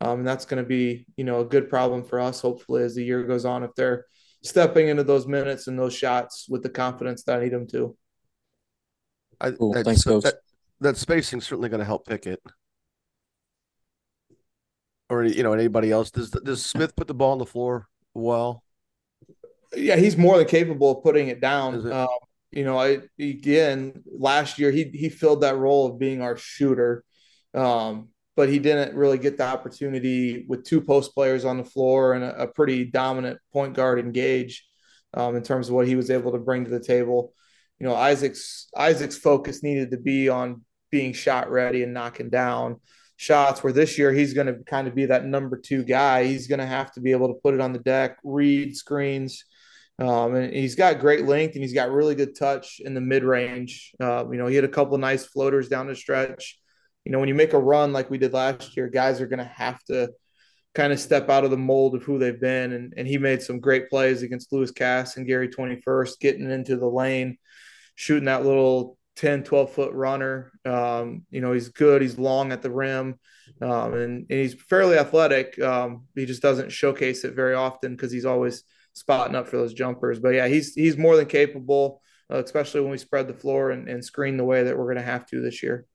Um, 0.00 0.20
and 0.20 0.26
that's 0.26 0.46
going 0.46 0.62
to 0.62 0.66
be, 0.66 1.04
you 1.18 1.24
know, 1.24 1.40
a 1.40 1.44
good 1.44 1.68
problem 1.68 2.04
for 2.04 2.20
us, 2.20 2.40
hopefully, 2.40 2.84
as 2.84 2.94
the 2.94 3.04
year 3.04 3.22
goes 3.24 3.44
on, 3.44 3.62
if 3.62 3.74
they're 3.76 4.06
stepping 4.42 4.88
into 4.88 5.04
those 5.04 5.26
minutes 5.26 5.66
and 5.66 5.78
those 5.78 5.94
shots 5.94 6.46
with 6.48 6.62
the 6.62 6.70
confidence 6.70 7.22
that 7.24 7.38
I 7.38 7.44
need 7.44 7.52
them 7.52 7.66
to. 7.66 7.94
I, 9.42 9.50
cool. 9.50 9.74
Thanks, 9.74 10.00
so 10.00 10.20
that, 10.20 10.36
that 10.80 10.96
spacing 10.96 11.42
certainly 11.42 11.68
going 11.68 11.80
to 11.80 11.84
help 11.84 12.06
Pickett 12.06 12.40
or 15.10 15.24
you 15.24 15.42
know 15.42 15.52
anybody 15.52 15.90
else. 15.90 16.10
Does 16.10 16.30
does 16.30 16.64
Smith 16.64 16.96
put 16.96 17.08
the 17.08 17.14
ball 17.14 17.32
on 17.32 17.38
the 17.38 17.46
floor 17.46 17.88
well? 18.14 18.64
Yeah, 19.76 19.96
he's 19.96 20.16
more 20.16 20.38
than 20.38 20.46
capable 20.46 20.96
of 20.96 21.02
putting 21.02 21.28
it 21.28 21.42
down. 21.42 21.74
It? 21.74 21.92
Um, 21.92 22.08
you 22.50 22.64
know, 22.64 22.78
I 22.78 23.00
again 23.18 24.02
last 24.06 24.58
year 24.58 24.70
he 24.70 24.84
he 24.84 25.08
filled 25.08 25.42
that 25.42 25.56
role 25.56 25.86
of 25.86 25.98
being 25.98 26.22
our 26.22 26.36
shooter, 26.36 27.04
um, 27.54 28.08
but 28.36 28.48
he 28.48 28.58
didn't 28.58 28.96
really 28.96 29.18
get 29.18 29.36
the 29.36 29.46
opportunity 29.46 30.46
with 30.48 30.64
two 30.64 30.80
post 30.80 31.14
players 31.14 31.44
on 31.44 31.58
the 31.58 31.64
floor 31.64 32.14
and 32.14 32.24
a, 32.24 32.42
a 32.42 32.48
pretty 32.48 32.84
dominant 32.84 33.38
point 33.52 33.74
guard 33.74 33.98
in 33.98 34.12
Gage 34.12 34.66
um, 35.14 35.36
in 35.36 35.42
terms 35.42 35.68
of 35.68 35.74
what 35.74 35.86
he 35.86 35.96
was 35.96 36.10
able 36.10 36.32
to 36.32 36.38
bring 36.38 36.64
to 36.64 36.70
the 36.70 36.80
table. 36.80 37.34
You 37.78 37.86
know, 37.86 37.94
Isaac's 37.94 38.68
Isaac's 38.76 39.18
focus 39.18 39.62
needed 39.62 39.90
to 39.90 39.98
be 39.98 40.28
on 40.28 40.64
being 40.90 41.12
shot 41.12 41.50
ready 41.50 41.82
and 41.82 41.92
knocking 41.92 42.30
down 42.30 42.76
shots. 43.16 43.62
Where 43.62 43.74
this 43.74 43.98
year 43.98 44.10
he's 44.10 44.32
going 44.32 44.46
to 44.46 44.64
kind 44.64 44.88
of 44.88 44.94
be 44.94 45.06
that 45.06 45.26
number 45.26 45.58
two 45.58 45.84
guy. 45.84 46.24
He's 46.24 46.46
going 46.46 46.60
to 46.60 46.66
have 46.66 46.92
to 46.92 47.00
be 47.00 47.12
able 47.12 47.28
to 47.28 47.40
put 47.42 47.52
it 47.52 47.60
on 47.60 47.74
the 47.74 47.78
deck, 47.78 48.16
read 48.24 48.74
screens. 48.74 49.44
Um, 49.98 50.34
and 50.34 50.52
he's 50.52 50.76
got 50.76 51.00
great 51.00 51.26
length 51.26 51.54
and 51.54 51.62
he's 51.62 51.74
got 51.74 51.90
really 51.90 52.14
good 52.14 52.36
touch 52.36 52.80
in 52.80 52.94
the 52.94 53.00
mid 53.00 53.24
range. 53.24 53.92
Uh, 54.00 54.24
you 54.30 54.38
know, 54.38 54.46
he 54.46 54.54
had 54.54 54.64
a 54.64 54.68
couple 54.68 54.94
of 54.94 55.00
nice 55.00 55.24
floaters 55.24 55.68
down 55.68 55.88
the 55.88 55.96
stretch. 55.96 56.58
You 57.04 57.12
know, 57.12 57.18
when 57.18 57.28
you 57.28 57.34
make 57.34 57.52
a 57.52 57.58
run 57.58 57.92
like 57.92 58.10
we 58.10 58.18
did 58.18 58.32
last 58.32 58.76
year, 58.76 58.88
guys 58.88 59.20
are 59.20 59.26
going 59.26 59.38
to 59.38 59.44
have 59.44 59.82
to 59.84 60.10
kind 60.74 60.92
of 60.92 61.00
step 61.00 61.28
out 61.30 61.44
of 61.44 61.50
the 61.50 61.56
mold 61.56 61.94
of 61.94 62.04
who 62.04 62.18
they've 62.18 62.40
been. 62.40 62.72
And, 62.72 62.94
and 62.96 63.08
he 63.08 63.18
made 63.18 63.42
some 63.42 63.60
great 63.60 63.88
plays 63.88 64.22
against 64.22 64.52
Lewis 64.52 64.70
Cass 64.70 65.16
and 65.16 65.26
Gary 65.26 65.48
21st, 65.48 66.20
getting 66.20 66.50
into 66.50 66.76
the 66.76 66.86
lane, 66.88 67.38
shooting 67.94 68.26
that 68.26 68.44
little 68.44 68.98
10, 69.16 69.42
12 69.42 69.72
foot 69.72 69.92
runner. 69.94 70.52
Um, 70.64 71.24
you 71.30 71.40
know, 71.40 71.52
he's 71.52 71.70
good. 71.70 72.02
He's 72.02 72.18
long 72.18 72.52
at 72.52 72.62
the 72.62 72.70
rim 72.70 73.18
um, 73.60 73.94
and, 73.94 74.26
and, 74.30 74.38
he's 74.38 74.54
fairly 74.54 74.98
athletic. 74.98 75.60
Um, 75.60 76.04
he 76.14 76.26
just 76.26 76.42
doesn't 76.42 76.70
showcase 76.70 77.24
it 77.24 77.34
very 77.34 77.54
often 77.54 77.94
because 77.94 78.12
he's 78.12 78.24
always 78.24 78.62
spotting 78.98 79.36
up 79.36 79.48
for 79.48 79.56
those 79.56 79.74
jumpers. 79.74 80.18
But 80.18 80.30
yeah, 80.30 80.48
he's, 80.48 80.74
he's 80.74 80.96
more 80.96 81.16
than 81.16 81.26
capable, 81.26 82.02
uh, 82.30 82.42
especially 82.42 82.80
when 82.80 82.90
we 82.90 82.98
spread 82.98 83.28
the 83.28 83.34
floor 83.34 83.70
and, 83.70 83.88
and 83.88 84.04
screen 84.04 84.36
the 84.36 84.44
way 84.44 84.64
that 84.64 84.76
we're 84.76 84.84
going 84.84 84.96
to 84.96 85.02
have 85.02 85.26
to 85.26 85.40
this 85.40 85.62
year. 85.62 85.86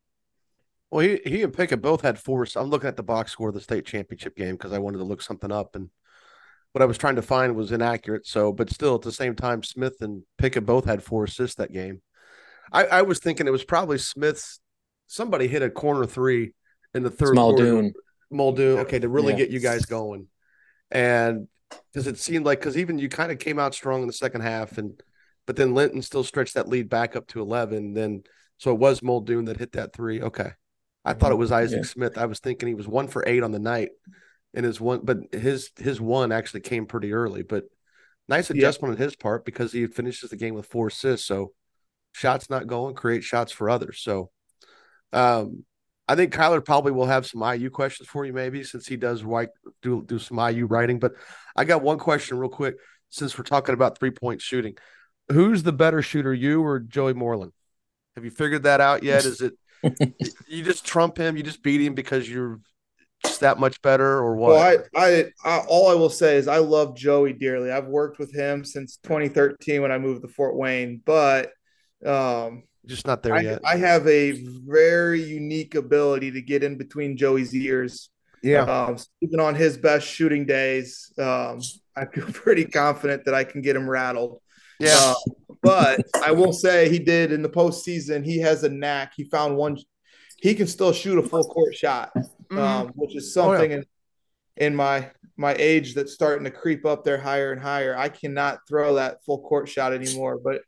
Well, 0.94 1.04
he, 1.04 1.20
he 1.26 1.42
and 1.42 1.52
Pickett 1.52 1.82
both 1.82 2.02
had 2.02 2.20
four. 2.20 2.46
I'm 2.56 2.70
looking 2.70 2.88
at 2.88 2.98
the 2.98 3.02
box 3.02 3.32
score 3.32 3.50
of 3.50 3.56
the 3.56 3.62
state 3.62 3.84
championship 3.84 4.36
game 4.36 4.52
because 4.52 4.74
I 4.74 4.78
wanted 4.78 5.00
to 5.00 5.04
look 5.04 5.24
something 5.24 5.52
up, 5.52 5.76
and 5.76 5.90
what 6.72 6.84
I 6.84 6.86
was 6.86 7.00
trying 7.00 7.16
to 7.16 7.24
find 7.24 7.56
was 7.56 7.72
inaccurate. 7.72 8.28
So, 8.28 8.54
but 8.54 8.70
still, 8.70 8.94
at 8.94 9.02
the 9.02 9.12
same 9.12 9.36
time, 9.36 9.64
Smith 9.64 10.02
and 10.02 10.22
Pickett 10.38 10.68
both 10.68 10.86
had 10.86 11.02
four 11.02 11.24
assists 11.24 11.56
that 11.56 11.74
game. 11.74 12.04
I, 12.72 12.86
I 12.86 13.02
was 13.02 13.18
thinking 13.18 13.48
it 13.48 13.52
was 13.52 13.64
probably 13.64 13.98
Smith's. 13.98 14.60
Somebody 15.08 15.48
hit 15.48 15.64
a 15.64 15.70
corner 15.72 16.06
three 16.06 16.54
in 16.94 17.02
the 17.02 17.10
third 17.10 17.34
Muldoon. 17.34 17.94
quarter. 17.94 17.94
Muldoon. 18.30 18.80
Okay, 18.82 19.00
to 19.00 19.10
really 19.10 19.34
yeah. 19.34 19.40
get 19.40 19.50
you 19.50 19.60
guys 19.60 19.86
going, 19.86 20.28
and 20.92 21.48
because 21.92 22.08
it 22.08 22.18
seemed 22.18 22.46
like 22.46 22.60
because 22.60 22.78
even 22.78 23.00
you 23.00 23.10
kind 23.10 23.32
of 23.32 23.40
came 23.40 23.60
out 23.60 23.74
strong 23.74 24.02
in 24.02 24.08
the 24.08 24.14
second 24.14 24.42
half, 24.42 24.78
and 24.78 25.02
but 25.46 25.56
then 25.56 25.74
Linton 25.74 26.02
still 26.02 26.24
stretched 26.24 26.56
that 26.56 26.70
lead 26.70 26.90
back 26.90 27.16
up 27.16 27.28
to 27.28 27.42
eleven. 27.42 27.94
Then 27.94 28.24
so 28.58 28.72
it 28.72 28.80
was 28.80 29.04
Muldoon 29.04 29.46
that 29.46 29.58
hit 29.58 29.74
that 29.74 29.94
three. 29.94 30.22
Okay. 30.22 30.52
I 31.06 31.14
thought 31.14 31.34
it 31.34 31.38
was 31.38 31.52
Isaac 31.52 31.80
yeah. 31.84 31.90
Smith. 31.90 32.18
I 32.18 32.28
was 32.28 32.40
thinking 32.40 32.68
he 32.70 32.76
was 32.76 32.88
one 32.88 33.10
for 33.10 33.24
eight 33.28 33.44
on 33.44 33.52
the 33.52 33.60
night, 33.60 33.90
and 34.54 34.66
his 34.66 34.80
one, 34.80 35.02
but 35.04 35.18
his 35.34 35.72
his 35.78 36.00
one 36.00 36.32
actually 36.32 36.62
came 36.62 36.86
pretty 36.86 37.12
early. 37.12 37.44
But 37.44 37.66
nice 38.30 38.50
adjustment 38.50 38.94
yeah. 38.94 38.96
on 38.96 39.04
his 39.04 39.16
part 39.16 39.44
because 39.44 39.74
he 39.74 39.86
finishes 39.88 40.30
the 40.30 40.38
game 40.38 40.54
with 40.56 40.66
four 40.66 40.88
assists. 40.88 41.28
So 41.28 41.52
shots 42.14 42.50
not 42.50 42.68
going, 42.68 42.96
create 42.96 43.24
shots 43.24 43.52
for 43.52 43.70
others. 43.70 44.00
So, 44.02 44.32
um, 45.12 45.66
I 46.08 46.16
think 46.16 46.34
Kyler 46.34 46.64
probably 46.64 46.92
will 46.92 47.06
have 47.06 47.26
some 47.26 47.42
IU 47.42 47.70
questions 47.70 48.10
for 48.10 48.26
you, 48.26 48.34
maybe 48.34 48.64
since 48.64 48.86
he 48.86 48.98
does 48.98 49.24
write 49.24 49.50
do 49.82 50.04
do 50.06 50.20
some 50.20 50.38
IU 50.38 50.66
writing. 50.66 51.00
But 51.00 51.14
I 51.56 51.64
got 51.64 51.82
one 51.82 51.98
question 51.98 52.38
real 52.38 52.50
quick 52.50 52.76
since 53.10 53.38
we're 53.38 53.46
talking 53.46 53.74
about 53.74 53.98
three 53.98 54.12
point 54.12 54.42
shooting. 54.42 54.76
Who's 55.32 55.64
the 55.64 55.72
better 55.72 56.02
shooter, 56.02 56.34
you 56.34 56.64
or 56.64 56.80
Joey 56.80 57.14
Moreland? 57.14 57.54
Have 58.16 58.26
you 58.26 58.32
figured 58.32 58.64
that 58.64 58.82
out 58.82 59.04
yet? 59.04 59.24
Is 59.24 59.42
it 59.42 59.54
you 60.48 60.64
just 60.64 60.86
trump 60.86 61.18
him, 61.18 61.38
you 61.38 61.44
just 61.44 61.64
beat 61.64 61.82
him 61.82 61.94
because 61.94 62.30
you're 62.30 62.60
just 63.24 63.40
that 63.40 63.60
much 63.60 63.82
better, 63.82 64.18
or 64.18 64.36
what? 64.36 64.52
Well, 64.52 64.80
I, 64.96 65.02
I, 65.02 65.26
I, 65.46 65.60
all 65.68 65.90
I 65.90 65.94
will 65.94 66.10
say 66.10 66.36
is 66.38 66.48
I 66.48 66.58
love 66.58 66.96
Joey 66.96 67.34
dearly. 67.34 67.72
I've 67.72 67.88
worked 67.88 68.20
with 68.20 68.34
him 68.34 68.66
since 68.66 68.98
2013 69.04 69.82
when 69.82 69.92
I 69.92 69.98
moved 69.98 70.22
to 70.22 70.28
Fort 70.28 70.56
Wayne, 70.56 71.02
but 71.06 71.52
um, 72.06 72.64
just 72.86 73.08
not 73.08 73.24
there 73.24 73.36
I, 73.36 73.42
yet. 73.42 73.62
I 73.66 73.78
have 73.78 74.08
a 74.08 74.32
very 74.66 75.22
unique 75.22 75.76
ability 75.76 76.32
to 76.32 76.42
get 76.42 76.64
in 76.64 76.78
between 76.78 77.18
Joey's 77.18 77.56
ears. 77.56 78.10
Yeah. 78.42 78.64
Um, 78.64 78.98
even 79.22 79.40
on 79.40 79.56
his 79.56 79.78
best 79.78 80.06
shooting 80.06 80.46
days, 80.46 81.12
um, 81.18 81.62
I 81.96 82.06
feel 82.06 82.26
pretty 82.34 82.66
confident 82.66 83.26
that 83.26 83.34
I 83.34 83.44
can 83.44 83.62
get 83.62 83.76
him 83.76 83.90
rattled. 83.90 84.42
Yeah. 84.80 84.98
Uh, 84.98 85.16
but 85.62 86.02
I 86.22 86.32
will 86.32 86.52
say 86.52 86.90
he 86.90 87.00
did 87.00 87.32
in 87.32 87.42
the 87.42 87.50
postseason. 87.50 88.26
He 88.26 88.40
has 88.40 88.64
a 88.64 88.70
knack. 88.70 89.14
He 89.16 89.24
found 89.24 89.56
one. 89.56 89.78
He 90.42 90.56
can 90.56 90.68
still 90.68 90.92
shoot 90.92 91.18
a 91.18 91.24
full 91.24 91.46
court 91.46 91.74
shot, 91.74 92.12
mm-hmm. 92.16 92.60
um, 92.60 92.88
which 92.96 93.16
is 93.16 93.34
something 93.34 93.72
oh, 93.72 93.76
yeah. 93.76 93.82
in, 93.82 93.86
in 94.58 94.76
my 94.76 95.10
my 95.36 95.56
age 95.58 95.96
that's 95.96 96.14
starting 96.14 96.44
to 96.44 96.52
creep 96.52 96.86
up 96.86 97.04
there 97.04 97.18
higher 97.18 97.52
and 97.52 97.62
higher. 97.62 97.98
I 97.98 98.10
cannot 98.10 98.60
throw 98.68 98.96
that 98.96 99.24
full 99.26 99.42
court 99.42 99.68
shot 99.68 99.94
anymore. 99.94 100.40
But 100.44 100.62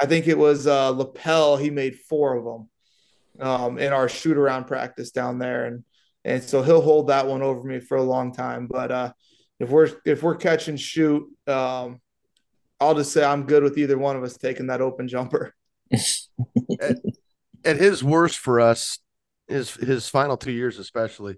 I 0.00 0.06
think 0.06 0.28
it 0.28 0.38
was 0.38 0.66
uh, 0.66 0.90
Lapel. 0.90 1.56
He 1.56 1.70
made 1.70 1.98
four 2.08 2.36
of 2.36 2.44
them 2.44 3.46
um, 3.46 3.78
in 3.78 3.92
our 3.92 4.08
shoot 4.08 4.36
around 4.36 4.66
practice 4.66 5.10
down 5.10 5.38
there, 5.38 5.66
and 5.66 5.84
and 6.24 6.42
so 6.42 6.62
he'll 6.62 6.82
hold 6.82 7.08
that 7.08 7.26
one 7.26 7.42
over 7.42 7.66
me 7.66 7.80
for 7.80 7.96
a 7.96 8.02
long 8.02 8.32
time. 8.32 8.66
But 8.66 8.90
uh, 8.92 9.12
if 9.58 9.68
we're 9.68 9.90
if 10.04 10.22
we're 10.22 10.36
catch 10.36 10.68
and 10.68 10.80
shoot, 10.80 11.24
um, 11.48 12.00
I'll 12.80 12.94
just 12.94 13.12
say 13.12 13.24
I'm 13.24 13.46
good 13.46 13.62
with 13.62 13.78
either 13.78 13.98
one 13.98 14.16
of 14.16 14.22
us 14.22 14.36
taking 14.36 14.68
that 14.68 14.80
open 14.80 15.08
jumper. 15.08 15.54
at, 15.92 16.96
at, 17.64 17.76
his 17.78 18.04
worst 18.04 18.38
for 18.38 18.60
us, 18.60 19.00
his 19.48 19.74
his 19.74 20.08
final 20.08 20.36
two 20.36 20.52
years, 20.52 20.78
especially 20.78 21.36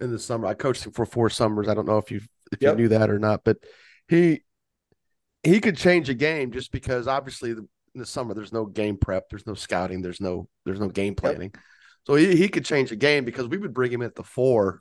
in 0.00 0.10
the 0.10 0.18
summer. 0.18 0.46
I 0.46 0.54
coached 0.54 0.86
him 0.86 0.92
for 0.92 1.06
four 1.06 1.30
summers. 1.30 1.68
I 1.68 1.74
don't 1.74 1.86
know 1.86 1.98
if 1.98 2.10
you 2.10 2.20
if 2.52 2.60
yep. 2.60 2.72
you 2.72 2.82
knew 2.82 2.88
that 2.88 3.10
or 3.10 3.18
not, 3.18 3.42
but 3.44 3.58
he 4.08 4.42
he 5.42 5.60
could 5.60 5.76
change 5.76 6.08
a 6.08 6.14
game 6.14 6.52
just 6.52 6.72
because 6.72 7.06
obviously 7.06 7.52
the, 7.52 7.66
in 7.94 8.00
the 8.00 8.06
summer 8.06 8.34
there's 8.34 8.52
no 8.52 8.66
game 8.66 8.96
prep, 8.96 9.28
there's 9.30 9.46
no 9.46 9.54
scouting, 9.54 10.02
there's 10.02 10.20
no 10.20 10.48
there's 10.64 10.80
no 10.80 10.88
game 10.88 11.14
planning. 11.14 11.50
Yep. 11.54 11.62
So 12.06 12.14
he, 12.14 12.36
he 12.36 12.48
could 12.48 12.64
change 12.64 12.92
a 12.92 12.96
game 12.96 13.24
because 13.24 13.48
we 13.48 13.58
would 13.58 13.74
bring 13.74 13.90
him 13.90 14.02
at 14.02 14.14
the 14.14 14.22
four 14.22 14.80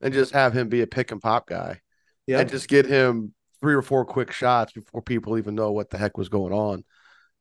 and 0.00 0.12
just 0.12 0.32
have 0.32 0.52
him 0.52 0.68
be 0.68 0.82
a 0.82 0.86
pick 0.86 1.10
and 1.10 1.22
pop 1.22 1.46
guy. 1.46 1.80
Yeah. 2.26 2.40
And 2.40 2.50
just 2.50 2.68
get 2.68 2.86
him 2.86 3.34
three 3.60 3.74
or 3.74 3.82
four 3.82 4.04
quick 4.04 4.32
shots 4.32 4.72
before 4.72 5.00
people 5.00 5.38
even 5.38 5.54
know 5.54 5.72
what 5.72 5.90
the 5.90 5.98
heck 5.98 6.18
was 6.18 6.28
going 6.28 6.52
on. 6.52 6.84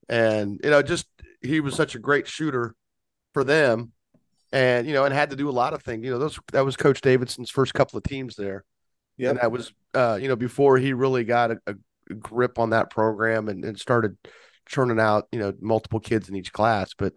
And 0.08 0.60
you 0.64 0.70
know, 0.70 0.82
just 0.82 1.08
he 1.42 1.60
was 1.60 1.76
such 1.76 1.96
a 1.96 2.00
great 2.00 2.28
shooter 2.28 2.76
for 3.34 3.44
them, 3.44 3.92
and 4.56 4.88
you 4.88 4.94
know, 4.94 5.04
and 5.04 5.14
had 5.14 5.32
to 5.32 5.36
do 5.36 5.50
a 5.50 5.52
lot 5.52 5.74
of 5.74 5.84
things. 5.84 6.06
You 6.06 6.12
know, 6.12 6.18
those 6.18 6.40
that 6.54 6.64
was 6.64 6.78
Coach 6.78 7.02
Davidson's 7.02 7.50
first 7.50 7.74
couple 7.74 7.98
of 7.98 8.04
teams 8.04 8.38
there. 8.38 8.64
Yeah, 9.18 9.34
that 9.34 9.52
was 9.52 9.74
uh, 9.94 10.18
you 10.20 10.30
know 10.30 10.38
before 10.38 10.78
he 10.78 10.94
really 10.94 11.26
got 11.26 11.52
a, 11.52 11.58
a 11.68 12.14
grip 12.14 12.58
on 12.58 12.70
that 12.70 12.90
program 12.90 13.50
and, 13.50 13.66
and 13.66 13.78
started 13.78 14.18
churning 14.66 15.00
out 15.00 15.28
you 15.32 15.40
know 15.40 15.54
multiple 15.60 16.00
kids 16.00 16.30
in 16.30 16.36
each 16.36 16.54
class. 16.54 16.94
But 16.98 17.14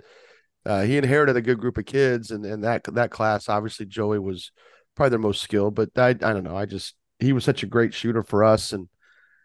uh, 0.66 0.82
he 0.82 0.96
inherited 0.96 1.36
a 1.36 1.40
good 1.40 1.60
group 1.60 1.78
of 1.78 1.86
kids, 1.86 2.32
and 2.32 2.44
and 2.44 2.64
that 2.64 2.82
that 2.92 3.12
class 3.12 3.48
obviously 3.48 3.86
Joey 3.86 4.18
was 4.18 4.50
probably 4.96 5.10
their 5.10 5.18
most 5.20 5.40
skilled. 5.40 5.76
But 5.76 5.90
I 5.96 6.08
I 6.08 6.14
don't 6.14 6.44
know, 6.44 6.56
I 6.56 6.66
just 6.66 6.96
he 7.20 7.32
was 7.32 7.44
such 7.44 7.62
a 7.62 7.66
great 7.66 7.94
shooter 7.94 8.24
for 8.24 8.42
us, 8.42 8.72
and 8.72 8.88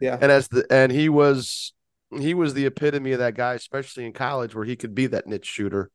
yeah, 0.01 0.17
and 0.19 0.31
as 0.31 0.47
the 0.47 0.65
and 0.71 0.91
he 0.91 1.09
was 1.09 1.73
he 2.11 2.33
was 2.33 2.55
the 2.55 2.65
epitome 2.65 3.11
of 3.11 3.19
that 3.19 3.35
guy, 3.35 3.53
especially 3.53 4.05
in 4.05 4.13
college 4.13 4.55
where 4.55 4.65
he 4.65 4.75
could 4.75 4.95
be 4.95 5.05
that 5.07 5.27
niche 5.27 5.45
shooter. 5.45 5.91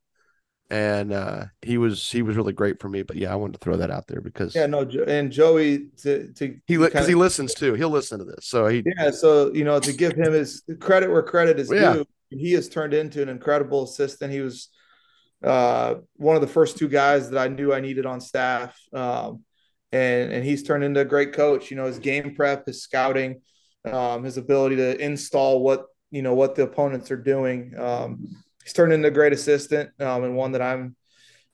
And 0.71 1.13
uh, 1.15 1.45
he 1.63 1.79
was 1.79 2.11
he 2.11 2.21
was 2.21 2.37
really 2.37 2.53
great 2.53 2.79
for 2.79 2.91
me, 2.91 3.03
but 3.03 3.17
yeah, 3.17 3.33
I 3.33 3.37
wanted 3.37 3.55
to 3.55 3.59
throw 3.61 3.77
that 3.79 3.91
out 3.91 4.07
there 4.07 4.21
because 4.21 4.55
yeah, 4.55 4.67
no, 4.67 4.81
and 5.07 5.33
Joey 5.33 5.87
to 6.03 6.31
to 6.35 6.57
he 6.67 6.77
because 6.77 7.09
he 7.09 7.15
listens 7.15 7.55
too. 7.55 7.73
He'll 7.73 7.89
listen 7.89 8.19
to 8.19 8.27
this, 8.27 8.47
so 8.47 8.67
he 8.67 8.83
yeah. 8.85 9.11
So 9.11 9.51
you 9.55 9.65
know, 9.65 9.81
to 9.81 9.93
give 9.95 10.13
him 10.13 10.33
his 10.33 10.63
credit 10.79 11.11
where 11.11 11.23
credit 11.23 11.59
is 11.59 11.71
yeah. 11.73 11.95
due, 11.95 12.07
he 12.29 12.53
has 12.53 12.69
turned 12.69 12.93
into 12.93 13.23
an 13.23 13.31
incredible 13.31 13.85
assistant. 13.85 14.31
He 14.31 14.43
was 14.43 14.69
uh, 15.43 15.95
one 16.17 16.37
of 16.37 16.43
the 16.43 16.49
first 16.49 16.77
two 16.77 16.89
guys 16.89 17.31
that 17.31 17.39
I 17.39 17.49
knew 17.49 17.73
I 17.73 17.81
needed 17.81 18.05
on 18.05 18.21
staff. 18.21 18.79
Um, 18.93 19.45
and 19.93 20.33
and 20.33 20.45
he's 20.45 20.63
turned 20.63 20.85
into 20.85 21.01
a 21.01 21.05
great 21.05 21.33
coach. 21.33 21.71
You 21.71 21.77
know, 21.77 21.87
his 21.87 21.99
game 21.99 22.35
prep, 22.35 22.67
his 22.67 22.83
scouting, 22.83 23.41
um, 23.91 24.25
his 24.25 24.37
ability 24.37 24.77
to 24.77 25.01
install 25.03 25.63
what 25.63 25.87
you 26.11 26.23
know 26.23 26.35
what 26.35 26.55
the 26.55 26.63
opponents 26.63 27.11
are 27.11 27.17
doing. 27.17 27.75
Um, 27.79 28.29
he's 28.69 28.75
turned 28.75 28.93
into 28.93 29.09
a 29.09 29.13
great 29.13 29.33
assistant 29.33 29.91
um, 29.99 30.25
and 30.25 30.37
one 30.37 30.53
that 30.53 30.61
I'm 30.61 30.95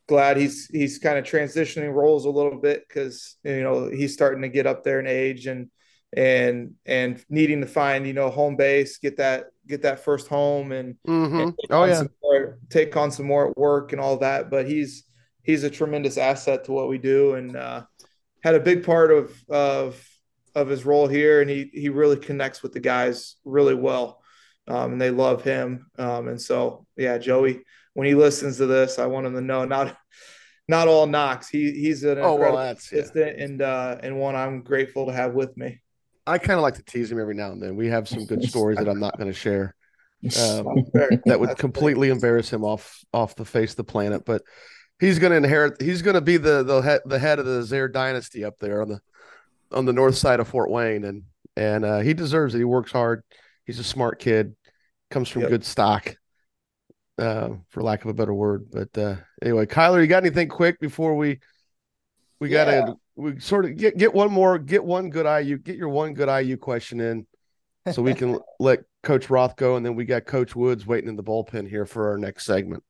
glad 0.09 0.37
he's 0.37 0.67
he's 0.67 0.99
kind 0.99 1.17
of 1.17 1.25
transitioning 1.25 1.95
roles 1.95 2.25
a 2.25 2.31
little 2.31 2.61
bit 2.61 2.83
because 2.89 3.37
you 3.45 3.62
know 3.62 3.89
he's 3.89 4.12
starting 4.12 4.43
to 4.43 4.49
get 4.49 4.67
up 4.67 4.83
there 4.83 4.99
in 4.99 5.07
age 5.07 5.47
and 5.47 5.71
and 6.17 6.73
and 6.85 7.25
needing 7.29 7.61
to 7.61 7.67
find 7.67 8.07
you 8.07 8.12
know 8.12 8.31
home 8.31 8.57
base, 8.57 8.99
get 8.99 9.19
that 9.19 9.47
get 9.67 9.83
that 9.83 10.01
first 10.01 10.27
home 10.27 10.73
and, 10.73 10.97
mm-hmm. 11.07 11.41
and 11.41 11.55
oh 11.71 11.85
yeah, 11.85 12.03
more, 12.23 12.59
take 12.69 12.97
on 12.97 13.11
some 13.11 13.27
more 13.27 13.51
at 13.51 13.57
work 13.57 13.93
and 13.93 14.01
all 14.01 14.17
that. 14.19 14.51
But 14.51 14.67
he's 14.67 15.05
he's 15.43 15.62
a 15.62 15.71
tremendous 15.71 16.19
asset 16.19 16.65
to 16.65 16.73
what 16.73 16.89
we 16.89 16.99
do 16.99 17.35
and. 17.35 17.57
Uh, 17.57 17.85
had 18.45 18.55
a 18.55 18.61
big 18.61 18.85
part 18.85 19.11
of 19.11 19.33
of 19.49 20.07
of 20.55 20.69
his 20.69 20.85
role 20.85 21.09
here, 21.09 21.41
and 21.41 21.51
he 21.51 21.71
he 21.73 21.89
really 21.89 22.19
connects 22.19 22.62
with 22.62 22.73
the 22.73 22.81
guys 22.81 23.37
really 23.45 23.75
well, 23.75 24.21
um, 24.69 24.93
and 24.93 25.01
they 25.01 25.11
love 25.11 25.43
him. 25.43 25.87
Um, 25.99 26.29
and 26.29 26.41
so, 26.41 26.87
yeah, 26.97 27.19
Joey, 27.19 27.62
when 27.95 28.07
he 28.07 28.15
listens 28.15 28.59
to 28.59 28.67
this, 28.67 28.99
I 28.99 29.07
want 29.07 29.27
him 29.27 29.35
to 29.35 29.41
know 29.41 29.65
not 29.65 29.97
not 30.69 30.89
all 30.89 31.07
knocks. 31.07 31.49
He 31.49 31.73
he's 31.73 32.05
an 32.05 32.19
oh, 32.19 32.35
well, 32.35 32.59
assistant 32.59 33.39
yeah. 33.39 33.45
and 33.45 33.62
uh, 33.62 33.99
and 34.03 34.19
one 34.19 34.35
I'm 34.35 34.62
grateful 34.62 35.07
to 35.07 35.12
have 35.12 35.35
with 35.35 35.57
me. 35.57 35.81
I 36.27 36.39
kind 36.39 36.59
of 36.59 36.62
like 36.62 36.75
to 36.75 36.83
tease 36.83 37.12
him 37.12 37.21
every 37.21 37.35
now 37.35 37.53
and 37.53 37.62
then. 37.62 37.77
We 37.77 37.89
have 37.89 38.09
some 38.09 38.25
good 38.25 38.43
stories 38.49 38.79
that 38.79 38.89
I'm 38.89 39.01
not 39.01 39.17
going 39.19 39.31
to 39.31 39.39
share. 39.39 39.75
Um, 40.25 40.87
that 41.27 41.37
would 41.39 41.59
completely 41.59 42.09
embarrass 42.09 42.51
him 42.51 42.65
off 42.65 43.05
off 43.12 43.37
the 43.37 43.45
face 43.45 43.73
of 43.73 43.77
the 43.77 43.85
planet. 43.85 44.25
But 44.25 44.41
he's 44.99 45.19
going 45.19 45.33
to 45.33 45.37
inherit. 45.37 45.83
He's 45.83 46.01
going 46.01 46.15
to 46.15 46.23
be 46.23 46.39
the 46.39 46.62
the 46.62 46.81
head 46.81 47.03
the 47.05 47.19
head 47.19 47.39
of 47.39 47.45
the 47.45 47.62
Zaire 47.62 47.89
dynasty 47.89 48.43
up 48.43 48.59
there 48.59 48.81
on 48.81 48.89
the 48.89 49.01
on 49.71 49.85
the 49.85 49.93
north 49.93 50.17
side 50.17 50.41
of 50.41 50.49
Fort 50.49 50.71
Wayne, 50.71 51.05
and 51.05 51.25
and 51.59 51.85
uh, 51.85 51.99
he 51.99 52.15
deserves 52.15 52.55
it. 52.55 52.59
He 52.59 52.65
works 52.65 52.91
hard. 52.91 53.23
He's 53.65 53.79
a 53.79 53.85
smart 53.85 54.19
kid. 54.19 54.55
Comes 55.11 55.29
from 55.29 55.43
yep. 55.43 55.51
good 55.51 55.65
stock, 55.65 56.17
uh, 57.19 57.51
for 57.69 57.83
lack 57.83 58.05
of 58.05 58.11
a 58.11 58.15
better 58.15 58.35
word. 58.35 58.67
But 58.71 58.97
uh, 58.99 59.17
anyway, 59.43 59.67
Kyler, 59.67 60.01
you 60.01 60.07
got 60.07 60.25
anything 60.25 60.49
quick 60.49 60.81
before 60.81 61.17
we 61.17 61.41
we 62.41 62.49
got 62.49 62.65
to 62.65 62.97
we 63.17 63.39
sort 63.39 63.65
of 63.65 63.77
get 63.77 63.97
get 63.97 64.12
one 64.12 64.33
more 64.33 64.59
get 64.59 64.85
one 64.85 65.11
good 65.11 65.27
IU 65.27 65.59
get 65.59 65.77
your 65.77 65.89
one 65.89 66.15
good 66.15 66.29
IU 66.29 66.57
question 66.57 67.01
in, 67.01 67.27
so 67.93 68.03
we 68.03 68.15
can 68.15 68.39
let 68.61 68.81
Coach 69.03 69.31
Roth 69.31 69.57
go, 69.57 69.77
and 69.77 69.87
then 69.87 69.95
we 69.95 70.05
got 70.05 70.25
Coach 70.27 70.57
Woods 70.57 70.87
waiting 70.87 71.09
in 71.09 71.17
the 71.17 71.23
bullpen 71.23 71.69
here 71.69 71.87
for 71.87 72.11
our 72.11 72.19
next 72.19 72.45
segment. 72.45 72.83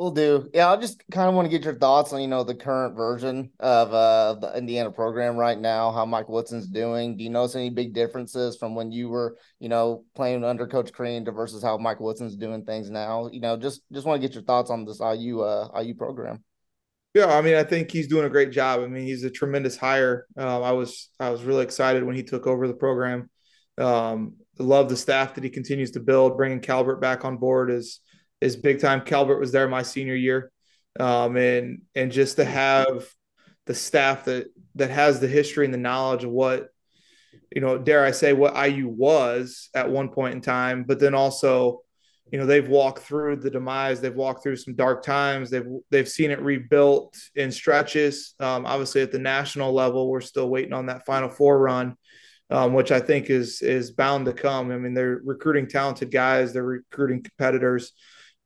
We'll 0.00 0.12
do. 0.12 0.48
Yeah, 0.54 0.72
I 0.72 0.78
just 0.78 1.02
kind 1.10 1.28
of 1.28 1.34
want 1.34 1.44
to 1.44 1.50
get 1.50 1.62
your 1.62 1.74
thoughts 1.74 2.14
on 2.14 2.22
you 2.22 2.26
know 2.26 2.42
the 2.42 2.54
current 2.54 2.96
version 2.96 3.50
of 3.60 3.92
uh, 3.92 4.32
the 4.40 4.56
Indiana 4.56 4.90
program 4.90 5.36
right 5.36 5.58
now. 5.58 5.92
How 5.92 6.06
Mike 6.06 6.30
Woodson's 6.30 6.66
doing? 6.68 7.18
Do 7.18 7.22
you 7.22 7.28
notice 7.28 7.54
any 7.54 7.68
big 7.68 7.92
differences 7.92 8.56
from 8.56 8.74
when 8.74 8.92
you 8.92 9.10
were 9.10 9.36
you 9.58 9.68
know 9.68 10.06
playing 10.14 10.42
under 10.42 10.66
Coach 10.66 10.90
Crean 10.90 11.26
to 11.26 11.32
versus 11.32 11.62
how 11.62 11.76
Mike 11.76 12.00
Woodson's 12.00 12.34
doing 12.34 12.64
things 12.64 12.88
now? 12.88 13.28
You 13.30 13.40
know, 13.40 13.58
just 13.58 13.82
just 13.92 14.06
want 14.06 14.22
to 14.22 14.26
get 14.26 14.34
your 14.34 14.42
thoughts 14.42 14.70
on 14.70 14.86
this 14.86 15.00
IU 15.00 15.42
uh, 15.42 15.68
IU 15.78 15.94
program. 15.94 16.42
Yeah, 17.12 17.36
I 17.36 17.42
mean, 17.42 17.56
I 17.56 17.64
think 17.64 17.90
he's 17.90 18.08
doing 18.08 18.24
a 18.24 18.30
great 18.30 18.52
job. 18.52 18.80
I 18.80 18.86
mean, 18.86 19.04
he's 19.04 19.24
a 19.24 19.30
tremendous 19.30 19.76
hire. 19.76 20.24
Um, 20.34 20.62
I 20.62 20.72
was 20.72 21.10
I 21.20 21.28
was 21.28 21.42
really 21.42 21.64
excited 21.64 22.04
when 22.04 22.16
he 22.16 22.22
took 22.22 22.46
over 22.46 22.66
the 22.66 22.72
program. 22.72 23.28
Um, 23.76 24.36
love 24.58 24.88
the 24.88 24.96
staff 24.96 25.34
that 25.34 25.44
he 25.44 25.50
continues 25.50 25.90
to 25.90 26.00
build. 26.00 26.38
Bringing 26.38 26.60
Calbert 26.60 27.02
back 27.02 27.26
on 27.26 27.36
board 27.36 27.70
is 27.70 28.00
is 28.40 28.56
big 28.56 28.80
time. 28.80 29.02
Calbert 29.02 29.40
was 29.40 29.52
there 29.52 29.68
my 29.68 29.82
senior 29.82 30.14
year, 30.14 30.50
um, 30.98 31.36
and 31.36 31.82
and 31.94 32.12
just 32.12 32.36
to 32.36 32.44
have 32.44 33.08
the 33.66 33.74
staff 33.74 34.24
that 34.24 34.48
that 34.74 34.90
has 34.90 35.20
the 35.20 35.28
history 35.28 35.64
and 35.64 35.74
the 35.74 35.78
knowledge 35.78 36.24
of 36.24 36.30
what 36.30 36.70
you 37.54 37.60
know, 37.60 37.78
dare 37.78 38.04
I 38.04 38.12
say, 38.12 38.32
what 38.32 38.54
IU 38.54 38.88
was 38.88 39.70
at 39.74 39.90
one 39.90 40.08
point 40.08 40.34
in 40.34 40.40
time, 40.40 40.84
but 40.84 41.00
then 41.00 41.14
also, 41.14 41.80
you 42.30 42.38
know, 42.38 42.46
they've 42.46 42.68
walked 42.68 43.00
through 43.00 43.36
the 43.36 43.50
demise. 43.50 44.00
They've 44.00 44.14
walked 44.14 44.42
through 44.42 44.56
some 44.56 44.76
dark 44.76 45.02
times. 45.02 45.50
They've 45.50 45.66
they've 45.90 46.08
seen 46.08 46.30
it 46.30 46.40
rebuilt 46.40 47.16
in 47.34 47.50
stretches. 47.50 48.34
Um, 48.38 48.66
obviously, 48.66 49.02
at 49.02 49.10
the 49.10 49.18
national 49.18 49.72
level, 49.72 50.08
we're 50.08 50.20
still 50.20 50.48
waiting 50.48 50.72
on 50.72 50.86
that 50.86 51.04
Final 51.06 51.28
Four 51.28 51.58
run. 51.58 51.96
Um, 52.52 52.74
which 52.74 52.90
I 52.90 52.98
think 52.98 53.30
is 53.30 53.62
is 53.62 53.92
bound 53.92 54.26
to 54.26 54.32
come. 54.32 54.72
I 54.72 54.76
mean, 54.76 54.92
they're 54.92 55.20
recruiting 55.24 55.68
talented 55.68 56.10
guys, 56.10 56.52
they're 56.52 56.64
recruiting 56.64 57.22
competitors. 57.22 57.92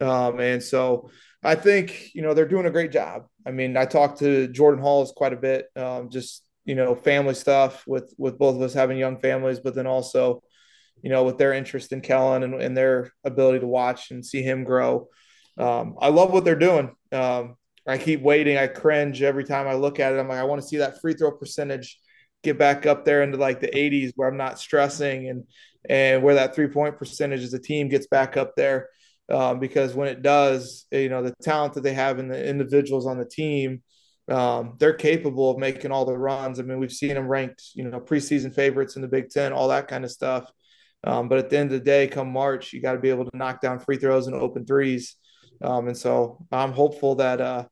Um, 0.01 0.41
and 0.41 0.63
so 0.63 1.11
I 1.43 1.55
think, 1.55 2.15
you 2.15 2.23
know, 2.23 2.35
they're 2.35 2.49
doing 2.49 2.67
a 2.67 2.71
great 2.71 2.93
job. 2.93 3.27
I 3.47 3.51
mean, 3.51 3.77
I 3.77 3.85
talked 3.85 4.19
to 4.21 4.49
Jordan 4.49 4.83
Hulls 4.83 5.13
quite 5.15 5.33
a 5.33 5.37
bit, 5.37 5.67
um, 5.77 6.11
just, 6.11 6.45
you 6.65 6.75
know, 6.75 6.95
family 6.95 7.35
stuff 7.35 7.85
with, 7.87 8.15
with 8.19 8.39
both 8.39 8.57
of 8.57 8.63
us 8.63 8.75
having 8.75 8.99
young 8.99 9.19
families, 9.19 9.61
but 9.61 9.75
then 9.75 9.87
also, 9.87 10.43
you 11.03 11.11
know, 11.11 11.25
with 11.25 11.39
their 11.39 11.53
interest 11.53 11.93
in 11.93 12.01
Kellen 12.01 12.43
and, 12.43 12.55
and 12.61 12.77
their 12.77 13.13
ability 13.25 13.61
to 13.61 13.67
watch 13.67 14.11
and 14.11 14.25
see 14.25 14.43
him 14.43 14.65
grow. 14.65 15.09
Um, 15.59 15.97
I 16.01 16.09
love 16.09 16.33
what 16.33 16.45
they're 16.45 16.57
doing. 16.57 16.91
Um, 17.13 17.57
I 17.87 17.99
keep 17.99 18.23
waiting. 18.23 18.57
I 18.57 18.67
cringe 18.67 19.23
every 19.23 19.45
time 19.45 19.69
I 19.69 19.75
look 19.75 20.01
at 20.01 20.15
it. 20.15 20.19
I'm 20.19 20.29
like, 20.29 20.39
I 20.39 20.45
want 20.45 20.63
to 20.63 20.67
see 20.67 20.79
that 20.79 21.01
free 21.01 21.15
throw 21.15 21.31
percentage 21.33 21.99
get 22.43 22.59
back 22.59 22.87
up 22.87 23.05
there 23.05 23.23
into 23.23 23.39
like 23.39 23.61
the 23.61 23.69
80s 23.69 24.13
where 24.15 24.29
I'm 24.29 24.37
not 24.37 24.59
stressing 24.59 25.29
and 25.29 25.45
and 25.89 26.23
where 26.23 26.35
that 26.37 26.55
three 26.55 26.69
point 26.69 26.99
percentage 26.99 27.43
as 27.43 27.55
a 27.55 27.59
team 27.59 27.89
gets 27.89 28.07
back 28.07 28.37
up 28.37 28.55
there 28.57 28.89
um, 29.31 29.59
because 29.59 29.95
when 29.95 30.09
it 30.09 30.23
does, 30.23 30.87
you 30.91 31.09
know, 31.09 31.23
the 31.23 31.35
talent 31.43 31.75
that 31.75 31.83
they 31.83 31.95
have 31.95 32.19
in 32.19 32.29
the 32.29 32.49
individuals 32.49 33.07
on 33.07 33.19
the 33.19 33.25
team, 33.25 33.83
um, 34.29 34.77
they're 34.79 34.95
capable 34.95 35.51
of 35.51 35.59
making 35.59 35.91
all 35.91 36.05
the 36.05 36.17
runs. 36.17 36.59
I 36.59 36.63
mean, 36.63 36.79
we've 36.79 36.93
seen 36.93 37.15
them 37.15 37.29
ranked, 37.29 37.63
you 37.75 37.85
know, 37.85 38.01
preseason 38.01 38.55
favorites 38.55 38.97
in 38.97 39.03
the 39.03 39.09
Big 39.09 39.31
Ten, 39.31 39.53
all 39.53 39.69
that 39.69 39.89
kind 39.89 40.05
of 40.05 40.11
stuff. 40.11 40.51
Um, 41.05 41.29
but 41.29 41.39
at 41.39 41.51
the 41.51 41.59
end 41.59 41.73
of 41.73 41.79
the 41.79 41.85
day, 41.85 42.07
come 42.09 42.31
March, 42.31 42.73
you 42.73 42.81
got 42.81 42.93
to 42.93 42.99
be 42.99 43.11
able 43.11 43.27
to 43.27 43.37
knock 43.37 43.61
down 43.61 43.79
free 43.79 43.99
throws 43.99 44.27
and 44.27 44.35
open 44.35 44.65
threes. 44.65 45.17
Um, 45.63 45.89
and 45.89 45.97
so 45.97 46.47
I'm 46.51 46.73
hopeful 46.73 47.17
that 47.17 47.41
uh, 47.41 47.67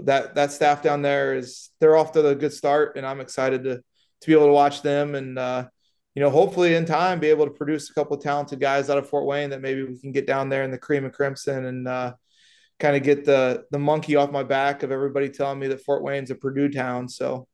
that 0.00 0.34
that 0.34 0.52
staff 0.52 0.82
down 0.82 1.02
there 1.02 1.34
is 1.34 1.70
they're 1.80 1.96
off 1.96 2.12
to 2.12 2.26
a 2.26 2.34
good 2.34 2.52
start, 2.52 2.96
and 2.96 3.06
I'm 3.06 3.20
excited 3.20 3.64
to 3.64 3.76
to 3.76 4.26
be 4.26 4.32
able 4.32 4.46
to 4.46 4.52
watch 4.52 4.82
them 4.82 5.14
and 5.14 5.38
uh, 5.38 5.66
you 6.14 6.22
know, 6.22 6.30
hopefully 6.30 6.74
in 6.74 6.84
time 6.84 7.20
be 7.20 7.28
able 7.28 7.46
to 7.46 7.52
produce 7.52 7.90
a 7.90 7.94
couple 7.94 8.16
of 8.16 8.22
talented 8.22 8.60
guys 8.60 8.90
out 8.90 8.98
of 8.98 9.08
Fort 9.08 9.26
Wayne 9.26 9.50
that 9.50 9.62
maybe 9.62 9.82
we 9.82 9.98
can 9.98 10.12
get 10.12 10.26
down 10.26 10.48
there 10.48 10.62
in 10.62 10.70
the 10.70 10.78
cream 10.78 11.04
and 11.04 11.12
crimson 11.12 11.64
and 11.64 11.88
uh, 11.88 12.12
kind 12.78 12.96
of 12.96 13.02
get 13.02 13.24
the 13.24 13.64
the 13.70 13.78
monkey 13.78 14.16
off 14.16 14.30
my 14.30 14.42
back 14.42 14.82
of 14.82 14.90
everybody 14.90 15.28
telling 15.28 15.58
me 15.58 15.68
that 15.68 15.82
Fort 15.82 16.02
Wayne's 16.02 16.30
a 16.30 16.34
Purdue 16.34 16.68
town. 16.70 17.08
So 17.08 17.46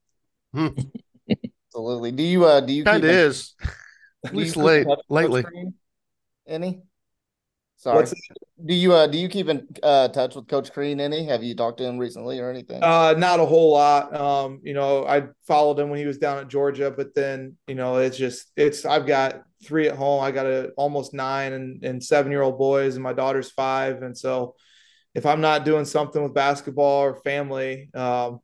absolutely. 0.56 2.12
Do 2.12 2.22
you 2.22 2.46
uh 2.46 2.60
do 2.60 2.72
you 2.72 2.84
kind 2.84 3.04
of 3.04 3.10
is 3.10 3.54
at 4.26 4.34
least 4.34 4.56
late 4.56 4.86
lately 5.08 5.44
any? 6.46 6.82
Sorry. 7.78 8.04
Do 8.64 8.74
you 8.74 8.92
uh 8.92 9.06
do 9.06 9.18
you 9.18 9.28
keep 9.28 9.48
in 9.48 9.68
uh, 9.84 10.08
touch 10.08 10.34
with 10.34 10.48
Coach 10.48 10.72
Crean 10.72 10.98
any? 11.00 11.24
Have 11.26 11.44
you 11.44 11.54
talked 11.54 11.78
to 11.78 11.84
him 11.84 11.96
recently 11.96 12.40
or 12.40 12.50
anything? 12.50 12.82
Uh 12.82 13.12
not 13.12 13.38
a 13.38 13.46
whole 13.46 13.72
lot. 13.72 14.12
Um, 14.14 14.60
you 14.64 14.74
know, 14.74 15.06
I 15.06 15.28
followed 15.46 15.78
him 15.78 15.88
when 15.88 16.00
he 16.00 16.06
was 16.06 16.18
down 16.18 16.38
at 16.38 16.48
Georgia, 16.48 16.90
but 16.90 17.14
then, 17.14 17.56
you 17.68 17.76
know, 17.76 17.98
it's 17.98 18.16
just 18.16 18.50
it's 18.56 18.84
I've 18.84 19.06
got 19.06 19.42
three 19.64 19.86
at 19.86 19.94
home. 19.94 20.24
I 20.24 20.32
got 20.32 20.46
a 20.46 20.70
almost 20.76 21.14
nine 21.14 21.52
and, 21.52 21.84
and 21.84 22.02
seven 22.02 22.32
year 22.32 22.42
old 22.42 22.58
boys 22.58 22.96
and 22.96 23.02
my 23.02 23.12
daughter's 23.12 23.52
five. 23.52 24.02
And 24.02 24.18
so 24.18 24.56
if 25.14 25.24
I'm 25.24 25.40
not 25.40 25.64
doing 25.64 25.84
something 25.84 26.20
with 26.20 26.34
basketball 26.34 27.02
or 27.04 27.20
family, 27.22 27.90
um, 27.94 28.40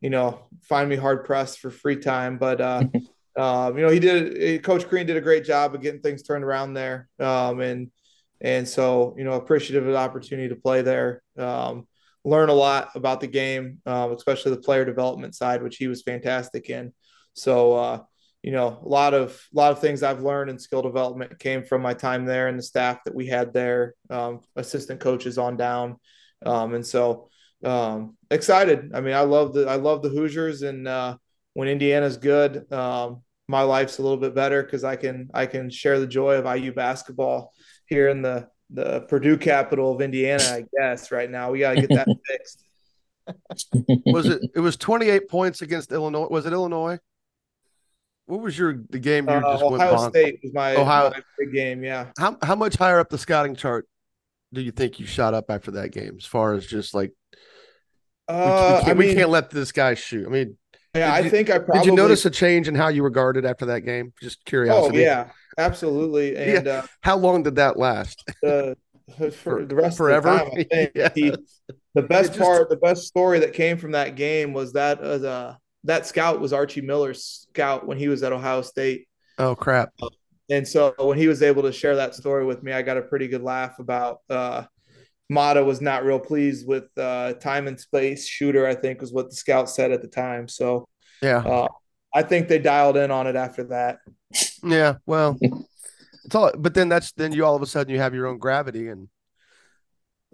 you 0.00 0.10
know, 0.10 0.46
find 0.62 0.88
me 0.88 0.94
hard 0.94 1.24
pressed 1.24 1.58
for 1.58 1.72
free 1.72 1.96
time. 1.96 2.38
But 2.38 2.60
uh 2.60 2.84
um, 3.36 3.76
you 3.76 3.84
know, 3.84 3.90
he 3.90 3.98
did 3.98 4.62
Coach 4.62 4.86
Crean 4.86 5.06
did 5.06 5.16
a 5.16 5.20
great 5.20 5.44
job 5.44 5.74
of 5.74 5.82
getting 5.82 6.02
things 6.02 6.22
turned 6.22 6.44
around 6.44 6.74
there. 6.74 7.08
Um 7.18 7.58
and 7.58 7.90
and 8.40 8.68
so, 8.68 9.14
you 9.16 9.24
know, 9.24 9.32
appreciative 9.32 9.86
of 9.86 9.92
the 9.92 9.98
opportunity 9.98 10.48
to 10.48 10.56
play 10.56 10.82
there, 10.82 11.22
um, 11.38 11.86
learn 12.24 12.48
a 12.48 12.54
lot 12.54 12.90
about 12.94 13.20
the 13.20 13.26
game, 13.26 13.78
um, 13.86 14.12
especially 14.12 14.50
the 14.50 14.60
player 14.60 14.84
development 14.84 15.34
side, 15.34 15.62
which 15.62 15.76
he 15.76 15.86
was 15.86 16.02
fantastic 16.02 16.68
in. 16.68 16.92
So, 17.34 17.74
uh, 17.74 18.02
you 18.42 18.52
know, 18.52 18.80
a 18.84 18.88
lot 18.88 19.14
of 19.14 19.30
a 19.52 19.56
lot 19.56 19.72
of 19.72 19.80
things 19.80 20.02
I've 20.02 20.22
learned 20.22 20.50
in 20.50 20.58
skill 20.58 20.82
development 20.82 21.38
came 21.38 21.64
from 21.64 21.82
my 21.82 21.94
time 21.94 22.24
there 22.24 22.48
and 22.48 22.58
the 22.58 22.62
staff 22.62 23.02
that 23.04 23.14
we 23.14 23.26
had 23.26 23.52
there, 23.52 23.94
um, 24.10 24.40
assistant 24.54 25.00
coaches 25.00 25.38
on 25.38 25.56
down, 25.56 25.96
um, 26.44 26.74
and 26.74 26.86
so 26.86 27.28
um, 27.64 28.16
excited. 28.30 28.92
I 28.94 29.00
mean, 29.00 29.14
I 29.14 29.22
love 29.22 29.52
the 29.52 29.66
I 29.66 29.76
love 29.76 30.02
the 30.02 30.10
Hoosiers, 30.10 30.62
and 30.62 30.86
uh, 30.86 31.16
when 31.54 31.68
Indiana's 31.68 32.18
good, 32.18 32.70
um, 32.72 33.22
my 33.48 33.62
life's 33.62 33.98
a 33.98 34.02
little 34.02 34.16
bit 34.16 34.34
better 34.34 34.62
because 34.62 34.84
I 34.84 34.96
can 34.96 35.28
I 35.34 35.46
can 35.46 35.70
share 35.70 35.98
the 35.98 36.06
joy 36.06 36.36
of 36.36 36.56
IU 36.56 36.72
basketball 36.72 37.52
here 37.86 38.08
in 38.08 38.22
the 38.22 38.48
the 38.70 39.00
Purdue 39.02 39.36
capital 39.36 39.92
of 39.92 40.00
Indiana, 40.00 40.42
I 40.42 40.64
guess. 40.76 41.12
Right 41.12 41.30
now, 41.30 41.50
we 41.50 41.60
got 41.60 41.74
to 41.74 41.86
get 41.86 41.90
that 41.90 42.08
fixed. 42.26 42.64
was 44.06 44.26
it? 44.26 44.42
It 44.54 44.60
was 44.60 44.76
28 44.76 45.28
points 45.28 45.62
against 45.62 45.92
Illinois. 45.92 46.28
Was 46.28 46.46
it 46.46 46.52
Illinois? 46.52 46.98
What 48.26 48.40
was 48.40 48.58
your 48.58 48.80
the 48.90 48.98
game 48.98 49.28
you 49.28 49.34
uh, 49.34 49.52
just 49.52 49.62
Ohio 49.62 50.00
went 50.00 50.14
State 50.14 50.40
was 50.42 50.52
my 50.52 50.74
Ohio 50.74 51.10
my 51.10 51.22
big 51.38 51.52
game. 51.52 51.84
Yeah. 51.84 52.08
How 52.18 52.36
how 52.42 52.56
much 52.56 52.74
higher 52.74 52.98
up 52.98 53.08
the 53.08 53.18
scouting 53.18 53.54
chart 53.54 53.86
do 54.52 54.60
you 54.60 54.72
think 54.72 54.98
you 54.98 55.06
shot 55.06 55.32
up 55.32 55.48
after 55.48 55.72
that 55.72 55.92
game? 55.92 56.16
As 56.18 56.26
far 56.26 56.54
as 56.54 56.66
just 56.66 56.94
like, 56.94 57.12
uh, 58.28 58.34
we, 58.34 58.44
we, 58.46 58.50
can't, 58.50 58.88
I 58.88 58.94
mean, 58.94 59.08
we 59.08 59.14
can't 59.14 59.30
let 59.30 59.50
this 59.50 59.70
guy 59.70 59.94
shoot. 59.94 60.26
I 60.26 60.30
mean, 60.30 60.56
yeah, 60.96 61.14
I 61.14 61.20
you, 61.20 61.30
think 61.30 61.50
I 61.50 61.58
probably 61.58 61.80
did. 61.80 61.86
You 61.86 61.94
notice 61.94 62.24
a 62.24 62.30
change 62.30 62.66
in 62.68 62.74
how 62.74 62.88
you 62.88 63.02
regarded 63.04 63.44
after 63.44 63.66
that 63.66 63.80
game? 63.80 64.12
Just 64.20 64.44
curiosity. 64.44 64.98
Oh 64.98 65.00
yeah, 65.00 65.30
absolutely. 65.58 66.36
And 66.36 66.66
yeah. 66.66 66.72
uh, 66.72 66.86
how 67.00 67.16
long 67.16 67.42
did 67.42 67.56
that 67.56 67.78
last? 67.78 68.22
Uh, 68.46 68.74
for 69.32 69.64
the 69.64 69.74
rest 69.74 69.98
forever. 69.98 70.28
Of 70.28 70.50
the, 70.52 70.64
time, 70.64 70.88
yes. 70.94 71.12
he, 71.14 71.32
the 71.94 72.02
best 72.02 72.30
just, 72.30 72.40
part, 72.40 72.68
the 72.68 72.76
best 72.76 73.06
story 73.06 73.38
that 73.40 73.52
came 73.52 73.78
from 73.78 73.92
that 73.92 74.16
game 74.16 74.52
was 74.52 74.72
that 74.72 75.02
uh, 75.02 75.54
that 75.84 76.06
scout 76.06 76.40
was 76.40 76.52
Archie 76.52 76.80
Miller's 76.80 77.46
scout 77.50 77.86
when 77.86 77.98
he 77.98 78.08
was 78.08 78.22
at 78.22 78.32
Ohio 78.32 78.62
State. 78.62 79.08
Oh 79.38 79.54
crap! 79.54 79.90
And 80.50 80.66
so 80.66 80.94
when 80.98 81.18
he 81.18 81.28
was 81.28 81.42
able 81.42 81.62
to 81.62 81.72
share 81.72 81.96
that 81.96 82.14
story 82.14 82.44
with 82.44 82.62
me, 82.62 82.72
I 82.72 82.82
got 82.82 82.96
a 82.96 83.02
pretty 83.02 83.28
good 83.28 83.42
laugh 83.42 83.78
about. 83.78 84.20
Uh, 84.28 84.64
Matta 85.28 85.64
was 85.64 85.80
not 85.80 86.04
real 86.04 86.20
pleased 86.20 86.66
with 86.68 86.84
uh, 86.96 87.32
time 87.34 87.66
and 87.66 87.78
space 87.80 88.26
shooter. 88.26 88.66
I 88.66 88.74
think 88.74 89.00
was 89.00 89.12
what 89.12 89.30
the 89.30 89.36
scout 89.36 89.68
said 89.68 89.90
at 89.90 90.02
the 90.02 90.08
time. 90.08 90.48
So 90.48 90.86
yeah, 91.22 91.38
uh, 91.38 91.68
I 92.14 92.22
think 92.22 92.48
they 92.48 92.58
dialed 92.58 92.96
in 92.96 93.10
on 93.10 93.26
it 93.26 93.36
after 93.36 93.64
that. 93.64 93.98
Yeah, 94.62 94.96
well, 95.06 95.38
it's 96.24 96.34
all. 96.34 96.52
But 96.56 96.74
then 96.74 96.88
that's 96.88 97.12
then 97.12 97.32
you 97.32 97.44
all 97.44 97.56
of 97.56 97.62
a 97.62 97.66
sudden 97.66 97.92
you 97.92 98.00
have 98.00 98.14
your 98.14 98.26
own 98.26 98.38
gravity. 98.38 98.88
And 98.88 99.08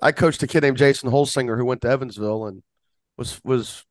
I 0.00 0.12
coached 0.12 0.42
a 0.42 0.46
kid 0.46 0.62
named 0.62 0.76
Jason 0.78 1.10
Holsinger 1.10 1.56
who 1.56 1.64
went 1.64 1.82
to 1.82 1.88
Evansville 1.88 2.46
and 2.46 2.62
was 3.16 3.40
was 3.44 3.84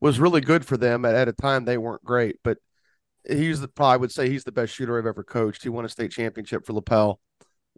was 0.00 0.20
really 0.20 0.40
good 0.40 0.64
for 0.64 0.76
them. 0.76 1.04
At, 1.04 1.14
at 1.14 1.28
a 1.28 1.32
time 1.32 1.64
they 1.64 1.78
weren't 1.78 2.04
great, 2.04 2.36
but 2.42 2.58
he's 3.28 3.60
the 3.60 3.68
probably 3.68 3.98
would 3.98 4.12
say 4.12 4.28
he's 4.28 4.44
the 4.44 4.52
best 4.52 4.72
shooter 4.72 4.98
I've 4.98 5.06
ever 5.06 5.24
coached. 5.24 5.62
He 5.62 5.68
won 5.68 5.84
a 5.84 5.88
state 5.88 6.12
championship 6.12 6.64
for 6.64 6.72
Lapel 6.72 7.20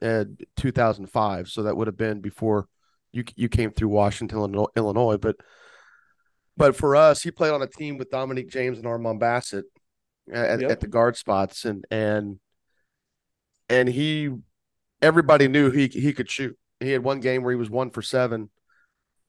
in 0.02 0.38
2005, 0.56 1.48
so 1.48 1.62
that 1.64 1.76
would 1.76 1.86
have 1.86 1.96
been 1.96 2.20
before 2.20 2.68
you 3.12 3.24
you 3.36 3.48
came 3.48 3.72
through 3.72 3.88
Washington, 3.88 4.66
Illinois. 4.76 5.16
But 5.16 5.36
but 6.56 6.76
for 6.76 6.94
us, 6.94 7.22
he 7.22 7.30
played 7.30 7.52
on 7.52 7.62
a 7.62 7.66
team 7.66 7.96
with 7.96 8.10
Dominique 8.10 8.50
James 8.50 8.78
and 8.78 8.86
Armon 8.86 9.18
Bassett 9.18 9.64
at, 10.32 10.60
yep. 10.60 10.70
at 10.70 10.80
the 10.80 10.86
guard 10.86 11.16
spots, 11.16 11.64
and 11.64 11.84
and 11.90 12.38
and 13.68 13.88
he, 13.88 14.30
everybody 15.00 15.48
knew 15.48 15.70
he 15.70 15.88
he 15.88 16.12
could 16.12 16.30
shoot. 16.30 16.56
He 16.80 16.90
had 16.90 17.04
one 17.04 17.20
game 17.20 17.42
where 17.42 17.52
he 17.52 17.58
was 17.58 17.70
one 17.70 17.90
for 17.90 18.02
seven, 18.02 18.50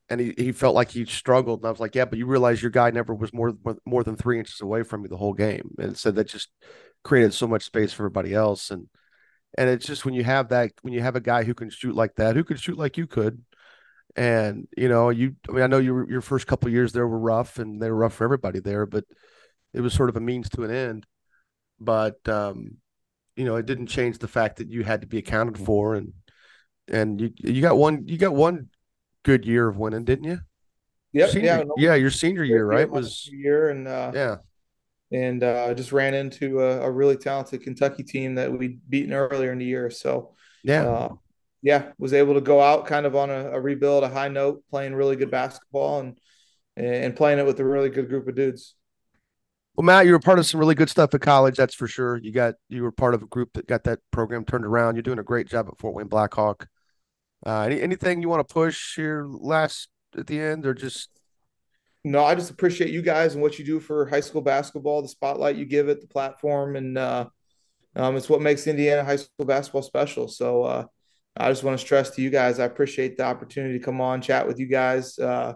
and 0.10 0.20
he, 0.20 0.34
he 0.38 0.52
felt 0.52 0.76
like 0.76 0.90
he 0.90 1.06
struggled. 1.06 1.60
And 1.60 1.68
I 1.68 1.72
was 1.72 1.80
like, 1.80 1.96
yeah, 1.96 2.06
but 2.06 2.18
you 2.18 2.26
realize 2.26 2.62
your 2.62 2.72
guy 2.72 2.92
never 2.92 3.14
was 3.14 3.34
more 3.34 3.54
more 3.86 4.04
than 4.04 4.16
three 4.16 4.40
inches 4.40 4.62
away 4.62 4.84
from 4.84 5.04
you 5.04 5.08
the 5.08 5.18
whole 5.18 5.34
game, 5.34 5.76
and 5.78 5.98
so 5.98 6.12
that 6.12 6.28
just 6.28 6.50
created 7.04 7.34
so 7.34 7.48
much 7.48 7.64
space 7.64 7.94
for 7.94 8.04
everybody 8.04 8.34
else. 8.34 8.72
And 8.72 8.88
and 9.58 9.70
it's 9.70 9.86
just 9.86 10.06
when 10.06 10.14
you 10.14 10.24
have 10.24 10.50
that 10.50 10.72
when 10.82 10.94
you 10.94 11.02
have 11.02 11.16
a 11.16 11.22
guy 11.22 11.44
who 11.44 11.54
can 11.54 11.70
shoot 11.70 11.96
like 11.96 12.16
that, 12.16 12.36
who 12.36 12.44
can 12.44 12.58
shoot 12.58 12.78
like 12.78 12.98
you 12.98 13.08
could, 13.08 13.44
and 14.16 14.68
you 14.78 14.90
know 14.90 15.10
you 15.10 15.36
I 15.50 15.54
mean 15.54 15.64
I 15.64 15.68
know 15.68 15.80
your 15.80 16.10
your 16.10 16.22
first 16.22 16.48
couple 16.48 16.70
years 16.70 16.92
there 16.94 17.08
were 17.08 17.20
rough 17.20 17.60
and 17.60 17.82
they 17.82 17.90
were 17.90 17.98
rough 17.98 18.16
for 18.16 18.24
everybody 18.24 18.60
there, 18.60 18.86
but 18.86 19.06
it 19.74 19.82
was 19.82 19.94
sort 19.94 20.10
of 20.10 20.18
a 20.18 20.22
means 20.22 20.50
to 20.50 20.64
an 20.64 20.72
end. 20.72 21.06
But 21.80 22.28
um, 22.28 22.78
you 23.36 23.46
know, 23.46 23.56
it 23.56 23.66
didn't 23.66 23.88
change 23.88 24.18
the 24.18 24.28
fact 24.28 24.58
that 24.58 24.70
you 24.70 24.84
had 24.84 25.02
to 25.02 25.08
be 25.08 25.18
accounted 25.18 25.58
for 25.58 25.96
and 25.96 26.14
and 26.88 27.22
you 27.22 27.32
you 27.38 27.62
got 27.62 27.78
one 27.78 28.08
you 28.08 28.18
got 28.18 28.34
one 28.34 28.70
good 29.24 29.46
year 29.46 29.68
of 29.68 29.78
winning, 29.78 30.04
didn't 30.04 30.26
you? 30.26 30.40
Yep, 31.14 31.30
senior, 31.30 31.46
yeah, 31.46 31.64
no, 31.64 31.74
yeah, 31.78 31.96
your 31.96 32.12
senior 32.12 32.44
year, 32.44 32.66
right? 32.66 32.90
Was 32.90 33.28
year 33.28 33.70
and 33.70 33.88
uh, 33.88 34.12
yeah, 34.14 34.36
and 35.12 35.44
uh, 35.44 35.74
just 35.74 35.92
ran 35.92 36.14
into 36.14 36.62
a, 36.62 36.82
a, 36.82 36.92
really 36.92 37.18
talented 37.18 37.64
Kentucky 37.64 38.04
team 38.04 38.36
that 38.36 38.52
we'd 38.52 38.80
beaten 38.90 39.14
earlier 39.14 39.52
in 39.52 39.60
the 39.60 39.66
year. 39.66 39.90
So 39.90 40.36
yeah, 40.64 40.88
uh, 40.88 41.10
yeah, 41.62 41.92
was 41.98 42.14
able 42.14 42.36
to 42.36 42.42
go 42.42 42.62
out 42.62 42.86
kind 42.86 43.06
of 43.06 43.16
on 43.16 43.30
a, 43.30 43.52
a, 43.52 43.60
rebuild, 43.60 44.04
a 44.04 44.10
high 44.10 44.30
note, 44.30 44.64
playing 44.70 44.96
really 44.96 45.18
good 45.18 45.32
basketball 45.32 46.00
and 46.00 46.18
and 46.78 47.16
playing 47.16 47.40
it 47.40 47.46
with 47.46 47.60
a 47.60 47.66
really 47.66 47.90
good 47.90 48.08
group 48.08 48.28
of 48.28 48.36
dudes. 48.36 48.76
Well, 49.76 49.86
Matt, 49.86 50.06
you 50.06 50.12
were 50.12 50.20
part 50.20 50.38
of 50.38 50.46
some 50.46 50.60
really 50.60 50.76
good 50.76 50.90
stuff 50.90 51.14
at 51.14 51.22
college, 51.22 51.56
that's 51.56 51.74
for 51.74 51.88
sure. 51.88 52.18
You 52.18 52.32
got 52.32 52.56
you 52.68 52.84
were 52.84 52.92
part 52.92 53.14
of 53.14 53.24
a 53.24 53.28
group 53.28 53.54
that 53.54 53.68
got 53.68 53.86
that 53.86 54.00
program 54.12 54.44
turned 54.44 54.66
around. 54.66 54.96
You're 54.96 55.04
doing 55.04 55.20
a 55.20 55.24
great 55.24 55.48
job 55.48 55.68
at 55.70 55.78
Fort 55.78 55.96
Wayne 55.96 56.08
Blackhawk. 56.08 56.68
Uh, 57.46 57.62
any, 57.62 57.82
anything 57.82 58.22
you 58.22 58.30
want 58.30 58.46
to 58.48 58.54
push 58.54 58.96
here 58.96 59.26
last 59.26 59.88
at 60.18 60.28
the 60.28 60.40
end, 60.40 60.66
or 60.66 60.74
just? 60.74 61.10
No, 62.04 62.24
I 62.24 62.36
just 62.36 62.52
appreciate 62.52 62.90
you 62.90 63.02
guys 63.02 63.34
and 63.34 63.42
what 63.42 63.60
you 63.60 63.66
do 63.66 63.80
for 63.80 64.08
high 64.08 64.22
school 64.22 64.42
basketball, 64.42 65.02
the 65.02 65.08
spotlight 65.08 65.56
you 65.56 65.66
give 65.66 65.88
it, 65.88 66.02
the 66.02 66.08
platform, 66.08 66.76
and 66.76 66.98
uh, 66.98 67.28
um, 67.96 68.18
it's 68.18 68.30
what 68.30 68.42
makes 68.42 68.68
Indiana 68.68 69.04
high 69.04 69.18
school 69.18 69.46
basketball 69.46 69.84
special. 69.84 70.28
So 70.28 70.64
uh, 70.64 70.86
I 71.38 71.50
just 71.50 71.64
want 71.64 71.80
to 71.80 71.86
stress 71.86 72.10
to 72.12 72.22
you 72.22 72.30
guys, 72.30 72.60
I 72.60 72.66
appreciate 72.66 73.18
the 73.18 73.24
opportunity 73.24 73.78
to 73.78 73.86
come 73.86 74.02
on, 74.02 74.22
chat 74.22 74.48
with 74.48 74.60
you 74.60 74.66
guys. 74.66 75.18
Uh, 75.18 75.54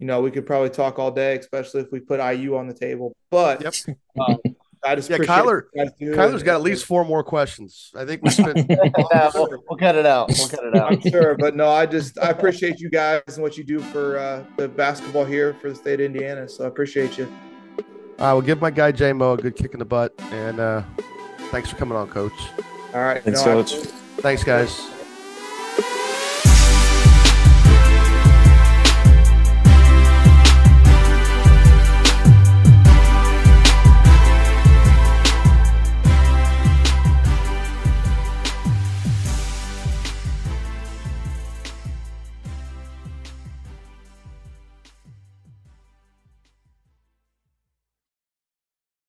you 0.00 0.06
know, 0.06 0.20
we 0.22 0.30
could 0.30 0.46
probably 0.46 0.70
talk 0.70 0.98
all 0.98 1.10
day, 1.10 1.36
especially 1.36 1.82
if 1.82 1.92
we 1.92 2.00
put 2.00 2.20
IU 2.20 2.56
on 2.56 2.66
the 2.66 2.74
table. 2.74 3.14
But 3.30 3.62
yep. 3.62 3.74
um, 4.18 4.38
I 4.82 4.94
just 4.94 5.10
yeah, 5.10 5.18
Kyler. 5.18 5.64
Kyler's 6.00 6.42
got 6.42 6.54
at 6.54 6.62
least 6.62 6.86
four 6.86 7.04
more 7.04 7.22
questions. 7.22 7.92
I 7.94 8.06
think 8.06 8.22
we 8.22 8.30
spent. 8.30 8.66
yeah, 8.68 9.30
we'll, 9.34 9.48
we'll, 9.68 9.78
cut 9.78 9.96
it 9.96 10.06
out. 10.06 10.30
We'll 10.30 10.48
cut 10.48 10.64
it 10.64 10.74
out. 10.74 10.92
I'm 10.92 11.00
sure, 11.02 11.36
but 11.36 11.54
no, 11.54 11.68
I 11.68 11.84
just 11.84 12.18
I 12.18 12.30
appreciate 12.30 12.80
you 12.80 12.88
guys 12.88 13.20
and 13.26 13.42
what 13.42 13.58
you 13.58 13.64
do 13.64 13.80
for 13.80 14.18
uh, 14.18 14.42
the 14.56 14.68
basketball 14.68 15.26
here 15.26 15.54
for 15.60 15.68
the 15.68 15.76
state 15.76 16.00
of 16.00 16.06
Indiana. 16.06 16.48
So 16.48 16.64
I 16.64 16.68
appreciate 16.68 17.18
you. 17.18 17.30
I 18.18 18.32
will 18.32 18.42
give 18.42 18.60
my 18.60 18.70
guy 18.70 18.92
J 18.92 19.12
Mo 19.12 19.34
a 19.34 19.36
good 19.36 19.54
kick 19.54 19.74
in 19.74 19.78
the 19.78 19.84
butt, 19.84 20.14
and 20.32 20.60
uh, 20.60 20.82
thanks 21.50 21.68
for 21.68 21.76
coming 21.76 21.96
on, 21.96 22.08
Coach. 22.08 22.32
All 22.94 23.00
right, 23.00 23.22
thanks, 23.22 23.44
no, 23.44 23.62
Coach. 23.62 23.74
Thanks, 24.16 24.44
guys. 24.44 24.99